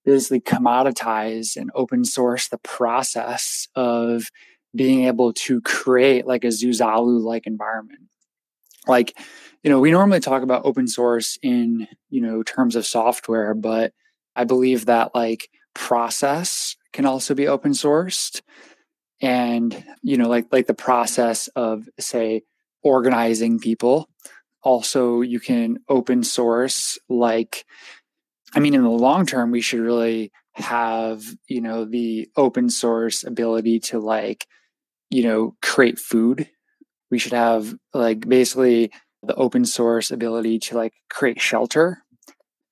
basically 0.05 0.41
commoditize 0.41 1.57
and 1.57 1.71
open 1.75 2.05
source 2.05 2.49
the 2.49 2.59
process 2.59 3.69
of 3.75 4.31
being 4.75 5.05
able 5.05 5.33
to 5.33 5.61
create 5.63 6.27
like 6.27 6.45
a 6.45 6.49
Zuzalu 6.49 7.23
like 7.23 7.47
environment. 7.47 8.03
Like, 8.87 9.19
you 9.63 9.71
know, 9.71 9.81
we 9.81 9.91
normally 9.91 10.21
talk 10.21 10.43
about 10.43 10.65
open 10.65 10.87
source 10.87 11.39
in, 11.43 11.89
you 12.09 12.21
know, 12.21 12.43
terms 12.43 12.77
of 12.77 12.87
software, 12.87 13.53
but 13.55 13.93
I 14.37 14.45
believe 14.45 14.87
that 14.87 15.15
like 15.15 15.49
process 15.75 16.77
can 16.93 17.05
also 17.05 17.35
be 17.35 17.49
open 17.49 17.73
sourced 17.73 18.41
and 19.21 19.85
you 20.03 20.17
know 20.17 20.29
like 20.29 20.47
like 20.53 20.67
the 20.67 20.75
process 20.75 21.49
of 21.49 21.89
say 21.99 22.43
organizing 22.87 23.59
people. 23.59 24.09
Also 24.63 25.21
you 25.21 25.41
can 25.41 25.79
open 25.89 26.23
source 26.23 26.99
like 27.09 27.65
i 28.55 28.61
mean 28.61 28.75
in 28.75 28.83
the 28.83 28.89
long 28.89 29.27
term 29.27 29.51
we 29.51 29.61
should 29.61 29.81
really 29.81 30.31
have 30.55 31.23
you 31.49 31.61
know 31.61 31.85
the 31.85 32.29
open 32.37 32.71
source 32.71 33.25
ability 33.25 33.79
to 33.79 33.99
like 33.99 34.47
you 35.11 35.23
know 35.23 35.55
create 35.63 35.99
food. 35.99 36.49
We 37.11 37.19
should 37.19 37.33
have 37.35 37.75
like 37.93 38.29
basically 38.29 38.91
the 39.23 39.35
open 39.35 39.65
source 39.65 40.11
ability 40.11 40.59
to 40.61 40.77
like 40.77 40.95
create 41.11 41.41
shelter. 41.41 41.99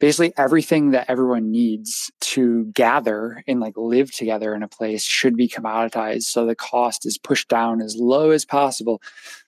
Basically 0.00 0.32
everything 0.36 0.90
that 0.90 1.08
everyone 1.08 1.50
needs 1.50 2.10
to 2.20 2.64
gather 2.74 3.42
and 3.46 3.60
like 3.60 3.74
live 3.76 4.10
together 4.10 4.54
in 4.54 4.62
a 4.62 4.68
place 4.68 5.04
should 5.04 5.36
be 5.36 5.48
commoditized 5.48 6.24
so 6.24 6.44
the 6.44 6.56
cost 6.56 7.06
is 7.06 7.16
pushed 7.16 7.48
down 7.48 7.80
as 7.80 7.96
low 7.96 8.30
as 8.30 8.44
possible 8.44 9.00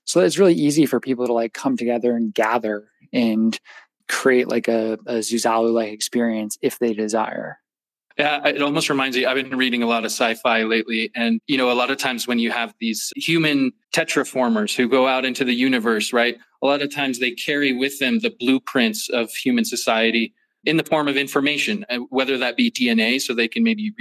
so 0.07 0.21
it's 0.21 0.39
really 0.39 0.55
easy 0.55 0.87
for 0.87 1.01
people 1.01 1.27
to 1.27 1.33
like 1.33 1.53
come 1.53 1.77
together 1.77 2.17
and 2.17 2.33
gather 2.33 2.89
and 3.13 3.61
create 4.09 4.49
like 4.49 4.69
a, 4.69 4.95
a 5.07 5.15
zuzalu 5.17 5.73
like 5.73 5.93
experience 5.93 6.59
if 6.63 6.79
they 6.79 6.95
desire 6.95 7.59
yeah, 8.19 8.47
it 8.47 8.63
almost 8.63 8.89
reminds 8.89 9.15
me. 9.15 9.27
I've 9.27 9.35
been 9.35 9.59
reading 9.59 9.83
a 9.83 9.87
lot 9.87 10.07
of 10.07 10.11
sci-fi 10.11 10.63
lately, 10.63 11.11
and 11.15 11.39
you 11.47 11.59
know, 11.59 11.71
a 11.71 11.75
lot 11.75 11.91
of 11.91 11.99
times 11.99 12.27
when 12.27 12.39
you 12.39 12.51
have 12.51 12.73
these 12.81 13.13
human 13.15 13.73
terraformers 13.95 14.75
who 14.75 14.89
go 14.89 15.07
out 15.07 15.27
into 15.27 15.45
the 15.45 15.53
universe, 15.53 16.15
right? 16.15 16.39
A 16.63 16.67
lot 16.67 16.81
of 16.81 16.95
times 16.95 17.19
they 17.19 17.33
carry 17.33 17.73
with 17.73 17.99
them 17.99 18.21
the 18.21 18.35
blueprints 18.41 19.11
of 19.11 19.31
human 19.33 19.67
society 19.67 20.33
in 20.65 20.79
the 20.79 20.85
form 20.85 21.09
of 21.09 21.17
information, 21.17 21.85
uh, 21.91 21.99
whether 22.09 22.39
that 22.39 22.57
be 22.57 22.71
DNA, 22.71 23.21
so 23.21 23.35
they 23.35 23.49
can 23.49 23.63
maybe 23.63 23.93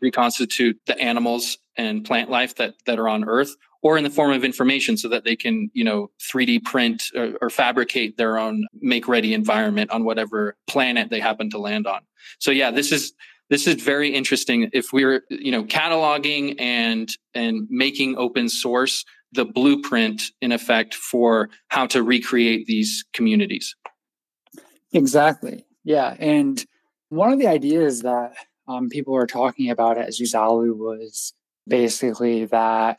reconstitute 0.00 0.78
the 0.86 0.98
animals 1.00 1.58
and 1.76 2.04
plant 2.04 2.30
life 2.30 2.54
that, 2.54 2.74
that 2.86 3.00
are 3.00 3.08
on 3.08 3.24
Earth, 3.24 3.54
or 3.86 3.96
in 3.96 4.02
the 4.02 4.10
form 4.10 4.32
of 4.32 4.42
information 4.42 4.96
so 4.96 5.08
that 5.08 5.22
they 5.22 5.36
can, 5.36 5.70
you 5.72 5.84
know, 5.84 6.10
3D 6.20 6.64
print 6.64 7.04
or, 7.14 7.34
or 7.40 7.48
fabricate 7.48 8.16
their 8.16 8.36
own 8.36 8.66
make 8.80 9.06
ready 9.06 9.32
environment 9.32 9.92
on 9.92 10.02
whatever 10.02 10.56
planet 10.66 11.08
they 11.08 11.20
happen 11.20 11.48
to 11.48 11.56
land 11.56 11.86
on. 11.86 12.00
So 12.40 12.50
yeah, 12.50 12.72
this 12.72 12.90
is 12.90 13.12
this 13.48 13.68
is 13.68 13.76
very 13.76 14.12
interesting. 14.12 14.70
If 14.72 14.92
we're, 14.92 15.22
you 15.30 15.52
know, 15.52 15.62
cataloging 15.62 16.60
and 16.60 17.08
and 17.32 17.68
making 17.70 18.16
open 18.16 18.48
source 18.48 19.04
the 19.30 19.44
blueprint 19.44 20.20
in 20.40 20.50
effect 20.50 20.92
for 20.92 21.48
how 21.68 21.86
to 21.86 22.02
recreate 22.02 22.66
these 22.66 23.04
communities. 23.12 23.76
Exactly. 24.92 25.64
Yeah, 25.84 26.16
and 26.18 26.64
one 27.10 27.32
of 27.32 27.38
the 27.38 27.46
ideas 27.46 28.02
that 28.02 28.34
um, 28.66 28.88
people 28.88 29.12
were 29.12 29.28
talking 29.28 29.70
about 29.70 29.96
at 29.96 30.08
Zuzalu 30.08 30.76
was 30.76 31.34
basically 31.68 32.46
that 32.46 32.98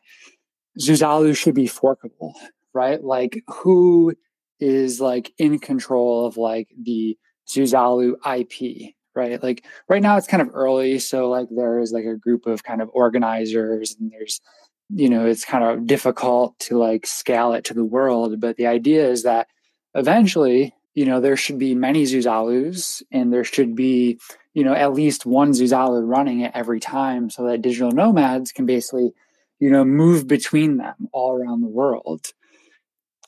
Zuzalu 0.80 1.36
should 1.36 1.56
be 1.56 1.68
forkable, 1.68 2.36
right? 2.74 3.04
Like 3.04 3.44
who 3.48 4.14
is 4.60 5.00
like 5.00 5.34
in 5.38 5.60
control 5.60 6.26
of 6.26 6.38
like 6.38 6.70
the 6.82 7.18
Zuzalu 7.48 8.14
IP, 8.26 8.94
right? 9.16 9.42
Like 9.42 9.66
right 9.90 10.02
now 10.02 10.18
it's 10.18 10.28
kind 10.28 10.42
of 10.42 10.50
early, 10.54 11.00
so 11.00 11.30
like 11.30 11.48
there 11.50 11.80
is 11.80 11.92
like 11.92 12.06
a 12.06 12.16
group 12.16 12.46
of 12.46 12.64
kind 12.64 12.82
of 12.82 12.90
organizers 12.94 13.96
and 14.00 14.12
there's 14.12 14.42
you 14.90 15.10
know 15.10 15.26
it's 15.26 15.44
kind 15.44 15.64
of 15.66 15.86
difficult 15.86 16.58
to 16.60 16.78
like 16.78 17.06
scale 17.06 17.54
it 17.54 17.66
to 17.66 17.74
the 17.74 17.86
world, 17.86 18.40
but 18.40 18.58
the 18.58 18.68
idea 18.68 19.10
is 19.10 19.24
that 19.24 19.48
eventually 19.96 20.74
you 20.98 21.06
know, 21.06 21.22
there 21.22 21.38
should 21.38 21.60
be 21.60 21.76
many 21.76 22.06
Zuzalus 22.06 23.04
and 23.12 23.32
there 23.32 23.44
should 23.44 23.76
be, 23.76 24.20
you 24.56 24.64
know, 24.64 24.74
at 24.74 24.94
least 24.94 25.28
one 25.28 25.52
Zuzalu 25.52 26.02
running 26.04 26.40
it 26.40 26.54
every 26.56 26.80
time 26.80 27.30
so 27.30 27.46
that 27.46 27.62
digital 27.62 27.92
nomads 27.92 28.52
can 28.52 28.66
basically, 28.66 29.12
you 29.60 29.70
know, 29.70 29.84
move 29.84 30.28
between 30.28 30.78
them 30.78 31.10
all 31.12 31.36
around 31.36 31.62
the 31.62 31.68
world. 31.68 32.28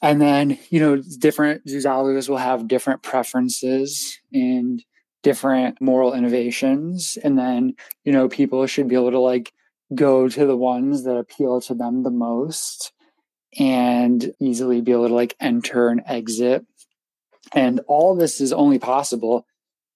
And 0.01 0.21
then, 0.21 0.57
you 0.69 0.79
know, 0.79 1.01
different 1.17 1.65
Zuzalus 1.65 2.29
will 2.29 2.37
have 2.37 2.67
different 2.67 3.03
preferences 3.03 4.17
and 4.31 4.83
different 5.23 5.81
moral 5.81 6.13
innovations. 6.13 7.17
And 7.23 7.37
then, 7.37 7.75
you 8.05 8.13
know, 8.13 8.29
people 8.29 8.65
should 8.67 8.87
be 8.87 8.95
able 8.95 9.11
to 9.11 9.19
like 9.19 9.51
go 9.93 10.29
to 10.29 10.45
the 10.45 10.55
ones 10.55 11.03
that 11.03 11.17
appeal 11.17 11.59
to 11.61 11.73
them 11.73 12.03
the 12.03 12.11
most 12.11 12.93
and 13.57 14.33
easily 14.39 14.81
be 14.81 14.91
able 14.91 15.07
to 15.07 15.13
like 15.13 15.35
enter 15.39 15.89
and 15.89 16.01
exit. 16.05 16.65
And 17.53 17.81
all 17.87 18.15
this 18.15 18.39
is 18.39 18.53
only 18.53 18.79
possible 18.79 19.45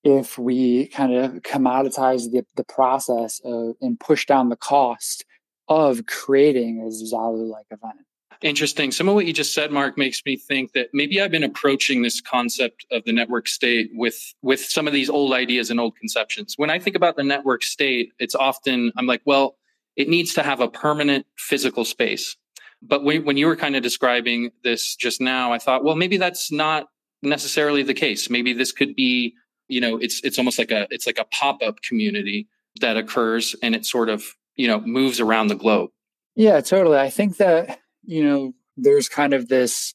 if 0.04 0.38
we 0.38 0.88
kind 0.88 1.14
of 1.14 1.32
commoditize 1.44 2.32
the, 2.32 2.46
the 2.56 2.64
process 2.66 3.40
of, 3.46 3.76
and 3.80 4.00
push 4.00 4.26
down 4.26 4.50
the 4.50 4.58
cost 4.58 5.24
of 5.68 6.06
creating 6.06 6.82
a 6.82 6.86
Zuzalu 6.86 7.50
like 7.50 7.66
event. 7.72 8.00
Interesting. 8.42 8.92
Some 8.92 9.08
of 9.08 9.16
what 9.16 9.26
you 9.26 9.32
just 9.32 9.54
said, 9.54 9.72
Mark, 9.72 9.98
makes 9.98 10.22
me 10.26 10.36
think 10.36 10.74
that 10.74 10.90
maybe 10.94 11.22
I've 11.22 11.32
been 11.32 11.44
approaching 11.46 12.02
this 12.02 12.20
concept 12.20 12.86
of 12.92 13.06
the 13.06 13.14
network 13.14 13.48
state 13.48 13.90
with 13.94 14.34
with 14.42 14.60
some 14.60 14.86
of 14.86 14.94
these 14.94 15.10
old 15.10 15.32
ideas 15.34 15.70
and 15.72 15.80
old 15.80 15.96
conceptions. 15.96 16.56
When 16.58 16.70
I 16.70 16.78
think 16.78 16.98
about 16.98 17.16
the 17.16 17.24
network 17.24 17.64
state, 17.64 18.12
it's 18.20 18.36
often 18.36 18.92
I'm 18.98 19.08
like, 19.08 19.22
well, 19.24 19.56
it 19.96 20.10
needs 20.10 20.34
to 20.34 20.44
have 20.44 20.60
a 20.60 20.68
permanent 20.68 21.26
physical 21.38 21.86
space. 21.86 22.36
But 22.82 23.06
when, 23.06 23.24
when 23.24 23.38
you 23.38 23.48
were 23.48 23.56
kind 23.56 23.78
of 23.78 23.84
describing 23.84 24.52
this 24.64 24.96
just 24.98 25.22
now, 25.22 25.54
I 25.54 25.58
thought, 25.58 25.86
well, 25.86 25.96
maybe 25.96 26.18
that's 26.18 26.52
not 26.52 26.90
necessarily 27.22 27.82
the 27.82 27.94
case. 27.94 28.30
Maybe 28.30 28.52
this 28.52 28.74
could 28.74 28.94
be, 28.94 29.36
you 29.70 29.80
know, 29.80 29.98
it's 29.98 30.20
it's 30.22 30.38
almost 30.38 30.60
like 30.60 30.72
a 30.72 30.88
it's 30.92 31.06
like 31.06 31.18
a 31.18 31.26
pop 31.26 31.62
up 31.64 31.82
community 31.82 32.50
that 32.82 32.98
occurs 32.98 33.56
and 33.64 33.74
it 33.74 33.86
sort 33.86 34.10
of 34.10 34.26
you 34.56 34.68
know 34.68 34.80
moves 34.82 35.20
around 35.20 35.48
the 35.48 35.56
globe. 35.56 35.90
Yeah, 36.36 36.62
totally. 36.62 36.98
I 36.98 37.10
think 37.10 37.38
that 37.38 37.80
you 38.04 38.24
know, 38.24 38.54
there's 38.78 39.10
kind 39.10 39.34
of 39.34 39.48
this 39.48 39.94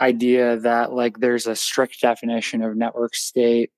idea 0.00 0.58
that 0.58 0.92
like 0.92 1.18
there's 1.18 1.46
a 1.46 1.56
strict 1.56 2.00
definition 2.00 2.62
of 2.62 2.76
network 2.76 3.14
state. 3.14 3.70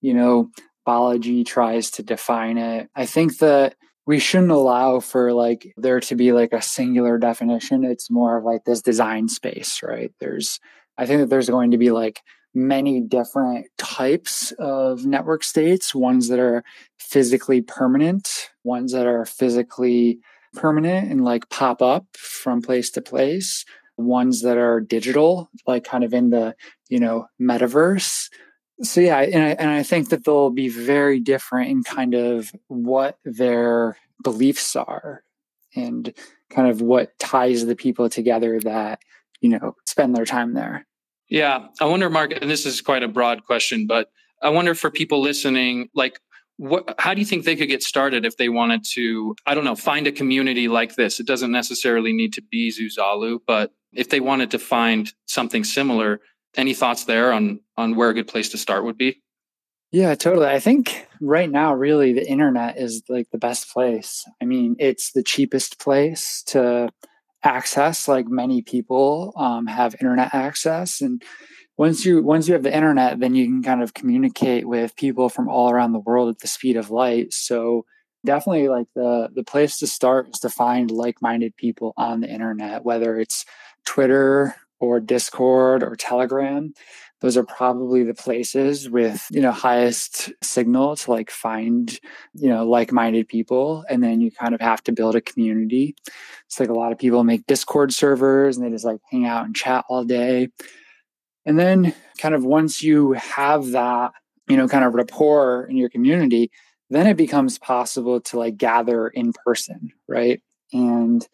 You 0.00 0.14
know, 0.14 0.50
Balaji 0.86 1.46
tries 1.46 1.90
to 1.92 2.02
define 2.02 2.58
it. 2.58 2.88
I 2.94 3.06
think 3.06 3.38
that 3.38 3.76
we 4.04 4.18
shouldn't 4.18 4.50
allow 4.50 4.98
for 4.98 5.32
like 5.32 5.72
there 5.76 6.00
to 6.00 6.16
be 6.16 6.32
like 6.32 6.52
a 6.52 6.62
singular 6.62 7.18
definition. 7.18 7.84
It's 7.84 8.10
more 8.10 8.38
of 8.38 8.44
like 8.44 8.64
this 8.64 8.82
design 8.82 9.28
space, 9.28 9.80
right? 9.82 10.12
There's, 10.18 10.58
I 10.98 11.06
think 11.06 11.20
that 11.20 11.30
there's 11.30 11.48
going 11.48 11.70
to 11.70 11.78
be 11.78 11.92
like 11.92 12.20
many 12.52 13.00
different 13.00 13.66
types 13.78 14.52
of 14.58 15.06
network 15.06 15.44
states, 15.44 15.94
ones 15.94 16.28
that 16.28 16.40
are 16.40 16.64
physically 16.98 17.62
permanent, 17.62 18.50
ones 18.64 18.92
that 18.92 19.06
are 19.06 19.24
physically 19.24 20.20
permanent 20.54 21.10
and 21.10 21.24
like 21.24 21.48
pop 21.48 21.82
up 21.82 22.06
from 22.16 22.62
place 22.62 22.90
to 22.90 23.02
place. 23.02 23.64
Ones 23.96 24.42
that 24.42 24.56
are 24.56 24.80
digital 24.80 25.50
like 25.66 25.84
kind 25.84 26.02
of 26.02 26.14
in 26.14 26.30
the 26.30 26.54
you 26.88 26.98
know 26.98 27.26
metaverse. 27.40 28.28
So 28.82 29.00
yeah 29.00 29.20
and 29.20 29.42
I, 29.42 29.48
and 29.50 29.70
I 29.70 29.82
think 29.82 30.08
that 30.08 30.24
they'll 30.24 30.50
be 30.50 30.68
very 30.68 31.20
different 31.20 31.70
in 31.70 31.82
kind 31.82 32.14
of 32.14 32.52
what 32.68 33.18
their 33.24 33.96
beliefs 34.22 34.74
are 34.76 35.22
and 35.74 36.12
kind 36.50 36.68
of 36.68 36.80
what 36.80 37.18
ties 37.18 37.66
the 37.66 37.76
people 37.76 38.08
together 38.08 38.60
that 38.60 39.00
you 39.40 39.50
know 39.50 39.76
spend 39.86 40.16
their 40.16 40.24
time 40.24 40.54
there. 40.54 40.86
Yeah. 41.28 41.66
I 41.80 41.84
wonder 41.84 42.08
mark 42.10 42.32
and 42.40 42.50
this 42.50 42.66
is 42.66 42.80
quite 42.80 43.02
a 43.02 43.08
broad 43.08 43.44
question 43.44 43.86
but 43.86 44.08
i 44.42 44.48
wonder 44.48 44.74
for 44.74 44.90
people 44.90 45.20
listening 45.20 45.88
like 45.94 46.18
what, 46.62 46.94
how 46.98 47.12
do 47.12 47.18
you 47.18 47.26
think 47.26 47.44
they 47.44 47.56
could 47.56 47.68
get 47.68 47.82
started 47.82 48.24
if 48.24 48.36
they 48.36 48.48
wanted 48.48 48.84
to 48.84 49.34
i 49.46 49.54
don't 49.54 49.64
know 49.64 49.74
find 49.74 50.06
a 50.06 50.12
community 50.12 50.68
like 50.68 50.94
this? 50.94 51.18
It 51.18 51.26
doesn't 51.26 51.50
necessarily 51.50 52.12
need 52.12 52.32
to 52.34 52.42
be 52.42 52.70
zuzalu 52.70 53.40
but 53.46 53.72
if 53.92 54.10
they 54.10 54.20
wanted 54.20 54.52
to 54.52 54.60
find 54.60 55.12
something 55.26 55.64
similar 55.64 56.20
any 56.56 56.72
thoughts 56.72 57.04
there 57.04 57.32
on 57.32 57.58
on 57.76 57.96
where 57.96 58.10
a 58.10 58.14
good 58.14 58.28
place 58.28 58.48
to 58.50 58.58
start 58.58 58.84
would 58.84 58.96
be? 58.96 59.20
Yeah 59.90 60.14
totally. 60.14 60.46
I 60.46 60.60
think 60.60 61.08
right 61.20 61.50
now 61.50 61.74
really 61.74 62.12
the 62.12 62.28
internet 62.30 62.78
is 62.78 63.02
like 63.08 63.28
the 63.32 63.38
best 63.38 63.72
place. 63.72 64.24
I 64.40 64.44
mean 64.44 64.76
it's 64.78 65.10
the 65.10 65.24
cheapest 65.24 65.80
place 65.80 66.44
to 66.48 66.90
access 67.42 68.06
like 68.06 68.28
many 68.28 68.62
people 68.62 69.32
um, 69.34 69.66
have 69.66 69.96
internet 70.00 70.32
access 70.32 71.00
and 71.00 71.24
once 71.76 72.04
you 72.04 72.22
once 72.22 72.48
you 72.48 72.54
have 72.54 72.62
the 72.62 72.74
internet 72.74 73.18
then 73.20 73.34
you 73.34 73.46
can 73.46 73.62
kind 73.62 73.82
of 73.82 73.94
communicate 73.94 74.66
with 74.66 74.96
people 74.96 75.28
from 75.28 75.48
all 75.48 75.70
around 75.70 75.92
the 75.92 76.00
world 76.00 76.28
at 76.28 76.38
the 76.40 76.48
speed 76.48 76.76
of 76.76 76.90
light. 76.90 77.32
So 77.32 77.84
definitely 78.24 78.68
like 78.68 78.86
the 78.94 79.28
the 79.34 79.44
place 79.44 79.78
to 79.78 79.86
start 79.86 80.28
is 80.32 80.40
to 80.40 80.48
find 80.48 80.90
like-minded 80.90 81.56
people 81.56 81.92
on 81.96 82.20
the 82.20 82.28
internet 82.28 82.84
whether 82.84 83.18
it's 83.18 83.44
twitter 83.84 84.54
or 84.82 85.00
discord 85.00 85.82
or 85.82 85.96
telegram. 85.96 86.74
Those 87.20 87.36
are 87.36 87.44
probably 87.44 88.02
the 88.02 88.14
places 88.14 88.90
with 88.90 89.26
you 89.30 89.40
know 89.40 89.52
highest 89.52 90.32
signal 90.42 90.96
to 90.96 91.10
like 91.10 91.30
find 91.30 91.98
you 92.34 92.48
know 92.48 92.66
like-minded 92.68 93.28
people. 93.28 93.84
And 93.88 94.02
then 94.02 94.20
you 94.20 94.30
kind 94.32 94.54
of 94.54 94.60
have 94.60 94.82
to 94.84 94.92
build 94.92 95.14
a 95.14 95.20
community. 95.20 95.94
It's 96.46 96.58
like 96.58 96.68
a 96.68 96.74
lot 96.74 96.92
of 96.92 96.98
people 96.98 97.22
make 97.22 97.46
discord 97.46 97.92
servers 97.92 98.56
and 98.56 98.66
they 98.66 98.70
just 98.70 98.84
like 98.84 99.00
hang 99.10 99.24
out 99.24 99.46
and 99.46 99.54
chat 99.54 99.84
all 99.88 100.04
day 100.04 100.48
and 101.44 101.58
then, 101.58 101.94
kind 102.18 102.34
of 102.34 102.44
once 102.44 102.82
you 102.82 103.12
have 103.12 103.72
that, 103.72 104.12
you 104.48 104.56
know, 104.56 104.68
kind 104.68 104.84
of 104.84 104.94
rapport 104.94 105.66
in 105.66 105.76
your 105.76 105.88
community, 105.88 106.50
then 106.90 107.06
it 107.06 107.16
becomes 107.16 107.58
possible 107.58 108.20
to 108.20 108.38
like 108.38 108.56
gather 108.56 109.08
in 109.08 109.32
person, 109.32 109.92
right? 110.08 110.42
And 110.72 111.26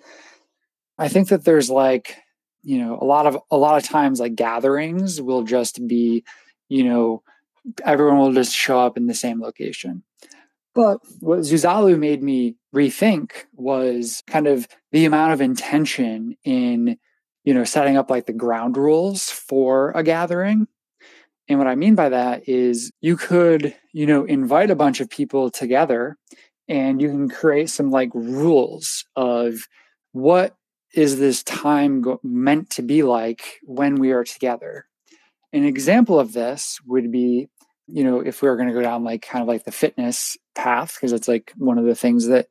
I 0.99 1.09
think 1.09 1.29
that 1.29 1.45
there's 1.45 1.71
like, 1.71 2.17
you 2.63 2.79
know, 2.79 2.99
a 3.01 3.05
lot 3.05 3.27
of 3.27 3.39
a 3.51 3.57
lot 3.57 3.77
of 3.77 3.89
times 3.89 4.21
like 4.21 4.35
gatherings 4.35 5.21
will 5.21 5.43
just 5.43 5.87
be, 5.87 6.25
you 6.69 6.85
know, 6.85 7.23
everyone 7.85 8.19
will 8.19 8.33
just 8.33 8.55
show 8.55 8.79
up 8.79 8.97
in 8.97 9.07
the 9.07 9.15
same 9.15 9.41
location. 9.41 10.03
But 10.75 10.99
what 11.21 11.41
Zuzalu 11.41 11.99
made 11.99 12.23
me 12.23 12.57
rethink 12.75 13.33
was 13.55 14.23
kind 14.27 14.47
of 14.47 14.69
the 14.93 15.07
amount 15.07 15.33
of 15.33 15.41
intention 15.41 16.37
in 16.45 16.99
you 17.49 17.55
know, 17.55 17.65
setting 17.65 17.97
up 17.97 18.11
like 18.11 18.27
the 18.27 18.33
ground 18.35 18.77
rules 18.77 19.31
for 19.31 19.91
a 19.95 20.03
gathering. 20.03 20.69
And 21.49 21.59
what 21.59 21.67
I 21.67 21.77
mean 21.77 21.95
by 21.95 22.11
that 22.11 22.47
is 22.47 22.91
you 23.01 23.17
could, 23.17 23.75
you 23.95 24.05
know, 24.05 24.27
invite 24.27 24.71
a 24.71 24.77
bunch 24.77 25.01
of 25.01 25.09
people 25.09 25.51
together 25.51 26.19
and 26.69 27.01
you 27.01 27.09
can 27.09 27.27
create 27.27 27.71
some 27.71 27.91
like 27.91 28.11
rules 28.13 29.07
of 29.17 29.67
what 30.13 30.57
is 30.95 31.19
this 31.19 31.43
time 31.43 32.03
go- 32.03 32.21
meant 32.23 32.69
to 32.69 32.83
be 32.83 33.03
like 33.03 33.61
when 33.63 33.95
we 33.95 34.13
are 34.13 34.25
together. 34.25 34.85
An 35.55 35.65
example 35.65 36.21
of 36.21 36.35
this 36.35 36.79
would 36.85 37.11
be, 37.11 37.49
you 37.87 38.05
know, 38.05 38.21
if 38.21 38.43
we 38.43 38.51
were 38.51 38.57
going 38.57 38.69
to 38.69 38.75
go 38.75 38.83
down 38.83 39.05
like 39.05 39.23
kind 39.23 39.41
of 39.41 39.49
like 39.49 39.65
the 39.65 39.73
fitness 39.73 40.37
path, 40.55 40.97
because 40.97 41.15
it's 41.15 41.29
like 41.29 41.51
one 41.57 41.79
of 41.79 41.87
the 41.87 41.95
things 41.95 42.27
that 42.27 42.49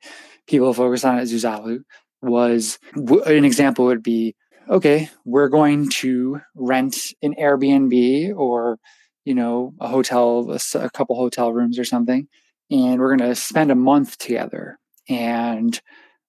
people 0.48 0.74
focus 0.74 1.06
on 1.06 1.20
at 1.20 1.28
Zuzalu, 1.28 1.84
was 2.24 2.80
an 2.96 3.46
example 3.46 3.86
would 3.86 4.02
be 4.02 4.36
okay, 4.70 5.10
we're 5.26 5.50
going 5.50 5.90
to 5.90 6.42
rent 6.56 7.14
an 7.22 7.36
Airbnb 7.36 8.36
or, 8.36 8.80
you 9.26 9.34
know, 9.34 9.74
a 9.80 9.88
hotel, 9.88 10.58
a, 10.76 10.90
couple 10.90 11.16
hotel 11.16 11.54
rooms 11.54 11.80
or 11.80 11.86
something, 11.86 12.28
and 12.70 13.00
we're 13.00 13.16
going 13.16 13.30
to 13.30 13.36
spend 13.36 13.72
a 13.72 13.76
month 13.76 14.18
together 14.18 14.78
and 15.10 15.80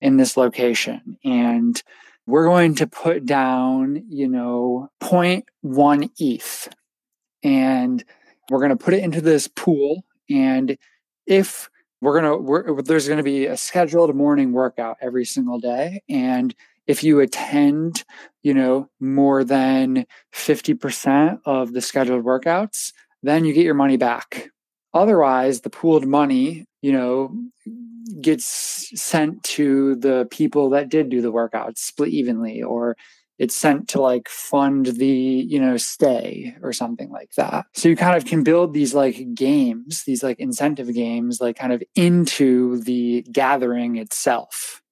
in 0.01 0.17
this 0.17 0.37
location. 0.37 1.19
And 1.25 1.81
we're 2.27 2.47
going 2.47 2.75
to 2.77 2.87
put 2.87 3.25
down, 3.25 4.05
you 4.09 4.29
know, 4.29 4.91
0.1 5.03 6.11
ETH 6.19 6.69
and 7.43 8.05
we're 8.51 8.59
going 8.59 8.77
to 8.77 8.77
put 8.77 8.95
it 8.95 9.03
into 9.03 9.21
this 9.21 9.49
pool. 9.49 10.05
And 10.31 10.77
if 11.27 11.71
we're 12.01 12.21
going 12.21 12.33
to, 12.33 12.37
we're, 12.37 12.83
there's 12.83 13.09
going 13.09 13.19
to 13.19 13.25
be 13.25 13.47
a 13.47 13.57
scheduled 13.57 14.15
morning 14.15 14.53
workout 14.53 14.99
every 15.01 15.25
single 15.25 15.59
day. 15.59 16.03
And 16.09 16.55
if 16.89 17.05
you 17.05 17.21
attend, 17.21 18.03
you 18.43 18.55
know, 18.55 18.89
more 18.99 19.45
than 19.45 20.07
50% 20.35 21.39
of 21.45 21.73
the 21.75 21.83
scheduled 21.83 22.25
workouts, 22.25 22.93
then 23.23 23.45
you 23.45 23.53
get 23.53 23.65
your 23.65 23.75
money 23.75 23.99
back. 23.99 24.51
Otherwise, 24.95 25.61
the 25.61 25.71
pooled 25.71 26.07
money, 26.07 26.65
you 26.81 26.91
know, 26.91 27.37
gets 28.23 28.91
sent 28.99 29.43
to 29.45 29.97
the 29.97 30.27
people 30.31 30.71
that 30.71 30.89
did 30.89 31.11
do 31.11 31.21
the 31.21 31.33
workouts 31.33 31.79
split 31.79 32.09
evenly 32.09 32.63
or 32.63 32.97
it's 33.39 33.55
sent 33.55 33.89
to 33.89 34.01
like 34.01 34.29
fund 34.29 34.87
the 34.87 35.07
you 35.07 35.61
know 35.61 35.77
stay 35.77 36.57
or 36.63 36.73
something 36.73 37.11
like 37.11 37.31
that 37.37 37.67
so 37.75 37.89
you 37.89 37.95
kind 37.95 38.17
of 38.17 38.25
can 38.25 38.43
build 38.43 38.73
these 38.73 38.95
like 38.95 39.35
games 39.35 40.05
these 40.07 40.23
like 40.23 40.41
incentive 40.41 40.93
games 40.95 41.39
like 41.39 41.57
kind 41.57 41.73
of 41.73 41.83
into 41.95 42.81
the 42.81 43.23
gathering 43.31 43.97
itself 43.97 44.83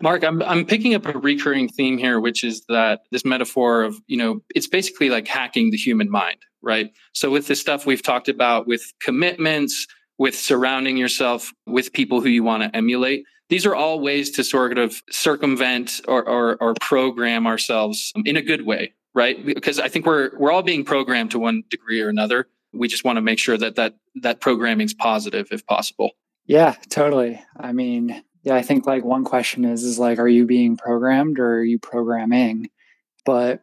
Mark, 0.00 0.24
I'm 0.24 0.42
I'm 0.42 0.64
picking 0.64 0.94
up 0.94 1.06
a 1.06 1.18
recurring 1.18 1.68
theme 1.68 1.98
here, 1.98 2.20
which 2.20 2.44
is 2.44 2.62
that 2.68 3.00
this 3.10 3.24
metaphor 3.24 3.82
of, 3.82 4.00
you 4.06 4.16
know, 4.16 4.40
it's 4.54 4.66
basically 4.66 5.10
like 5.10 5.26
hacking 5.26 5.70
the 5.70 5.76
human 5.76 6.10
mind, 6.10 6.38
right? 6.62 6.90
So 7.12 7.30
with 7.30 7.48
the 7.48 7.56
stuff 7.56 7.86
we've 7.86 8.02
talked 8.02 8.28
about 8.28 8.66
with 8.66 8.82
commitments, 9.00 9.86
with 10.18 10.34
surrounding 10.34 10.96
yourself 10.96 11.52
with 11.66 11.92
people 11.92 12.20
who 12.20 12.28
you 12.28 12.42
want 12.42 12.62
to 12.62 12.76
emulate, 12.76 13.24
these 13.48 13.64
are 13.64 13.74
all 13.74 14.00
ways 14.00 14.30
to 14.32 14.44
sort 14.44 14.78
of 14.78 15.00
circumvent 15.10 16.00
or, 16.06 16.28
or, 16.28 16.56
or 16.60 16.74
program 16.80 17.46
ourselves 17.46 18.12
in 18.24 18.36
a 18.36 18.42
good 18.42 18.66
way, 18.66 18.92
right? 19.14 19.44
Because 19.44 19.78
I 19.80 19.88
think 19.88 20.06
we're 20.06 20.30
we're 20.38 20.52
all 20.52 20.62
being 20.62 20.84
programmed 20.84 21.30
to 21.32 21.38
one 21.38 21.62
degree 21.70 22.00
or 22.00 22.08
another. 22.08 22.48
We 22.72 22.88
just 22.88 23.04
want 23.04 23.16
to 23.16 23.22
make 23.22 23.38
sure 23.38 23.56
that 23.56 23.76
that 23.76 23.94
that 24.22 24.40
programming 24.40 24.86
is 24.86 24.94
positive 24.94 25.48
if 25.50 25.66
possible. 25.66 26.12
Yeah, 26.46 26.76
totally. 26.88 27.42
I 27.58 27.72
mean, 27.72 28.22
yeah, 28.42 28.54
I 28.54 28.62
think 28.62 28.86
like 28.86 29.04
one 29.04 29.24
question 29.24 29.64
is 29.64 29.82
is 29.82 29.98
like, 29.98 30.18
are 30.18 30.28
you 30.28 30.46
being 30.46 30.76
programmed 30.76 31.38
or 31.38 31.56
are 31.56 31.64
you 31.64 31.78
programming? 31.78 32.70
But 33.24 33.62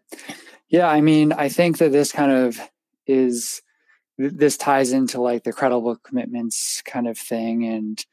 yeah, 0.70 0.88
I 0.88 1.02
mean, 1.02 1.32
I 1.32 1.50
think 1.50 1.78
that 1.78 1.92
this 1.92 2.12
kind 2.12 2.32
of 2.32 2.60
is 3.08 3.62
this 4.18 4.58
ties 4.58 4.92
into 4.92 5.22
like 5.22 5.44
the 5.44 5.54
credible 5.54 5.96
commitments 5.98 6.82
kind 6.86 7.08
of 7.08 7.18
thing 7.18 7.66
and 7.66 8.06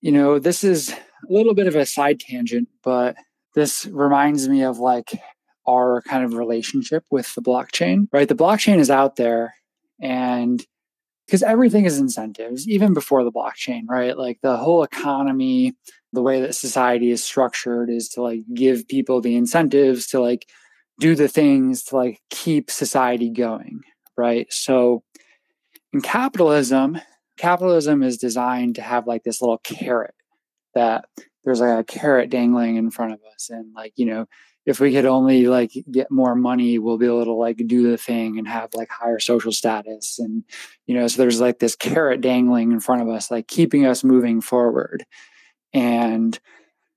you 0.00 0.10
know 0.10 0.38
this 0.38 0.64
is 0.64 0.90
a 0.90 1.32
little 1.32 1.54
bit 1.54 1.66
of 1.66 1.76
a 1.76 1.86
side 1.86 2.18
tangent 2.18 2.68
but 2.82 3.16
this 3.54 3.86
reminds 3.86 4.48
me 4.48 4.62
of 4.62 4.78
like 4.78 5.20
our 5.66 6.02
kind 6.02 6.24
of 6.24 6.34
relationship 6.34 7.04
with 7.10 7.32
the 7.34 7.42
blockchain 7.42 8.08
right 8.12 8.28
the 8.28 8.34
blockchain 8.34 8.78
is 8.78 8.90
out 8.90 9.16
there 9.16 9.54
and 10.00 10.66
because 11.26 11.42
everything 11.42 11.84
is 11.84 11.98
incentives 11.98 12.68
even 12.68 12.94
before 12.94 13.24
the 13.24 13.32
blockchain 13.32 13.82
right? 13.88 14.16
Like 14.16 14.38
the 14.42 14.56
whole 14.56 14.82
economy 14.82 15.74
the 16.12 16.22
way 16.22 16.40
that 16.40 16.54
society 16.54 17.10
is 17.10 17.24
structured 17.24 17.90
is 17.90 18.08
to 18.10 18.22
like 18.22 18.40
give 18.54 18.86
people 18.86 19.20
the 19.20 19.36
incentives 19.36 20.06
to 20.08 20.20
like 20.20 20.46
do 21.00 21.16
the 21.16 21.28
things 21.28 21.82
to 21.84 21.96
like 21.96 22.20
keep 22.30 22.70
society 22.70 23.30
going 23.30 23.80
right? 24.16 24.52
So 24.52 25.02
in 25.92 26.00
capitalism 26.00 26.98
capitalism 27.36 28.02
is 28.02 28.16
designed 28.16 28.76
to 28.76 28.82
have 28.82 29.06
like 29.06 29.24
this 29.24 29.40
little 29.40 29.58
carrot 29.58 30.14
that 30.74 31.06
there's 31.44 31.60
like 31.60 31.78
a 31.78 31.84
carrot 31.84 32.30
dangling 32.30 32.76
in 32.76 32.90
front 32.90 33.12
of 33.12 33.20
us 33.34 33.50
and 33.50 33.72
like 33.74 33.92
you 33.96 34.06
know 34.06 34.26
if 34.66 34.80
we 34.80 34.92
could 34.92 35.04
only 35.04 35.46
like 35.46 35.72
get 35.90 36.10
more 36.10 36.34
money 36.34 36.78
we'll 36.78 36.98
be 36.98 37.06
able 37.06 37.24
to 37.24 37.32
like 37.32 37.60
do 37.66 37.90
the 37.90 37.98
thing 37.98 38.38
and 38.38 38.48
have 38.48 38.70
like 38.74 38.90
higher 38.90 39.18
social 39.18 39.52
status. 39.52 40.18
And 40.18 40.44
you 40.86 40.94
know 40.94 41.06
so 41.06 41.20
there's 41.20 41.40
like 41.40 41.58
this 41.58 41.76
carrot 41.76 42.20
dangling 42.20 42.72
in 42.72 42.80
front 42.80 43.02
of 43.02 43.08
us 43.08 43.30
like 43.30 43.48
keeping 43.48 43.86
us 43.86 44.04
moving 44.04 44.40
forward. 44.40 45.04
And 45.72 46.38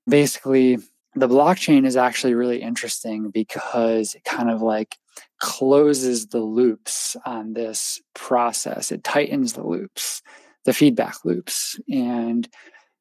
basically 0.08 0.78
the 1.14 1.28
blockchain 1.28 1.86
is 1.86 1.96
actually 1.96 2.34
really 2.34 2.62
interesting 2.62 3.30
because 3.30 4.14
it 4.14 4.24
kind 4.24 4.50
of 4.50 4.62
like 4.62 4.96
closes 5.40 6.28
the 6.28 6.40
loops 6.40 7.16
on 7.24 7.54
this 7.54 8.00
process. 8.14 8.92
It 8.92 9.02
tightens 9.02 9.54
the 9.54 9.66
loops 9.66 10.22
the 10.68 10.74
feedback 10.74 11.24
loops. 11.24 11.80
And 11.90 12.46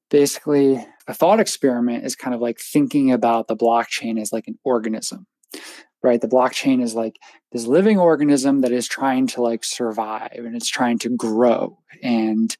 basically 0.09 0.85
a 1.07 1.13
thought 1.13 1.39
experiment 1.39 2.05
is 2.05 2.15
kind 2.15 2.33
of 2.33 2.41
like 2.41 2.59
thinking 2.59 3.11
about 3.11 3.47
the 3.47 3.55
blockchain 3.55 4.19
as 4.19 4.31
like 4.31 4.47
an 4.47 4.57
organism 4.63 5.27
right? 6.03 6.21
The 6.21 6.27
blockchain 6.27 6.81
is 6.81 6.95
like 6.95 7.17
this 7.51 7.65
living 7.65 7.99
organism 7.99 8.61
that 8.61 8.71
is 8.71 8.87
trying 8.87 9.27
to 9.27 9.41
like 9.41 9.63
survive 9.63 10.31
and 10.37 10.55
it's 10.55 10.69
trying 10.69 10.99
to 10.99 11.09
grow. 11.09 11.79
And 12.01 12.55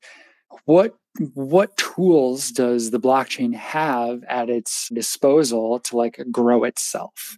what 0.66 0.96
what 1.34 1.76
tools 1.78 2.52
does 2.52 2.92
the 2.92 3.00
blockchain 3.00 3.56
have 3.56 4.24
at 4.26 4.50
its 4.50 4.90
disposal 4.90 5.80
to 5.80 5.98
like 5.98 6.20
grow 6.32 6.64
itself 6.64 7.38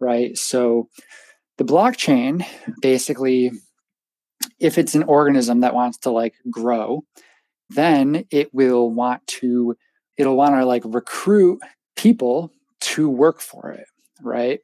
right? 0.00 0.38
So 0.38 0.88
the 1.56 1.64
blockchain 1.64 2.46
basically 2.80 3.50
if 4.60 4.78
it's 4.78 4.94
an 4.94 5.02
organism 5.02 5.60
that 5.60 5.74
wants 5.74 5.98
to 5.98 6.10
like 6.10 6.34
grow 6.50 7.02
then 7.70 8.24
it 8.30 8.52
will 8.52 8.90
want 8.90 9.26
to 9.26 9.76
it'll 10.16 10.36
want 10.36 10.54
to 10.54 10.64
like 10.64 10.82
recruit 10.84 11.60
people 11.96 12.52
to 12.80 13.08
work 13.08 13.40
for 13.40 13.70
it 13.72 13.86
right? 14.22 14.60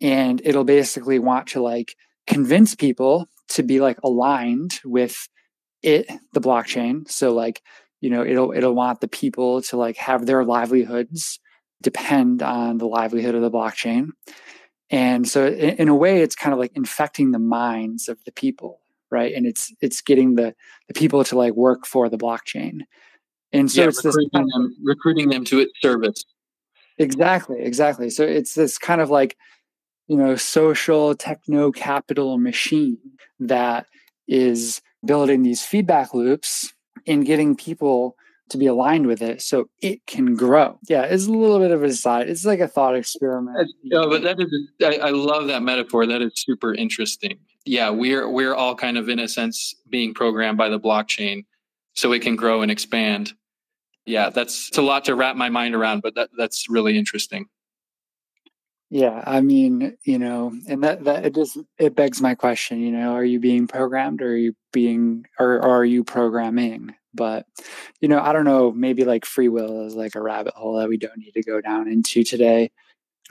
And 0.00 0.40
it'll 0.44 0.64
basically 0.64 1.18
want 1.18 1.48
to 1.48 1.62
like 1.62 1.94
convince 2.26 2.74
people 2.74 3.28
to 3.50 3.62
be 3.62 3.80
like 3.80 3.98
aligned 4.02 4.80
with 4.84 5.28
it 5.82 6.10
the 6.32 6.40
blockchain. 6.40 7.08
So 7.10 7.32
like 7.32 7.62
you 8.00 8.10
know 8.10 8.24
it'll 8.24 8.52
it'll 8.52 8.74
want 8.74 9.00
the 9.00 9.08
people 9.08 9.62
to 9.62 9.76
like 9.76 9.96
have 9.96 10.26
their 10.26 10.44
livelihoods 10.44 11.40
depend 11.82 12.42
on 12.42 12.78
the 12.78 12.86
livelihood 12.86 13.34
of 13.34 13.42
the 13.42 13.50
blockchain. 13.50 14.08
And 14.90 15.28
so 15.28 15.46
in, 15.46 15.76
in 15.76 15.88
a 15.88 15.94
way 15.94 16.20
it's 16.22 16.34
kind 16.34 16.52
of 16.52 16.58
like 16.58 16.72
infecting 16.74 17.30
the 17.30 17.38
minds 17.38 18.08
of 18.08 18.18
the 18.24 18.32
people 18.32 18.79
right 19.10 19.34
and 19.34 19.46
it's 19.46 19.72
it's 19.80 20.00
getting 20.00 20.34
the 20.34 20.54
the 20.88 20.94
people 20.94 21.24
to 21.24 21.36
like 21.36 21.54
work 21.54 21.86
for 21.86 22.08
the 22.08 22.18
blockchain 22.18 22.80
and 23.52 23.70
so 23.70 23.82
yeah, 23.82 23.88
it's 23.88 24.04
recruiting 24.04 24.30
this 24.32 24.52
them, 24.52 24.76
recruiting 24.84 25.28
them 25.28 25.44
to 25.44 25.60
its 25.60 25.72
service 25.80 26.24
exactly 26.98 27.60
exactly 27.60 28.10
so 28.10 28.24
it's 28.24 28.54
this 28.54 28.78
kind 28.78 29.00
of 29.00 29.10
like 29.10 29.36
you 30.08 30.16
know 30.16 30.36
social 30.36 31.14
techno 31.14 31.70
capital 31.70 32.38
machine 32.38 32.98
that 33.38 33.86
is 34.28 34.80
building 35.04 35.42
these 35.42 35.64
feedback 35.64 36.14
loops 36.14 36.72
and 37.06 37.24
getting 37.24 37.56
people 37.56 38.16
to 38.50 38.58
be 38.58 38.66
aligned 38.66 39.06
with 39.06 39.22
it 39.22 39.40
so 39.40 39.68
it 39.80 40.04
can 40.06 40.34
grow. 40.34 40.78
Yeah, 40.88 41.02
it's 41.02 41.26
a 41.26 41.32
little 41.32 41.58
bit 41.58 41.70
of 41.70 41.82
a 41.82 41.92
side. 41.92 42.28
It's 42.28 42.44
like 42.44 42.60
a 42.60 42.68
thought 42.68 42.96
experiment. 42.96 43.70
No, 43.84 44.08
but 44.08 44.22
that 44.22 44.40
is 44.40 44.52
I, 44.82 45.08
I 45.08 45.10
love 45.10 45.46
that 45.46 45.62
metaphor. 45.62 46.06
That 46.06 46.20
is 46.20 46.32
super 46.34 46.74
interesting. 46.74 47.38
Yeah, 47.64 47.90
we're 47.90 48.28
we're 48.28 48.54
all 48.54 48.74
kind 48.74 48.96
of 48.96 49.08
in 49.08 49.18
a 49.18 49.28
sense 49.28 49.74
being 49.88 50.14
programmed 50.14 50.58
by 50.58 50.68
the 50.68 50.80
blockchain 50.80 51.44
so 51.94 52.12
it 52.12 52.22
can 52.22 52.36
grow 52.36 52.62
and 52.62 52.70
expand. 52.70 53.32
Yeah, 54.06 54.30
that's 54.30 54.68
it's 54.68 54.78
a 54.78 54.82
lot 54.82 55.04
to 55.06 55.14
wrap 55.14 55.36
my 55.36 55.50
mind 55.50 55.74
around, 55.74 56.02
but 56.02 56.14
that 56.14 56.30
that's 56.36 56.68
really 56.68 56.96
interesting. 56.96 57.46
Yeah, 58.92 59.22
I 59.24 59.40
mean, 59.40 59.96
you 60.04 60.18
know, 60.18 60.52
and 60.68 60.82
that 60.82 61.04
that 61.04 61.24
it 61.24 61.34
just 61.34 61.56
it 61.78 61.94
begs 61.94 62.20
my 62.20 62.34
question, 62.34 62.80
you 62.80 62.90
know, 62.90 63.12
are 63.12 63.24
you 63.24 63.38
being 63.38 63.68
programmed 63.68 64.20
or 64.20 64.32
are 64.32 64.36
you 64.36 64.54
being 64.72 65.26
or, 65.38 65.56
or 65.58 65.70
are 65.80 65.84
you 65.84 66.02
programming? 66.02 66.94
But 67.14 67.46
you 68.00 68.08
know, 68.08 68.20
I 68.20 68.32
don't 68.32 68.44
know, 68.44 68.72
maybe 68.72 69.04
like 69.04 69.24
free 69.24 69.48
will 69.48 69.86
is 69.86 69.94
like 69.94 70.16
a 70.16 70.20
rabbit 70.20 70.54
hole 70.54 70.78
that 70.78 70.88
we 70.88 70.96
don't 70.96 71.18
need 71.18 71.32
to 71.32 71.42
go 71.42 71.60
down 71.60 71.86
into 71.86 72.24
today. 72.24 72.72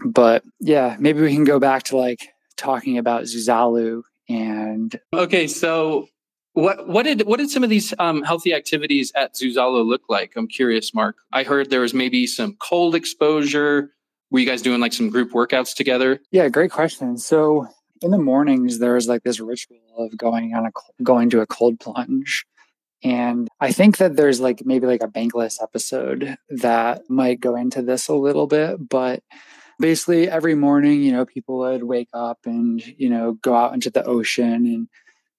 But 0.05 0.43
yeah, 0.61 0.95
maybe 0.97 1.21
we 1.21 1.33
can 1.33 1.43
go 1.43 1.59
back 1.59 1.83
to 1.83 1.97
like 1.97 2.29
talking 2.55 2.97
about 2.97 3.23
Zuzalu 3.23 4.03
and 4.29 4.97
Okay, 5.13 5.47
so 5.47 6.07
what 6.53 6.87
what 6.87 7.03
did 7.03 7.21
what 7.23 7.37
did 7.37 7.49
some 7.49 7.63
of 7.63 7.69
these 7.69 7.93
um, 7.99 8.23
healthy 8.23 8.53
activities 8.53 9.11
at 9.15 9.35
Zuzalu 9.35 9.85
look 9.85 10.03
like? 10.07 10.33
I'm 10.35 10.47
curious, 10.47 10.93
Mark. 10.93 11.17
I 11.33 11.43
heard 11.43 11.69
there 11.69 11.81
was 11.81 11.93
maybe 11.93 12.27
some 12.27 12.55
cold 12.59 12.95
exposure 12.95 13.91
were 14.31 14.39
you 14.39 14.45
guys 14.45 14.61
doing 14.61 14.79
like 14.79 14.93
some 14.93 15.09
group 15.09 15.31
workouts 15.31 15.75
together? 15.75 16.19
Yeah, 16.31 16.49
great 16.49 16.71
question. 16.71 17.17
So 17.17 17.67
in 18.01 18.11
the 18.11 18.17
mornings, 18.17 18.79
there 18.79 18.93
was 18.93 19.07
like 19.07 19.23
this 19.23 19.39
ritual 19.39 19.77
of 19.97 20.15
going 20.17 20.53
on 20.53 20.65
a 20.67 21.03
going 21.03 21.29
to 21.31 21.41
a 21.41 21.47
cold 21.47 21.79
plunge. 21.79 22.45
And 23.03 23.47
I 23.59 23.71
think 23.71 23.97
that 23.97 24.17
there's 24.17 24.39
like 24.39 24.65
maybe 24.65 24.85
like 24.85 25.01
a 25.01 25.07
bankless 25.07 25.61
episode 25.61 26.37
that 26.49 27.09
might 27.09 27.39
go 27.39 27.55
into 27.55 27.81
this 27.81 28.07
a 28.07 28.13
little 28.13 28.45
bit, 28.45 28.89
but 28.89 29.23
basically 29.79 30.29
every 30.29 30.55
morning, 30.55 31.01
you 31.01 31.11
know, 31.11 31.25
people 31.25 31.59
would 31.59 31.83
wake 31.83 32.09
up 32.13 32.39
and, 32.45 32.85
you 32.97 33.09
know, 33.09 33.33
go 33.33 33.55
out 33.55 33.73
into 33.73 33.89
the 33.89 34.03
ocean 34.03 34.65
and, 34.65 34.87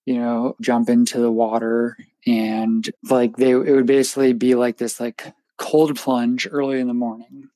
you 0.07 0.19
know, 0.19 0.57
jump 0.61 0.89
into 0.89 1.21
the 1.21 1.31
water. 1.31 1.97
And 2.27 2.89
like 3.09 3.37
they 3.37 3.51
it 3.51 3.73
would 3.73 3.87
basically 3.87 4.33
be 4.33 4.55
like 4.55 4.79
this 4.79 5.01
like 5.01 5.33
cold 5.59 5.97
plunge 5.97 6.49
early 6.51 6.81
in 6.81 6.89
the 6.89 6.95
morning. 6.95 7.49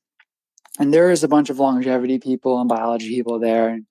And 0.79 0.92
there 0.92 1.11
is 1.11 1.23
a 1.23 1.29
bunch 1.29 1.51
of 1.51 1.59
longevity 1.59 2.18
people 2.18 2.61
and 2.61 2.68
biology 2.68 3.09
people 3.09 3.38
there. 3.38 3.69
And 3.69 3.87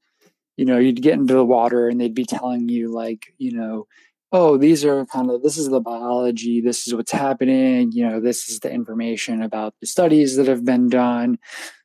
you 0.57 0.65
know 0.65 0.77
you'd 0.77 1.01
get 1.01 1.13
into 1.13 1.33
the 1.33 1.45
water 1.45 1.87
and 1.87 1.99
they'd 1.99 2.13
be 2.13 2.25
telling 2.25 2.69
you 2.69 2.89
like 2.89 3.33
you 3.37 3.51
know 3.51 3.87
oh 4.33 4.57
these 4.57 4.83
are 4.83 5.05
kind 5.05 5.31
of 5.31 5.41
this 5.41 5.57
is 5.57 5.69
the 5.69 5.79
biology 5.79 6.59
this 6.59 6.85
is 6.87 6.93
what's 6.93 7.11
happening 7.11 7.91
you 7.93 8.05
know 8.07 8.19
this 8.19 8.49
is 8.49 8.59
the 8.59 8.71
information 8.71 9.41
about 9.41 9.75
the 9.79 9.87
studies 9.87 10.35
that 10.35 10.47
have 10.47 10.65
been 10.65 10.89
done. 10.89 11.37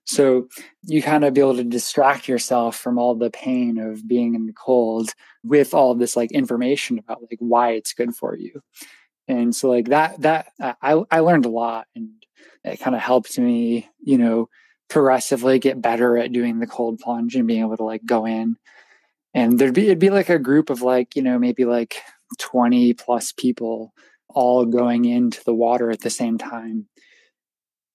So 0.05 0.49
you 0.85 1.03
kind 1.03 1.23
of 1.23 1.35
be 1.35 1.43
able 1.43 1.57
to 1.57 1.65
distract 1.65 2.29
yourself 2.29 2.77
from 2.77 2.99
all 2.99 3.15
the 3.15 3.31
pain 3.31 3.79
of 3.79 4.09
being 4.09 4.35
in 4.35 4.47
the 4.47 4.55
cold 4.55 5.11
with 5.45 5.75
all 5.75 5.95
this 5.95 6.17
like 6.17 6.33
information 6.33 6.99
about 6.99 7.21
like 7.23 7.39
why 7.41 7.73
it's 7.73 7.93
good 7.93 8.17
for 8.17 8.35
you. 8.35 8.63
And 9.27 9.55
so 9.55 9.69
like 9.69 9.89
that 9.89 10.21
that 10.23 10.47
uh, 10.61 10.73
i 10.81 11.03
i 11.11 11.21
learned 11.21 11.45
a 11.45 11.51
lot 11.51 11.87
and 11.95 12.09
it 12.65 12.81
kind 12.81 12.97
of 12.97 13.03
helped 13.03 13.39
me 13.39 13.89
you 14.01 14.17
know 14.17 14.49
progressively 14.89 15.59
get 15.59 15.83
better 15.83 16.17
at 16.17 16.33
doing 16.33 16.59
the 16.59 16.67
cold 16.67 16.99
plunge 16.99 17.37
and 17.37 17.47
being 17.47 17.61
able 17.61 17.77
to 17.77 17.85
like 17.85 18.07
go 18.07 18.25
in. 18.25 18.57
And 19.35 19.59
there'd 19.59 19.75
be 19.75 19.87
it'd 19.87 19.99
be 19.99 20.11
like 20.11 20.31
a 20.31 20.39
group 20.39 20.71
of 20.71 20.81
like 20.81 21.17
you 21.17 21.23
know 21.23 21.39
maybe 21.39 21.67
like 21.67 21.97
20 22.39 22.95
plus 22.95 23.33
people 23.33 23.93
all 24.29 24.65
going 24.65 25.05
into 25.05 25.43
the 25.45 25.55
water 25.55 25.91
at 25.91 26.01
the 26.01 26.11
same 26.11 26.39
time 26.39 26.87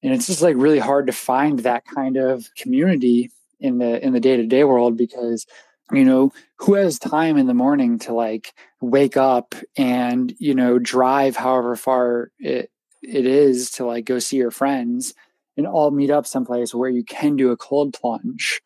and 0.04 0.14
it's 0.14 0.28
just 0.28 0.42
like 0.42 0.56
really 0.58 0.80
hard 0.80 1.08
to 1.08 1.14
find 1.14 1.60
that 1.60 1.86
kind 1.86 2.18
of 2.18 2.50
community 2.56 3.32
in 3.60 3.78
the 3.78 4.04
in 4.06 4.14
the 4.14 4.20
day-to-day 4.20 4.64
world 4.64 4.98
because 4.98 5.46
you 5.92 6.04
know 6.04 6.32
who 6.58 6.74
has 6.74 7.00
time 7.00 7.38
in 7.38 7.48
the 7.48 7.54
morning 7.54 8.00
to 8.00 8.14
like 8.14 8.54
wake 8.82 9.18
up 9.18 9.56
and 9.78 10.34
you 10.40 10.54
know 10.54 10.78
drive 10.78 11.36
however 11.36 11.76
far 11.76 12.32
it 12.40 12.70
it 13.02 13.26
is 13.26 13.72
to 13.72 13.86
like 13.86 14.06
go 14.06 14.20
see 14.20 14.38
your 14.38 14.52
friends 14.52 15.14
and 15.58 15.68
all 15.68 15.92
meet 15.92 16.10
up 16.10 16.26
someplace 16.26 16.74
where 16.74 16.90
you 16.90 17.04
can 17.04 17.36
do 17.36 17.52
a 17.52 17.58
cold 17.58 17.94
plunge. 17.94 18.62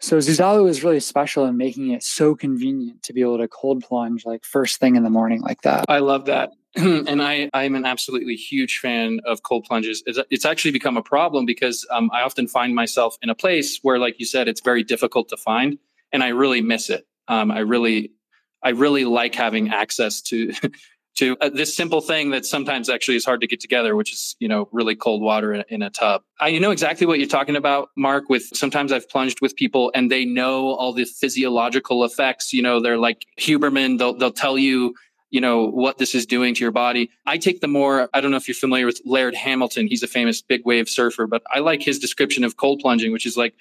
So 0.00 0.18
Zuzalu 0.18 0.68
is 0.68 0.84
really 0.84 1.00
special 1.00 1.44
in 1.46 1.56
making 1.56 1.90
it 1.90 2.02
so 2.02 2.34
convenient 2.34 3.02
to 3.04 3.12
be 3.12 3.20
able 3.20 3.38
to 3.38 3.48
cold 3.48 3.82
plunge 3.82 4.24
like 4.24 4.44
first 4.44 4.78
thing 4.78 4.96
in 4.96 5.02
the 5.02 5.10
morning 5.10 5.40
like 5.40 5.62
that. 5.62 5.86
I 5.88 5.98
love 5.98 6.26
that. 6.26 6.52
and 6.76 7.20
I, 7.20 7.50
I'm 7.52 7.74
an 7.74 7.84
absolutely 7.84 8.36
huge 8.36 8.78
fan 8.78 9.20
of 9.24 9.42
cold 9.42 9.64
plunges. 9.64 10.02
It's, 10.06 10.18
it's 10.30 10.44
actually 10.44 10.70
become 10.70 10.96
a 10.96 11.02
problem 11.02 11.46
because 11.46 11.84
um, 11.90 12.10
I 12.12 12.22
often 12.22 12.46
find 12.46 12.74
myself 12.74 13.16
in 13.22 13.30
a 13.30 13.34
place 13.34 13.80
where, 13.82 13.98
like 13.98 14.20
you 14.20 14.26
said, 14.26 14.46
it's 14.46 14.60
very 14.60 14.84
difficult 14.84 15.28
to 15.30 15.36
find, 15.36 15.78
and 16.12 16.22
I 16.22 16.28
really 16.28 16.60
miss 16.60 16.90
it. 16.90 17.06
Um, 17.26 17.50
I 17.50 17.60
really, 17.60 18.12
I 18.62 18.70
really 18.70 19.04
like 19.04 19.34
having 19.34 19.70
access 19.70 20.20
to 20.22 20.52
to 21.18 21.36
uh, 21.40 21.48
this 21.48 21.74
simple 21.74 22.00
thing 22.00 22.30
that 22.30 22.46
sometimes 22.46 22.88
actually 22.88 23.16
is 23.16 23.24
hard 23.24 23.40
to 23.40 23.46
get 23.46 23.60
together, 23.60 23.96
which 23.96 24.12
is, 24.12 24.36
you 24.38 24.46
know, 24.46 24.68
really 24.70 24.94
cold 24.94 25.20
water 25.20 25.52
in, 25.52 25.64
in 25.68 25.82
a 25.82 25.90
tub. 25.90 26.22
I 26.40 26.56
know 26.58 26.70
exactly 26.70 27.06
what 27.06 27.18
you're 27.18 27.28
talking 27.28 27.56
about, 27.56 27.90
Mark, 27.96 28.28
with 28.28 28.44
sometimes 28.54 28.92
I've 28.92 29.08
plunged 29.08 29.40
with 29.40 29.56
people 29.56 29.90
and 29.94 30.12
they 30.12 30.24
know 30.24 30.74
all 30.74 30.92
the 30.92 31.04
physiological 31.04 32.04
effects. 32.04 32.52
You 32.52 32.62
know, 32.62 32.80
they're 32.80 32.98
like 32.98 33.26
Huberman, 33.38 33.98
they'll, 33.98 34.14
they'll 34.14 34.30
tell 34.30 34.56
you, 34.56 34.94
you 35.30 35.40
know, 35.40 35.66
what 35.66 35.98
this 35.98 36.14
is 36.14 36.24
doing 36.24 36.54
to 36.54 36.60
your 36.60 36.70
body. 36.70 37.10
I 37.26 37.36
take 37.36 37.60
the 37.60 37.68
more, 37.68 38.08
I 38.14 38.20
don't 38.20 38.30
know 38.30 38.36
if 38.36 38.46
you're 38.46 38.54
familiar 38.54 38.86
with 38.86 39.02
Laird 39.04 39.34
Hamilton. 39.34 39.88
He's 39.88 40.04
a 40.04 40.06
famous 40.06 40.40
big 40.40 40.62
wave 40.64 40.88
surfer, 40.88 41.26
but 41.26 41.42
I 41.52 41.58
like 41.58 41.82
his 41.82 41.98
description 41.98 42.44
of 42.44 42.56
cold 42.56 42.78
plunging, 42.80 43.12
which 43.12 43.26
is 43.26 43.36
like, 43.36 43.54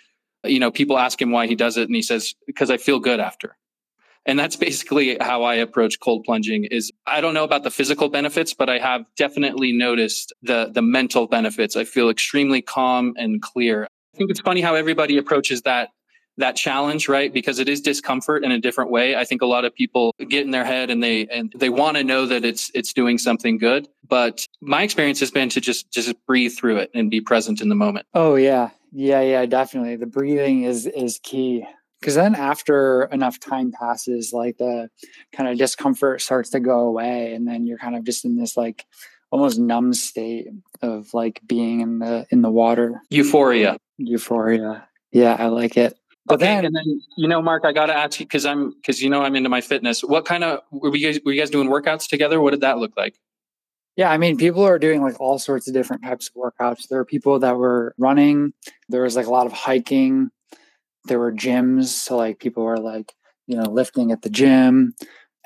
you 0.44 0.60
know, 0.60 0.70
people 0.70 0.98
ask 0.98 1.20
him 1.20 1.32
why 1.32 1.48
he 1.48 1.56
does 1.56 1.76
it. 1.76 1.88
And 1.88 1.96
he 1.96 2.04
says, 2.04 2.36
because 2.46 2.70
I 2.70 2.78
feel 2.78 3.00
good 3.00 3.20
after. 3.20 3.58
And 4.28 4.38
that's 4.38 4.58
basically 4.58 5.18
how 5.20 5.44
I 5.44 5.56
approach 5.56 6.00
cold 6.02 6.26
plunging 6.26 6.66
is 6.66 6.92
I 7.08 7.22
don't 7.22 7.34
know 7.34 7.46
about 7.46 7.64
the 7.64 7.72
physical 7.72 8.10
benefits, 8.10 8.54
but 8.54 8.70
I 8.70 8.78
have 8.78 9.06
definitely 9.16 9.72
noticed 9.72 10.34
the 10.44 10.70
the 10.72 10.82
mental 10.82 11.28
benefits. 11.28 11.76
I 11.76 11.86
feel 11.86 12.10
extremely 12.10 12.62
calm 12.62 13.14
and 13.18 13.42
clear. 13.42 13.86
I 13.86 14.18
think 14.18 14.30
it's 14.30 14.42
funny 14.42 14.62
how 14.62 14.76
everybody 14.76 15.18
approaches 15.18 15.62
that 15.62 15.90
that 16.40 16.56
challenge, 16.56 17.08
right? 17.08 17.34
Because 17.34 17.58
it 17.58 17.68
is 17.68 17.82
discomfort 17.82 18.44
in 18.44 18.52
a 18.52 18.60
different 18.60 18.92
way. 18.92 19.16
I 19.16 19.24
think 19.24 19.42
a 19.42 19.46
lot 19.46 19.66
of 19.66 19.74
people 19.74 20.14
get 20.30 20.46
in 20.46 20.52
their 20.52 20.66
head 20.66 20.90
and 20.90 21.02
they 21.02 21.26
and 21.28 21.52
they 21.56 21.70
want 21.70 21.96
to 21.98 22.04
know 22.04 22.26
that 22.26 22.44
it's 22.44 22.70
it's 22.76 22.92
doing 22.92 23.18
something 23.18 23.58
good. 23.58 23.88
But 24.08 24.46
my 24.62 24.84
experience 24.84 25.22
has 25.22 25.32
been 25.32 25.48
to 25.50 25.62
just 25.62 25.90
just 25.92 26.14
breathe 26.26 26.54
through 26.54 26.78
it 26.78 26.92
and 26.94 27.10
be 27.10 27.22
present 27.22 27.62
in 27.62 27.70
the 27.70 27.76
moment. 27.76 28.06
Oh 28.14 28.36
yeah. 28.36 28.72
Yeah, 28.94 29.22
yeah, 29.22 29.46
definitely. 29.46 29.96
The 29.96 30.06
breathing 30.06 30.64
is 30.64 30.86
is 30.86 31.20
key 31.24 31.66
because 32.00 32.16
then 32.16 32.36
after 32.36 33.04
enough 33.12 33.40
time 33.40 33.72
passes 33.72 34.34
like 34.34 34.58
the 34.58 34.90
kind 35.34 35.50
of 35.50 35.58
discomfort 35.58 36.22
starts 36.22 36.50
to 36.52 36.60
go 36.60 36.82
away 36.82 37.34
and 37.34 37.48
then 37.48 37.66
you're 37.66 37.78
kind 37.78 37.96
of 37.96 38.04
just 38.04 38.26
in 38.26 38.38
this 38.38 38.56
like 38.56 38.86
almost 39.32 39.60
numb 39.60 39.94
state 39.94 40.48
of 40.82 41.14
like 41.14 41.42
being 41.48 41.82
in 41.82 42.00
the 42.00 42.26
in 42.32 42.42
the 42.42 42.52
water. 42.52 43.02
Euphoria. 43.10 43.78
Euphoria. 43.98 44.88
Yeah 45.12 45.36
i 45.40 45.48
like 45.48 45.78
it. 45.78 45.98
But 46.26 46.36
okay, 46.36 46.46
then, 46.46 46.66
and 46.66 46.76
then 46.76 47.02
you 47.16 47.28
know 47.28 47.42
mark 47.42 47.64
i 47.66 47.72
gotta 47.72 47.96
ask 47.96 48.20
you 48.20 48.26
because 48.26 48.46
i'm 48.46 48.72
because 48.72 49.02
you 49.02 49.10
know 49.10 49.24
i'm 49.24 49.36
into 49.36 49.50
my 49.50 49.62
fitness. 49.62 50.02
What 50.02 50.26
kind 50.26 50.44
of 50.44 50.62
were 50.72 50.96
you 50.96 51.08
guys 51.08 51.20
were 51.26 51.32
you 51.32 51.42
guys 51.42 51.50
doing 51.50 51.70
workouts 51.70 52.08
together? 52.08 52.42
What 52.42 52.52
did 52.52 52.62
that 52.62 52.78
look 52.78 52.96
like? 52.98 53.16
Yeah, 53.96 54.12
I 54.12 54.20
mean, 54.20 54.38
people 54.38 54.64
are 54.64 54.78
doing 54.78 55.02
like 55.02 55.20
all 55.20 55.40
sorts 55.40 55.68
of 55.68 55.74
different 55.74 56.04
types 56.04 56.30
of 56.30 56.36
workouts. 56.36 56.88
There 56.88 57.00
are 57.00 57.06
people 57.06 57.40
that 57.40 57.58
were 57.58 57.96
running. 57.98 58.54
There 58.90 59.02
was 59.02 59.16
like 59.16 59.26
a 59.26 59.32
lot 59.32 59.48
of 59.48 59.54
hiking 59.54 60.30
there 61.08 61.20
were 61.20 61.32
gyms 61.32 61.86
so 61.86 62.18
like 62.18 62.40
people 62.40 62.64
were 62.64 62.80
like 62.80 63.14
you 63.48 63.56
know 63.58 63.70
lifting 63.70 64.12
at 64.12 64.22
the 64.22 64.30
gym. 64.30 64.94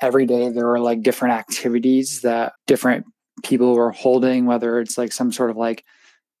Every 0.00 0.26
day 0.26 0.48
there 0.48 0.66
were 0.66 0.80
like 0.80 1.02
different 1.02 1.34
activities 1.34 2.22
that 2.22 2.54
different 2.66 3.06
people 3.44 3.74
were 3.74 3.92
holding 3.92 4.46
whether 4.46 4.80
it's 4.80 4.98
like 4.98 5.12
some 5.12 5.32
sort 5.32 5.50
of 5.50 5.56
like 5.56 5.84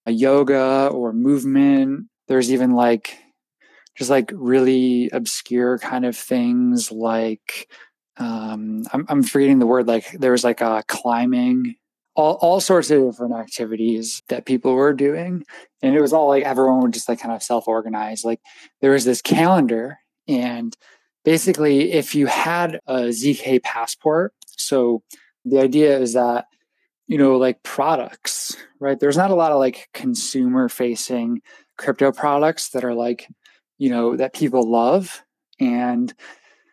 a 0.06 0.12
yoga 0.12 0.90
or 0.92 1.12
movement. 1.12 2.08
There's 2.28 2.52
even 2.52 2.72
like 2.72 3.16
just 3.96 4.10
like 4.10 4.30
really 4.34 5.10
obscure 5.10 5.78
kind 5.78 6.04
of 6.04 6.16
things 6.16 6.90
like 6.90 7.68
um 8.16 8.84
I'm, 8.92 9.06
I'm 9.08 9.22
forgetting 9.22 9.58
the 9.58 9.66
word 9.66 9.86
like 9.86 10.10
there 10.12 10.32
was 10.32 10.44
like 10.44 10.60
a 10.60 10.82
climbing 10.88 11.76
all, 12.14 12.34
all 12.40 12.60
sorts 12.60 12.90
of 12.90 13.02
different 13.02 13.34
activities 13.34 14.22
that 14.28 14.46
people 14.46 14.74
were 14.74 14.92
doing. 14.92 15.44
And 15.80 15.94
it 15.94 16.00
was 16.00 16.12
all 16.12 16.28
like 16.28 16.44
everyone 16.44 16.80
would 16.82 16.92
just 16.92 17.08
like 17.08 17.20
kind 17.20 17.34
of 17.34 17.42
self 17.42 17.66
organize. 17.66 18.24
Like 18.24 18.40
there 18.80 18.92
was 18.92 19.04
this 19.04 19.22
calendar, 19.22 19.98
and 20.28 20.76
basically, 21.24 21.92
if 21.92 22.14
you 22.14 22.26
had 22.26 22.80
a 22.86 23.08
ZK 23.08 23.62
passport, 23.62 24.34
so 24.46 25.02
the 25.44 25.60
idea 25.60 25.98
is 25.98 26.12
that, 26.12 26.46
you 27.08 27.18
know, 27.18 27.36
like 27.36 27.62
products, 27.62 28.56
right? 28.78 28.98
There's 28.98 29.16
not 29.16 29.30
a 29.30 29.34
lot 29.34 29.52
of 29.52 29.58
like 29.58 29.88
consumer 29.92 30.68
facing 30.68 31.42
crypto 31.78 32.12
products 32.12 32.70
that 32.70 32.84
are 32.84 32.94
like, 32.94 33.26
you 33.78 33.90
know, 33.90 34.16
that 34.16 34.34
people 34.34 34.70
love. 34.70 35.24
And 35.58 36.12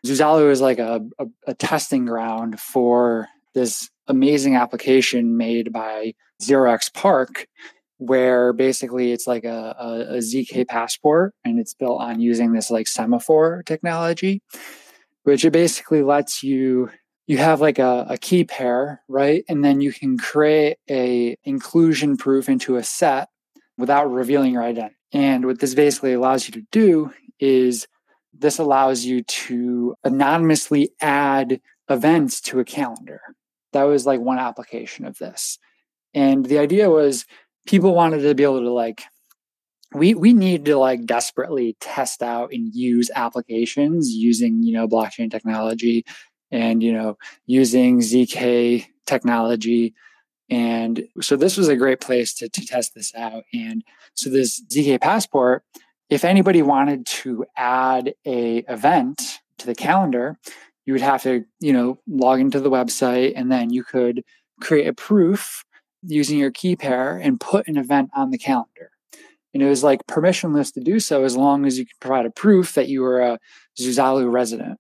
Zuzalu 0.06 0.52
is 0.52 0.62
like 0.62 0.80
a, 0.80 1.02
a, 1.18 1.26
a 1.48 1.54
testing 1.54 2.06
ground 2.06 2.60
for 2.60 3.28
this 3.54 3.90
amazing 4.10 4.56
application 4.56 5.38
made 5.38 5.72
by 5.72 6.14
0xPARC, 6.42 7.46
where 7.98 8.54
basically 8.54 9.12
it's 9.12 9.28
like 9.28 9.44
a, 9.44 9.76
a, 9.80 10.16
a, 10.16 10.18
ZK 10.18 10.68
passport 10.68 11.34
and 11.46 11.60
it's 11.60 11.74
built 11.74 12.02
on 12.02 12.20
using 12.20 12.54
this 12.54 12.72
like 12.72 12.88
semaphore 12.88 13.64
technology, 13.66 14.42
which 15.24 15.46
it 15.46 15.52
basically 15.52 16.02
lets 16.02 16.44
you 16.44 16.90
you 17.28 17.38
have 17.38 17.62
like 17.62 17.78
a, 17.78 18.08
a 18.10 18.18
key 18.18 18.44
pair, 18.44 19.04
right? 19.08 19.44
And 19.48 19.64
then 19.64 19.82
you 19.82 19.94
can 19.94 20.18
create 20.18 20.78
a 20.90 21.38
inclusion 21.44 22.18
proof 22.18 22.50
into 22.50 22.76
a 22.76 22.84
set 22.84 23.30
without 23.78 24.12
revealing 24.12 24.54
your 24.54 24.64
identity. 24.64 24.96
And 25.14 25.46
what 25.46 25.60
this 25.60 25.76
basically 25.76 26.14
allows 26.14 26.48
you 26.48 26.54
to 26.54 26.68
do 26.72 27.14
is 27.40 27.88
this 28.34 28.58
allows 28.58 29.06
you 29.06 29.24
to 29.24 29.96
anonymously 30.04 30.92
add 31.02 31.62
events 31.90 32.42
to 32.42 32.60
a 32.60 32.66
calendar. 32.66 33.22
That 33.74 33.84
was 33.84 34.06
like 34.06 34.20
one 34.20 34.40
application 34.40 35.06
of 35.06 35.18
this. 35.18 35.60
And 36.14 36.46
the 36.46 36.60
idea 36.60 36.90
was 36.90 37.26
people 37.68 37.94
wanted 37.94 38.22
to 38.22 38.36
be 38.36 38.44
able 38.44 38.62
to 38.62 38.72
like 38.72 39.04
we 39.94 40.14
we 40.14 40.34
need 40.34 40.66
to 40.66 40.78
like 40.78 41.06
desperately 41.06 41.76
test 41.80 42.22
out 42.22 42.52
and 42.52 42.74
use 42.74 43.10
applications 43.16 44.12
using, 44.12 44.64
you 44.64 44.74
know, 44.74 44.88
blockchain 44.88 45.32
technology 45.32 46.06
and 46.52 46.82
you 46.82 46.94
know, 46.94 47.18
using 47.46 48.00
ZK 48.00 48.86
technology 49.06 49.94
and 50.50 51.08
so 51.22 51.36
this 51.36 51.58
was 51.58 51.68
a 51.68 51.76
great 51.76 52.02
place 52.02 52.34
to, 52.36 52.50
to 52.50 52.66
test 52.66 52.96
this 52.96 53.14
out. 53.16 53.44
And 53.54 53.84
so 54.16 54.30
this 54.30 54.62
ZK 54.66 55.00
passport, 55.00 55.64
if 56.10 56.26
anybody 56.26 56.62
wanted 56.62 57.06
to 57.06 57.46
add 57.56 58.16
a 58.26 58.58
event 58.68 59.40
to 59.60 59.68
the 59.68 59.76
calendar, 59.76 60.40
you 60.86 60.94
would 60.94 61.02
have 61.02 61.24
to, 61.24 61.46
you 61.60 61.74
know, 61.74 62.00
log 62.08 62.40
into 62.40 62.60
the 62.60 62.70
website 62.70 63.34
and 63.36 63.52
then 63.52 63.70
you 63.70 63.84
could 63.84 64.24
create 64.62 64.88
a 64.88 64.94
proof 64.94 65.64
using 66.04 66.40
your 66.40 66.52
key 66.52 66.76
pair 66.76 67.18
and 67.18 67.40
put 67.40 67.68
an 67.68 67.78
event 67.78 68.10
on 68.16 68.32
the 68.32 68.38
calendar. 68.38 68.92
And 69.54 69.64
it 69.64 69.68
was 69.68 69.84
like 69.84 70.06
permissionless 70.08 70.74
to 70.74 70.80
do 70.80 71.00
so 71.00 71.24
as 71.24 71.36
long 71.36 71.66
as 71.66 71.78
you 71.78 71.86
could 71.86 72.00
provide 72.00 72.26
a 72.26 72.32
proof 72.32 72.76
that 72.76 72.88
you 72.88 73.02
were 73.02 73.22
a 73.22 73.40
Zuzalu 73.80 74.32
resident. 74.32 74.80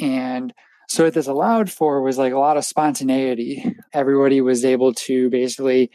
And 0.00 0.52
so 0.88 1.04
what 1.04 1.14
this 1.14 1.26
allowed 1.26 1.70
for 1.70 2.02
was 2.02 2.18
like 2.18 2.32
a 2.32 2.38
lot 2.38 2.56
of 2.56 2.64
spontaneity. 2.64 3.76
Everybody 3.92 4.40
was 4.40 4.64
able 4.64 4.94
to 4.94 5.30
basically 5.30 5.90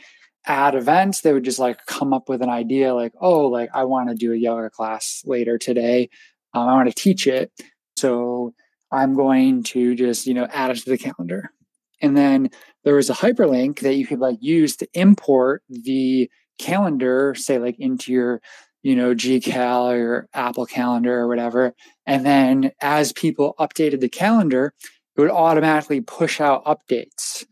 add 0.46 0.76
events. 0.76 1.22
They 1.22 1.34
would 1.34 1.44
just 1.44 1.60
like 1.60 1.86
come 1.86 2.14
up 2.14 2.30
with 2.30 2.42
an 2.42 2.50
idea 2.50 2.96
like, 2.96 3.14
oh, 3.20 3.48
like 3.48 3.70
I 3.74 3.84
want 3.84 4.10
to 4.10 4.16
do 4.16 4.32
a 4.32 4.38
yoga 4.38 4.70
class 4.70 5.24
later 5.26 5.58
today. 5.58 6.10
Um, 6.54 6.68
I 6.68 6.74
want 6.74 6.90
to 6.90 6.96
teach 6.96 7.28
it. 7.28 7.52
So 7.98 8.54
I'm 8.92 9.16
going 9.16 9.64
to 9.64 9.96
just, 9.96 10.28
you 10.28 10.34
know, 10.34 10.48
add 10.52 10.72
it 10.72 10.78
to 10.78 10.90
the 10.90 10.98
calendar. 10.98 11.52
And 12.02 12.16
then 12.16 12.50
there 12.84 12.96
was 12.96 13.10
a 13.10 13.14
hyperlink 13.14 13.80
that 13.80 13.96
you 13.96 14.06
could 14.06 14.20
like 14.20 14.38
use 14.40 14.76
to 14.78 14.88
import 14.94 15.64
the 15.70 16.30
calendar, 16.60 17.36
say 17.36 17.60
like 17.60 17.80
into 17.80 18.12
your, 18.12 18.42
you 18.84 18.96
know, 18.96 19.14
Gcal 19.14 19.94
or 19.94 19.98
your 19.98 20.30
Apple 20.34 20.66
calendar 20.66 21.18
or 21.20 21.28
whatever. 21.28 21.74
And 22.06 22.26
then 22.26 22.72
as 22.82 23.14
people 23.14 23.56
updated 23.60 24.00
the 24.00 24.10
calendar, 24.10 24.74
it 25.16 25.22
would 25.22 25.32
automatically 25.32 26.02
push 26.02 26.40
out 26.40 26.64
updates 26.66 27.46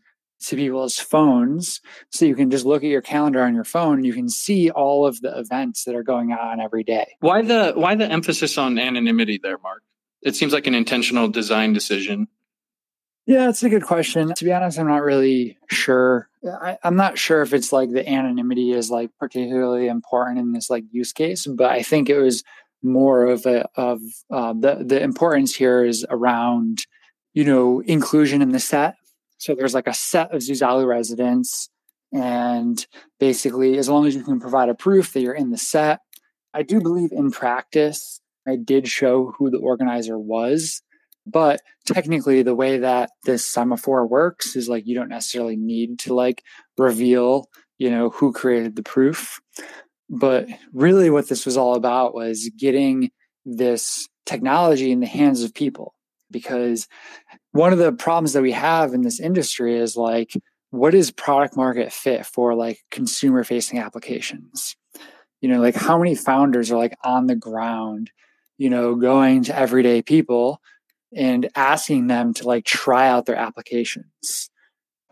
to 0.46 0.56
people's 0.56 0.98
phones. 0.98 1.80
So 2.12 2.24
you 2.24 2.36
can 2.36 2.50
just 2.50 2.64
look 2.64 2.84
at 2.84 2.90
your 2.90 3.02
calendar 3.02 3.42
on 3.42 3.54
your 3.54 3.64
phone 3.64 3.94
and 3.96 4.06
you 4.06 4.12
can 4.12 4.28
see 4.28 4.70
all 4.70 5.06
of 5.06 5.20
the 5.20 5.36
events 5.36 5.84
that 5.84 5.94
are 5.94 6.04
going 6.04 6.32
on 6.32 6.60
every 6.60 6.84
day. 6.84 7.16
Why 7.20 7.42
the 7.42 7.72
why 7.74 7.96
the 7.96 8.06
emphasis 8.06 8.56
on 8.56 8.78
anonymity 8.78 9.40
there, 9.42 9.58
Mark? 9.58 9.82
It 10.22 10.34
seems 10.34 10.52
like 10.52 10.66
an 10.66 10.74
intentional 10.74 11.28
design 11.28 11.72
decision. 11.72 12.28
Yeah, 13.26 13.48
it's 13.48 13.64
a 13.64 13.68
good 13.68 13.82
question. 13.82 14.32
To 14.34 14.44
be 14.44 14.52
honest, 14.52 14.78
I'm 14.78 14.86
not 14.86 15.02
really 15.02 15.58
sure. 15.68 16.28
I, 16.62 16.78
am 16.84 16.94
not 16.94 17.18
sure 17.18 17.42
if 17.42 17.52
it's 17.52 17.72
like 17.72 17.90
the 17.90 18.08
anonymity 18.08 18.70
is 18.70 18.88
like 18.88 19.10
particularly 19.18 19.88
important 19.88 20.38
in 20.38 20.52
this 20.52 20.70
like 20.70 20.84
use 20.92 21.12
case, 21.12 21.44
but 21.44 21.70
I 21.70 21.82
think 21.82 22.08
it 22.08 22.20
was 22.20 22.44
more 22.82 23.26
of 23.26 23.44
a 23.44 23.68
of 23.74 24.00
uh, 24.30 24.52
the 24.52 24.84
the 24.86 25.02
importance 25.02 25.56
here 25.56 25.84
is 25.84 26.06
around 26.08 26.86
you 27.34 27.44
know 27.44 27.80
inclusion 27.80 28.42
in 28.42 28.50
the 28.50 28.60
set. 28.60 28.94
So 29.38 29.56
there's 29.56 29.74
like 29.74 29.88
a 29.88 29.94
set 29.94 30.32
of 30.32 30.40
Zuzalu 30.40 30.86
residents, 30.86 31.68
and 32.12 32.86
basically, 33.18 33.76
as 33.76 33.88
long 33.88 34.06
as 34.06 34.14
you 34.14 34.22
can 34.22 34.38
provide 34.38 34.68
a 34.68 34.74
proof 34.74 35.12
that 35.12 35.20
you're 35.20 35.34
in 35.34 35.50
the 35.50 35.58
set, 35.58 35.98
I 36.54 36.62
do 36.62 36.80
believe 36.80 37.10
in 37.10 37.32
practice 37.32 38.15
I 38.48 38.56
did 38.56 38.88
show 38.88 39.34
who 39.36 39.50
the 39.50 39.58
organizer 39.58 40.18
was. 40.18 40.82
But 41.26 41.60
technically, 41.86 42.42
the 42.42 42.54
way 42.54 42.78
that 42.78 43.10
this 43.24 43.44
semaphore 43.44 44.06
works 44.06 44.54
is 44.54 44.68
like 44.68 44.86
you 44.86 44.94
don't 44.94 45.08
necessarily 45.08 45.56
need 45.56 45.98
to 46.00 46.14
like 46.14 46.42
reveal, 46.78 47.48
you 47.78 47.90
know, 47.90 48.10
who 48.10 48.32
created 48.32 48.76
the 48.76 48.84
proof. 48.84 49.40
But 50.08 50.48
really, 50.72 51.10
what 51.10 51.28
this 51.28 51.44
was 51.44 51.56
all 51.56 51.74
about 51.74 52.14
was 52.14 52.48
getting 52.56 53.10
this 53.44 54.08
technology 54.24 54.92
in 54.92 55.00
the 55.00 55.06
hands 55.06 55.42
of 55.42 55.52
people. 55.52 55.94
Because 56.30 56.86
one 57.52 57.72
of 57.72 57.78
the 57.78 57.92
problems 57.92 58.32
that 58.32 58.42
we 58.42 58.52
have 58.52 58.94
in 58.94 59.02
this 59.02 59.18
industry 59.20 59.76
is 59.76 59.96
like, 59.96 60.32
what 60.70 60.94
is 60.94 61.10
product 61.10 61.56
market 61.56 61.92
fit 61.92 62.26
for 62.26 62.54
like 62.54 62.78
consumer 62.90 63.42
facing 63.44 63.78
applications? 63.78 64.76
You 65.40 65.48
know, 65.48 65.60
like 65.60 65.74
how 65.74 65.98
many 65.98 66.14
founders 66.14 66.70
are 66.70 66.78
like 66.78 66.96
on 67.04 67.26
the 67.26 67.36
ground, 67.36 68.10
you 68.58 68.70
know, 68.70 68.94
going 68.94 69.44
to 69.44 69.56
everyday 69.56 70.02
people 70.02 70.60
and 71.14 71.48
asking 71.54 72.06
them 72.06 72.34
to 72.34 72.46
like 72.46 72.64
try 72.64 73.08
out 73.08 73.26
their 73.26 73.36
applications, 73.36 74.50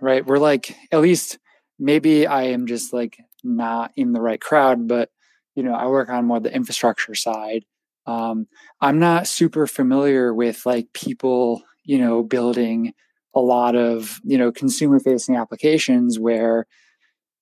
right? 0.01 0.25
We're 0.25 0.39
like, 0.39 0.77
at 0.91 1.01
least 1.01 1.39
maybe 1.79 2.27
I 2.27 2.45
am 2.45 2.67
just 2.67 2.93
like 2.93 3.19
not 3.43 3.93
in 3.97 4.13
the 4.13 4.21
right 4.21 4.41
crowd, 4.41 4.89
but 4.89 5.11
you 5.55 5.63
know, 5.63 5.75
I 5.75 5.87
work 5.87 6.09
on 6.09 6.27
more 6.27 6.41
the 6.41 6.55
infrastructure 6.55 7.15
side. 7.15 7.65
Um, 8.07 8.49
I'm 8.81 8.99
not 8.99 9.27
super 9.27 9.67
familiar 9.67 10.35
with 10.35 10.67
like 10.67 10.93
people, 10.93 11.63
you 11.85 11.99
know, 11.99 12.23
building 12.23 12.93
a 13.35 13.41
lot 13.41 13.77
of, 13.77 14.21
you 14.25 14.37
know, 14.37 14.53
consumer 14.53 15.01
facing 15.01 15.37
applications 15.37 16.19
where 16.19 16.67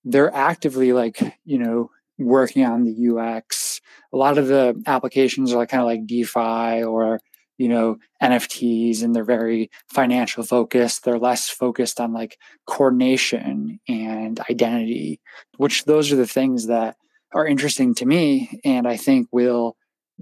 they're 0.04 0.34
actively 0.34 0.92
like, 0.92 1.36
you 1.44 1.58
know, 1.58 1.90
working 2.24 2.64
on 2.64 2.84
the 2.84 3.08
UX. 3.10 3.80
A 4.12 4.16
lot 4.16 4.38
of 4.38 4.48
the 4.48 4.80
applications 4.86 5.52
are 5.52 5.66
kind 5.66 5.82
of 5.82 5.86
like 5.86 6.06
DeFi 6.06 6.84
or 6.84 7.20
you 7.58 7.68
know 7.68 7.98
nfts 8.22 9.02
and 9.02 9.14
they're 9.14 9.24
very 9.24 9.70
financial 9.92 10.42
focused. 10.42 11.04
They're 11.04 11.18
less 11.18 11.48
focused 11.48 12.00
on 12.00 12.12
like 12.12 12.38
coordination 12.66 13.78
and 13.88 14.40
identity 14.50 15.20
which 15.58 15.84
those 15.84 16.12
are 16.12 16.16
the 16.16 16.26
things 16.26 16.66
that 16.66 16.96
are 17.34 17.46
interesting 17.46 17.94
to 17.94 18.06
me 18.06 18.60
and 18.64 18.86
i 18.86 18.96
think 18.96 19.28
will 19.32 19.76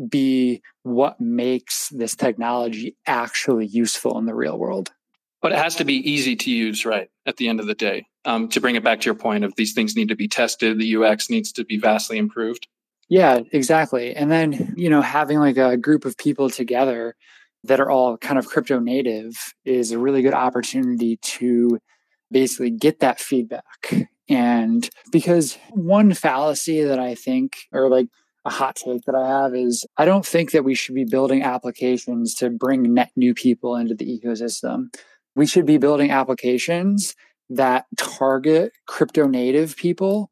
be 0.09 0.63
what 0.83 1.21
makes 1.21 1.89
this 1.89 2.15
technology 2.15 2.97
actually 3.07 3.67
useful 3.67 4.19
in 4.19 4.27
the 4.27 4.35
real 4.35 4.59
world. 4.59 4.91
But 5.43 5.53
it 5.53 5.59
has 5.59 5.77
to 5.77 5.85
be 5.85 5.95
easy 6.11 6.37
to 6.37 6.51
use 6.51 6.85
right 6.85 7.09
at 7.27 7.37
the 7.37 7.49
end 7.49 7.61
of 7.61 7.67
the 7.67 7.75
day 7.75 8.07
um, 8.25 8.49
to 8.49 8.61
bring 8.61 8.77
it 8.77 8.85
back 8.85 9.01
to 9.01 9.07
your 9.07 9.15
point 9.15 9.45
of 9.45 9.55
these 9.57 9.73
things 9.73 9.97
need 9.97 10.09
to 10.09 10.17
be 10.17 10.29
tested 10.29 10.79
the 10.79 10.97
ux 10.97 11.31
needs 11.31 11.53
to 11.53 11.65
be 11.65 11.79
vastly 11.79 12.19
improved 12.19 12.67
yeah, 13.11 13.41
exactly. 13.51 14.15
And 14.15 14.31
then, 14.31 14.73
you 14.77 14.89
know, 14.89 15.03
having 15.03 15.41
like 15.41 15.57
a 15.57 15.77
group 15.77 16.05
of 16.05 16.17
people 16.17 16.49
together 16.49 17.17
that 17.65 17.81
are 17.81 17.91
all 17.91 18.17
kind 18.17 18.39
of 18.39 18.47
crypto 18.47 18.79
native 18.79 19.53
is 19.65 19.91
a 19.91 19.99
really 19.99 20.23
good 20.23 20.33
opportunity 20.33 21.17
to 21.17 21.81
basically 22.31 22.71
get 22.71 23.01
that 23.01 23.19
feedback. 23.19 24.09
And 24.29 24.89
because 25.11 25.59
one 25.71 26.15
fallacy 26.15 26.85
that 26.85 27.01
I 27.01 27.17
think, 27.17 27.57
or 27.73 27.89
like 27.91 28.07
a 28.45 28.51
hot 28.51 28.77
take 28.77 29.03
that 29.07 29.17
I 29.17 29.27
have 29.27 29.57
is 29.57 29.85
I 29.97 30.05
don't 30.05 30.25
think 30.25 30.53
that 30.53 30.63
we 30.63 30.77
should 30.77 30.95
be 30.95 31.05
building 31.05 31.43
applications 31.43 32.37
to 32.37 32.49
bring 32.49 32.95
net 32.95 33.11
new 33.17 33.35
people 33.35 33.75
into 33.75 33.97
the 33.97 34.07
ecosystem. 34.07 34.95
We 35.35 35.47
should 35.47 35.67
be 35.67 35.79
building 35.79 36.13
applications 36.13 37.17
that 37.51 37.87
target 37.99 38.73
crypto 38.87 39.27
native 39.27 39.77
people 39.77 40.31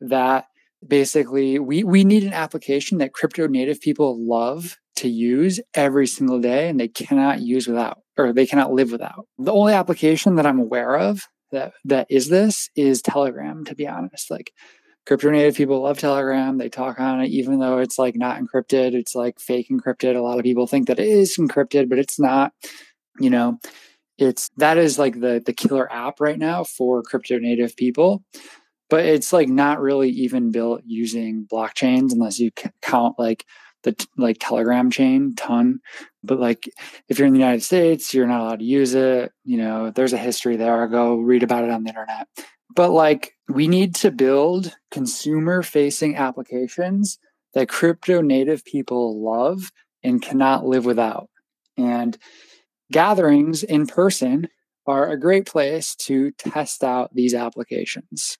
that 0.00 0.46
basically 0.86 1.58
we 1.58 1.84
we 1.84 2.04
need 2.04 2.24
an 2.24 2.32
application 2.32 2.98
that 2.98 3.12
crypto 3.12 3.46
native 3.46 3.80
people 3.80 4.16
love 4.26 4.78
to 4.96 5.08
use 5.08 5.60
every 5.74 6.06
single 6.06 6.40
day 6.40 6.68
and 6.68 6.78
they 6.78 6.88
cannot 6.88 7.40
use 7.40 7.66
without 7.66 7.98
or 8.16 8.32
they 8.32 8.46
cannot 8.46 8.72
live 8.72 8.92
without. 8.92 9.26
The 9.38 9.52
only 9.52 9.72
application 9.72 10.36
that 10.36 10.46
i'm 10.46 10.60
aware 10.60 10.96
of 10.96 11.22
that 11.52 11.72
that 11.84 12.06
is 12.08 12.28
this 12.28 12.70
is 12.76 13.02
telegram 13.02 13.64
to 13.64 13.74
be 13.74 13.86
honest. 13.86 14.30
Like 14.30 14.52
crypto 15.06 15.30
native 15.30 15.56
people 15.56 15.82
love 15.82 15.98
telegram. 15.98 16.58
They 16.58 16.68
talk 16.68 17.00
on 17.00 17.20
it 17.20 17.30
even 17.30 17.58
though 17.58 17.78
it's 17.78 17.98
like 17.98 18.14
not 18.14 18.40
encrypted. 18.40 18.94
It's 18.94 19.14
like 19.14 19.40
fake 19.40 19.68
encrypted. 19.70 20.16
A 20.16 20.20
lot 20.20 20.38
of 20.38 20.44
people 20.44 20.66
think 20.66 20.86
that 20.86 21.00
it 21.00 21.08
is 21.08 21.36
encrypted 21.36 21.88
but 21.88 21.98
it's 21.98 22.18
not 22.18 22.52
you 23.18 23.28
know 23.28 23.58
it's 24.20 24.50
that 24.58 24.78
is 24.78 24.98
like 24.98 25.18
the 25.20 25.42
the 25.44 25.52
killer 25.52 25.90
app 25.90 26.20
right 26.20 26.38
now 26.38 26.62
for 26.62 27.02
crypto 27.02 27.38
native 27.38 27.74
people 27.76 28.22
but 28.90 29.04
it's 29.04 29.32
like 29.32 29.48
not 29.48 29.80
really 29.80 30.10
even 30.10 30.50
built 30.50 30.82
using 30.84 31.46
blockchains 31.50 32.12
unless 32.12 32.38
you 32.38 32.50
count 32.82 33.18
like 33.18 33.44
the 33.82 34.06
like 34.18 34.36
telegram 34.38 34.90
chain 34.90 35.34
ton 35.34 35.80
but 36.22 36.38
like 36.38 36.70
if 37.08 37.18
you're 37.18 37.26
in 37.26 37.32
the 37.32 37.38
united 37.38 37.62
states 37.62 38.12
you're 38.12 38.26
not 38.26 38.40
allowed 38.40 38.58
to 38.58 38.64
use 38.64 38.94
it 38.94 39.32
you 39.44 39.56
know 39.56 39.90
there's 39.90 40.12
a 40.12 40.18
history 40.18 40.56
there 40.56 40.86
go 40.86 41.16
read 41.16 41.42
about 41.42 41.64
it 41.64 41.70
on 41.70 41.82
the 41.82 41.88
internet 41.88 42.28
but 42.76 42.90
like 42.90 43.32
we 43.48 43.66
need 43.66 43.94
to 43.94 44.10
build 44.10 44.76
consumer 44.90 45.62
facing 45.62 46.14
applications 46.16 47.18
that 47.54 47.68
crypto 47.68 48.20
native 48.20 48.64
people 48.64 49.24
love 49.24 49.72
and 50.02 50.20
cannot 50.20 50.66
live 50.66 50.84
without 50.84 51.30
and 51.78 52.18
gatherings 52.90 53.62
in 53.62 53.86
person 53.86 54.48
are 54.86 55.10
a 55.10 55.18
great 55.18 55.46
place 55.46 55.94
to 55.94 56.30
test 56.32 56.82
out 56.82 57.14
these 57.14 57.34
applications 57.34 58.38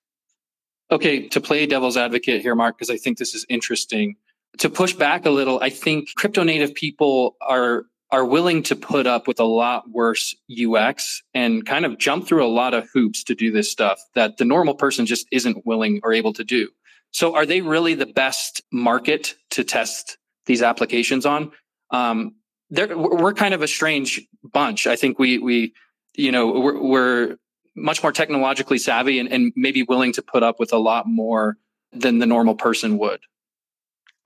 Okay, 0.93 1.29
to 1.29 1.41
play 1.41 1.67
devil's 1.67 1.97
advocate 1.97 2.43
here, 2.43 2.57
Mark, 2.57 2.77
because 2.77 2.91
I 2.91 2.97
think 2.97 3.19
this 3.19 3.35
is 3.35 3.47
interesting. 3.49 4.17
To 4.59 4.69
push 4.69 4.93
back 4.93 5.25
a 5.25 5.31
little, 5.31 5.61
I 5.61 5.71
think 5.71 6.09
crypto 6.17 6.43
native 6.43 6.75
people 6.75 7.37
are 7.41 7.85
are 8.13 8.25
willing 8.25 8.61
to 8.61 8.75
put 8.75 9.07
up 9.07 9.29
with 9.29 9.39
a 9.39 9.45
lot 9.45 9.89
worse 9.89 10.35
UX 10.51 11.23
and 11.33 11.65
kind 11.65 11.85
of 11.85 11.97
jump 11.97 12.27
through 12.27 12.45
a 12.45 12.51
lot 12.51 12.75
of 12.75 12.89
hoops 12.93 13.23
to 13.23 13.37
do 13.37 13.53
this 13.53 13.71
stuff 13.71 14.01
that 14.17 14.37
the 14.37 14.45
normal 14.45 14.75
person 14.75 15.07
just 15.07 15.29
isn't 15.31 15.65
willing 15.65 16.01
or 16.03 16.13
able 16.13 16.33
to 16.33 16.43
do. 16.43 16.69
So 17.13 17.37
are 17.37 17.47
they 17.47 17.61
really 17.61 17.95
the 17.95 18.07
best 18.07 18.63
market 18.73 19.37
to 19.51 19.63
test 19.63 20.19
these 20.47 20.61
applications 20.61 21.25
on? 21.25 21.53
Um, 21.93 22.35
we're 22.71 23.35
kind 23.35 23.55
of 23.55 23.63
a 23.63 23.69
strange 23.69 24.21
bunch. 24.45 24.87
I 24.87 24.97
think 24.97 25.19
we, 25.19 25.39
we, 25.39 25.75
you 26.15 26.33
know, 26.33 26.61
we're, 26.61 26.81
we're 26.81 27.37
much 27.77 28.03
more 28.03 28.13
technologically 28.13 28.79
savvy 28.79 29.19
and, 29.19 29.31
and 29.33 29.53
maybe 29.57 29.83
willing 29.83 30.13
to 30.13 30.23
put 30.23 30.43
up 30.43 30.59
with 30.59 30.73
a 30.73 30.79
lot 30.79 31.07
more 31.07 31.57
than 31.93 32.19
the 32.19 32.27
normal 32.27 32.55
person 32.55 32.99
would. 32.99 33.21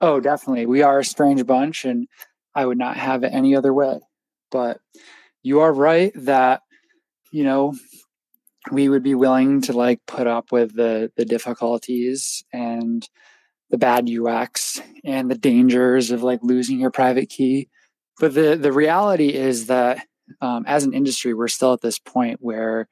Oh, 0.01 0.19
definitely. 0.19 0.65
We 0.65 0.81
are 0.81 0.99
a 0.99 1.05
strange 1.05 1.45
bunch, 1.45 1.85
and 1.85 2.07
I 2.53 2.65
would 2.65 2.77
not 2.77 2.97
have 2.97 3.23
it 3.23 3.31
any 3.33 3.55
other 3.55 3.73
way. 3.73 3.99
But 4.51 4.79
you 5.41 5.61
are 5.61 5.73
right 5.73 6.11
that, 6.15 6.61
you 7.31 7.43
know, 7.43 7.75
we 8.71 8.89
would 8.89 9.03
be 9.03 9.15
willing 9.15 9.61
to 9.61 9.73
like 9.73 10.01
put 10.05 10.27
up 10.27 10.51
with 10.51 10.75
the 10.75 11.11
the 11.17 11.25
difficulties 11.25 12.43
and 12.51 13.07
the 13.69 13.77
bad 13.77 14.09
UX 14.09 14.81
and 15.03 15.29
the 15.29 15.37
dangers 15.37 16.11
of 16.11 16.23
like 16.23 16.39
losing 16.41 16.79
your 16.79 16.91
private 16.91 17.29
key. 17.29 17.69
But 18.19 18.33
the 18.33 18.55
the 18.55 18.71
reality 18.71 19.33
is 19.33 19.67
that 19.67 20.05
um, 20.41 20.63
as 20.67 20.83
an 20.83 20.93
industry, 20.93 21.33
we're 21.33 21.47
still 21.47 21.73
at 21.73 21.81
this 21.81 21.99
point 21.99 22.39
where 22.41 22.87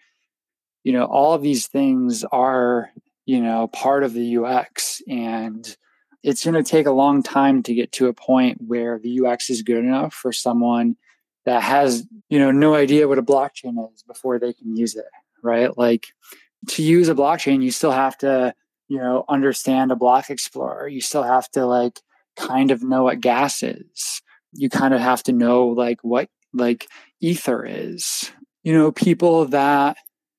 you 0.84 0.93
know 0.93 1.05
all 1.05 1.34
of 1.34 1.41
these 1.41 1.67
things 1.67 2.24
are 2.26 2.91
you 3.26 3.41
know 3.41 3.67
part 3.67 4.03
of 4.03 4.13
the 4.13 4.38
ux 4.38 5.01
and 5.07 5.78
it's 6.24 6.43
going 6.43 6.61
to 6.61 6.69
take 6.69 6.86
a 6.86 6.91
long 6.91 7.24
time 7.24 7.63
to 7.63 7.74
get 7.74 7.93
to 7.93 8.07
a 8.07 8.13
point 8.13 8.57
where 8.67 8.99
the 8.99 9.21
ux 9.26 9.49
is 9.49 9.61
good 9.61 9.78
enough 9.78 10.13
for 10.13 10.34
someone 10.34 10.97
that 11.45 11.63
has 11.63 12.05
you 12.28 12.38
know 12.38 12.51
no 12.51 12.76
idea 12.76 13.07
what 13.07 13.17
a 13.17 13.24
blockchain 13.24 13.78
is 13.93 14.03
before 14.03 14.39
they 14.39 14.51
can 14.51 14.76
use 14.76 14.97
it 14.97 15.05
right? 15.43 15.78
Like 15.78 16.07
to 16.69 16.82
use 16.82 17.09
a 17.09 17.13
blockchain 17.13 17.61
you 17.61 17.69
still 17.69 17.91
have 17.91 18.17
to 18.19 18.55
you 18.88 18.97
know 18.97 19.26
understand 19.30 19.91
a 19.91 19.95
block 19.95 20.32
explorer. 20.32 20.88
You 20.88 21.01
still 21.01 21.24
have 21.24 21.49
to 21.51 21.65
like 21.67 21.99
kind 22.36 22.71
of 22.71 22.82
know 22.82 23.03
what 23.03 23.19
gas 23.19 23.61
is 23.61 24.22
you 24.54 24.70
kind 24.70 24.93
of 24.93 25.01
have 25.01 25.24
to 25.24 25.34
know 25.34 25.68
like 25.68 25.99
what 26.01 26.30
like 26.54 26.88
ether 27.20 27.66
is. 27.66 28.32
You 28.64 28.74
know 28.74 28.91
people 28.91 29.45
that 29.47 29.97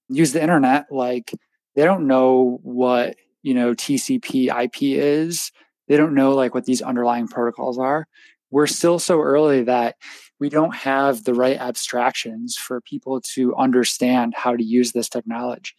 use 0.09 0.33
the 0.33 0.43
internet 0.43 0.87
like 0.91 1.33
they 1.75 1.85
don't 1.85 2.07
know 2.07 2.59
what 2.63 3.17
you 3.43 3.55
know 3.55 3.75
tcp 3.75 4.65
ip 4.65 4.77
is. 4.81 5.51
They 5.89 5.97
don't 5.97 6.15
know 6.15 6.35
like 6.35 6.55
what 6.55 6.65
these 6.65 6.83
underlying 6.83 7.29
protocols 7.29 7.79
are. 7.79 8.07
We're 8.51 8.67
still 8.67 8.99
so 8.99 9.21
early 9.21 9.65
that 9.65 9.97
we 10.39 10.49
don't 10.49 10.75
have 10.75 11.25
the 11.25 11.35
right 11.35 11.59
abstractions 11.59 12.57
for 12.57 12.81
people 12.81 13.21
to 13.35 13.55
understand 13.57 14.35
how 14.35 14.57
to 14.57 14.65
use 14.65 14.93
this 14.93 15.09
technology. 15.09 15.75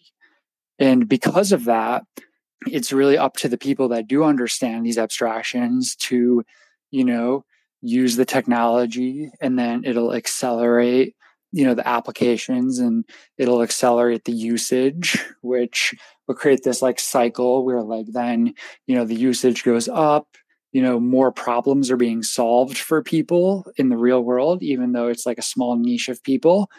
And 0.78 1.08
because 1.08 1.52
of 1.52 1.66
that 1.66 2.04
it's 2.68 2.92
really 2.92 3.18
up 3.18 3.36
to 3.38 3.48
the 3.48 3.58
people 3.58 3.90
that 3.90 4.08
do 4.08 4.24
understand 4.24 4.86
these 4.86 4.98
abstractions 4.98 5.96
to 5.96 6.44
you 6.92 7.04
know 7.04 7.44
use 7.82 8.15
the 8.15 8.26
technology 8.26 9.30
and 9.41 9.57
then 9.59 9.84
it'll 9.86 10.13
accelerate 10.13 11.15
you 11.51 11.63
know 11.65 11.73
the 11.73 11.88
applications 11.88 12.80
and 12.80 13.05
it'll 13.38 13.61
accelerate 13.61 14.26
the 14.26 14.34
usage 14.34 15.17
which 15.41 15.93
will 16.28 16.36
create 16.36 16.63
this 16.63 16.82
like 16.82 16.99
cycle 16.99 17.63
where 17.63 17.82
like 17.82 18.07
then 18.07 18.53
you 18.88 18.95
know 18.95 19.05
the 19.05 19.15
usage 19.15 19.63
goes 19.63 19.88
up 19.88 20.28
you 20.76 20.82
know, 20.82 20.99
more 20.99 21.32
problems 21.32 21.89
are 21.89 21.95
being 21.95 22.21
solved 22.21 22.78
for 22.78 23.01
people 23.01 23.65
in 23.78 23.88
the 23.88 23.95
real 23.95 24.19
world, 24.19 24.61
even 24.61 24.91
though 24.91 25.07
it's 25.07 25.26
like 25.26 25.38
a 25.38 25.41
small 25.41 25.78
niche 25.78 26.09
of 26.09 26.21
people, 26.21 26.69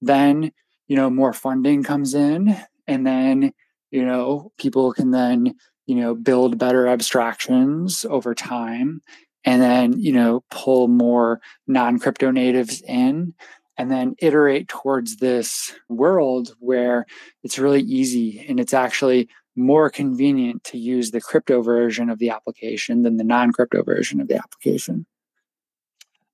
then, 0.00 0.50
you 0.88 0.96
know, 0.96 1.10
more 1.10 1.34
funding 1.34 1.82
comes 1.82 2.14
in. 2.14 2.56
And 2.86 3.06
then, 3.06 3.52
you 3.90 4.06
know, 4.06 4.52
people 4.56 4.94
can 4.94 5.10
then, 5.10 5.54
you 5.84 5.96
know, 5.96 6.14
build 6.14 6.56
better 6.56 6.86
abstractions 6.86 8.06
over 8.08 8.34
time 8.34 9.02
and 9.44 9.60
then, 9.60 9.98
you 9.98 10.12
know, 10.12 10.44
pull 10.50 10.88
more 10.88 11.40
non 11.66 11.98
crypto 11.98 12.30
natives 12.30 12.82
in 12.82 13.34
and 13.76 13.90
then 13.90 14.14
iterate 14.18 14.68
towards 14.68 15.16
this 15.16 15.74
world 15.88 16.54
where 16.58 17.06
it's 17.42 17.58
really 17.58 17.80
easy 17.80 18.44
and 18.48 18.60
it's 18.60 18.74
actually 18.74 19.28
more 19.56 19.90
convenient 19.90 20.64
to 20.64 20.78
use 20.78 21.10
the 21.10 21.20
crypto 21.20 21.62
version 21.62 22.08
of 22.08 22.18
the 22.18 22.30
application 22.30 23.02
than 23.02 23.16
the 23.16 23.24
non-crypto 23.24 23.82
version 23.82 24.20
of 24.20 24.28
the 24.28 24.36
application. 24.36 25.06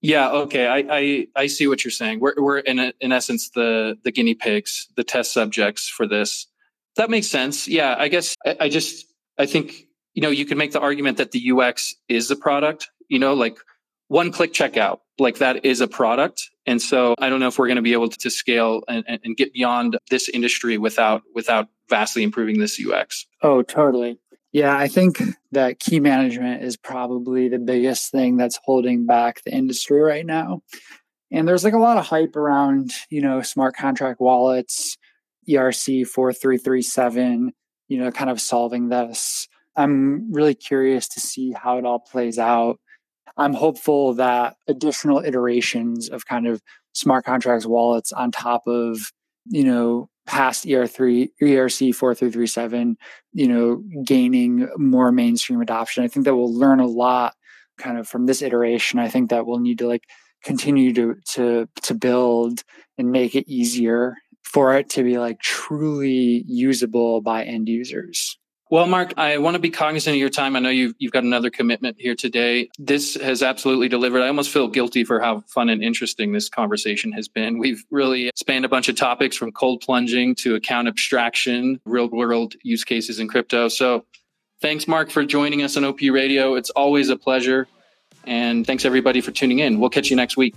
Yeah, 0.00 0.30
okay, 0.30 0.66
I 0.66 0.84
I, 0.88 1.26
I 1.34 1.46
see 1.48 1.66
what 1.66 1.84
you're 1.84 1.90
saying. 1.90 2.20
We're 2.20 2.34
we're 2.36 2.59
in 2.59 2.78
a, 2.78 2.92
in 3.00 3.11
essence 3.11 3.50
the 3.50 3.98
the 4.04 4.12
guinea 4.12 4.34
pigs, 4.34 4.86
the 4.96 5.02
test 5.02 5.32
subjects 5.32 5.88
for 5.88 6.06
this. 6.06 6.46
That 6.94 7.11
makes 7.11 7.26
sense. 7.26 7.66
Yeah, 7.66 7.96
I 7.98 8.06
guess 8.06 8.36
I, 8.46 8.56
I 8.61 8.68
just 8.68 9.06
I 9.38 9.46
think 9.46 9.88
you 10.14 10.22
know 10.22 10.30
you 10.30 10.44
can 10.44 10.56
make 10.56 10.70
the 10.70 10.80
argument 10.80 11.16
that 11.16 11.32
the 11.32 11.50
UX 11.50 11.96
is 12.09 12.28
the 12.28 12.36
product. 12.36 12.90
You 13.09 13.18
know, 13.18 13.34
like 13.34 13.59
one 14.09 14.32
click 14.32 14.52
checkout, 14.52 15.00
like 15.18 15.38
that 15.38 15.64
is 15.64 15.80
a 15.80 15.88
product. 15.88 16.50
And 16.66 16.80
so 16.80 17.14
I 17.18 17.28
don't 17.28 17.40
know 17.40 17.48
if 17.48 17.59
we're 17.59 17.66
going 17.66 17.76
to 17.76 17.82
be 17.82 17.92
able 17.92 18.09
to, 18.09 18.30
scale 18.30 18.82
and, 18.88 19.04
and 19.06 19.36
get 19.36 19.52
beyond 19.52 19.98
this 20.11 20.28
industry 20.28 20.76
without 20.78 21.22
without 21.34 21.68
vastly 21.88 22.22
improving 22.22 22.59
this 22.59 22.80
UX. 22.80 23.26
Oh, 23.42 23.62
totally. 23.62 24.18
Yeah, 24.52 24.76
I 24.76 24.88
think 24.88 25.20
that 25.52 25.78
key 25.78 26.00
management 26.00 26.62
is 26.62 26.76
probably 26.76 27.48
the 27.48 27.59
biggest 27.59 28.11
thing 28.11 28.36
that's 28.36 28.59
holding 28.64 29.06
back 29.06 29.42
the 29.44 29.52
industry 29.52 30.00
right 30.00 30.24
now. 30.24 30.62
And 31.30 31.46
there's 31.46 31.64
like 31.64 31.74
a 31.74 31.78
lot 31.78 31.98
of 31.98 32.06
hype 32.06 32.34
around, 32.36 32.92
you 33.11 33.20
know, 33.20 33.42
smart 33.42 33.76
contract 33.76 34.20
wallets, 34.20 34.96
ERC 35.48 36.06
4337, 36.06 37.52
you 37.88 37.98
know, 37.98 38.11
kind 38.11 38.30
of 38.30 38.40
solving 38.40 38.88
this. 38.88 39.48
I'm 39.76 40.32
really 40.32 40.54
curious 40.54 41.09
to 41.09 41.20
see 41.20 41.52
how 41.52 41.78
it 41.78 41.84
all 41.84 42.00
plays 42.00 42.38
out. 42.38 42.80
I'm 43.39 43.55
hopeful 43.55 44.14
that 44.14 44.57
additional 44.66 45.20
iterations 45.20 46.09
of 46.09 46.26
kind 46.26 46.47
of 46.47 46.61
smart 46.93 47.24
contracts 47.24 47.66
wallets 47.66 48.12
on 48.12 48.32
top 48.32 48.66
of, 48.66 49.12
you 49.47 49.64
know, 49.64 50.11
past 50.26 50.66
ER3, 50.66 51.30
ERC 51.41 51.95
4337, 51.95 52.97
you 53.32 53.49
know, 53.49 53.82
gaining 54.05 54.68
more 54.76 55.11
mainstream 55.12 55.61
adoption. 55.61 56.05
I 56.05 56.09
think 56.09 56.24
that 56.26 56.36
we'll 56.36 56.53
learn 56.53 56.80
a 56.80 56.86
lot 56.86 57.34
kind 57.78 57.97
of 57.97 58.09
from 58.09 58.26
this 58.26 58.43
iteration. 58.43 58.99
I 58.99 59.09
think 59.09 59.30
that 59.30 59.47
we'll 59.47 59.61
need 59.61 59.78
to 59.78 59.86
like 59.86 60.05
continue 60.45 60.93
to 60.95 61.14
to 61.32 61.68
to 61.82 61.95
build 61.95 62.62
and 62.99 63.11
make 63.11 63.34
it 63.34 63.49
easier 63.49 64.16
for 64.45 64.76
it 64.76 64.89
to 64.91 65.03
be 65.03 65.18
like 65.18 65.41
truly 65.41 66.45
usable 66.47 67.20
by 67.20 67.45
end 67.45 67.68
users. 67.68 68.38
Well, 68.70 68.86
Mark, 68.86 69.14
I 69.16 69.38
want 69.38 69.54
to 69.54 69.58
be 69.58 69.70
cognizant 69.70 70.14
of 70.14 70.20
your 70.20 70.28
time. 70.28 70.54
I 70.54 70.58
know 70.58 70.68
you've, 70.68 70.94
you've 70.98 71.12
got 71.12 71.24
another 71.24 71.48
commitment 71.48 71.96
here 71.98 72.14
today. 72.14 72.68
This 72.78 73.14
has 73.14 73.42
absolutely 73.42 73.88
delivered. 73.88 74.20
I 74.20 74.28
almost 74.28 74.50
feel 74.50 74.68
guilty 74.68 75.04
for 75.04 75.20
how 75.20 75.40
fun 75.48 75.70
and 75.70 75.82
interesting 75.82 76.32
this 76.32 76.50
conversation 76.50 77.10
has 77.12 77.28
been. 77.28 77.58
We've 77.58 77.82
really 77.90 78.30
spanned 78.34 78.66
a 78.66 78.68
bunch 78.68 78.90
of 78.90 78.96
topics 78.96 79.36
from 79.36 79.52
cold 79.52 79.80
plunging 79.80 80.34
to 80.36 80.54
account 80.54 80.86
abstraction, 80.86 81.80
real 81.86 82.10
world 82.10 82.56
use 82.62 82.84
cases 82.84 83.18
in 83.18 83.28
crypto. 83.28 83.68
So 83.68 84.04
thanks, 84.60 84.86
Mark, 84.86 85.10
for 85.10 85.24
joining 85.24 85.62
us 85.62 85.78
on 85.78 85.84
OP 85.84 86.00
Radio. 86.02 86.54
It's 86.54 86.70
always 86.70 87.08
a 87.08 87.16
pleasure. 87.16 87.66
And 88.24 88.66
thanks, 88.66 88.84
everybody, 88.84 89.22
for 89.22 89.30
tuning 89.30 89.60
in. 89.60 89.80
We'll 89.80 89.88
catch 89.88 90.10
you 90.10 90.16
next 90.16 90.36
week. 90.36 90.54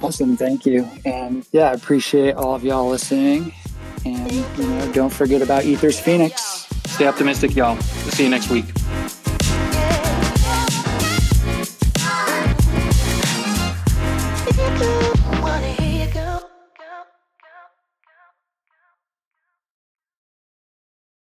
Awesome. 0.00 0.38
Thank 0.38 0.64
you. 0.64 0.88
And 1.04 1.46
yeah, 1.52 1.70
I 1.70 1.74
appreciate 1.74 2.34
all 2.36 2.54
of 2.54 2.64
y'all 2.64 2.88
listening. 2.88 3.52
And, 4.06 4.32
you 4.32 4.66
know, 4.66 4.92
don't 4.92 5.12
forget 5.12 5.42
about 5.42 5.64
Ethers 5.64 6.00
Phoenix. 6.00 6.59
Stay 7.00 7.08
optimistic, 7.08 7.56
y'all. 7.56 7.76
We'll 7.76 8.12
see 8.12 8.24
you 8.24 8.28
next 8.28 8.50
week. 8.50 8.66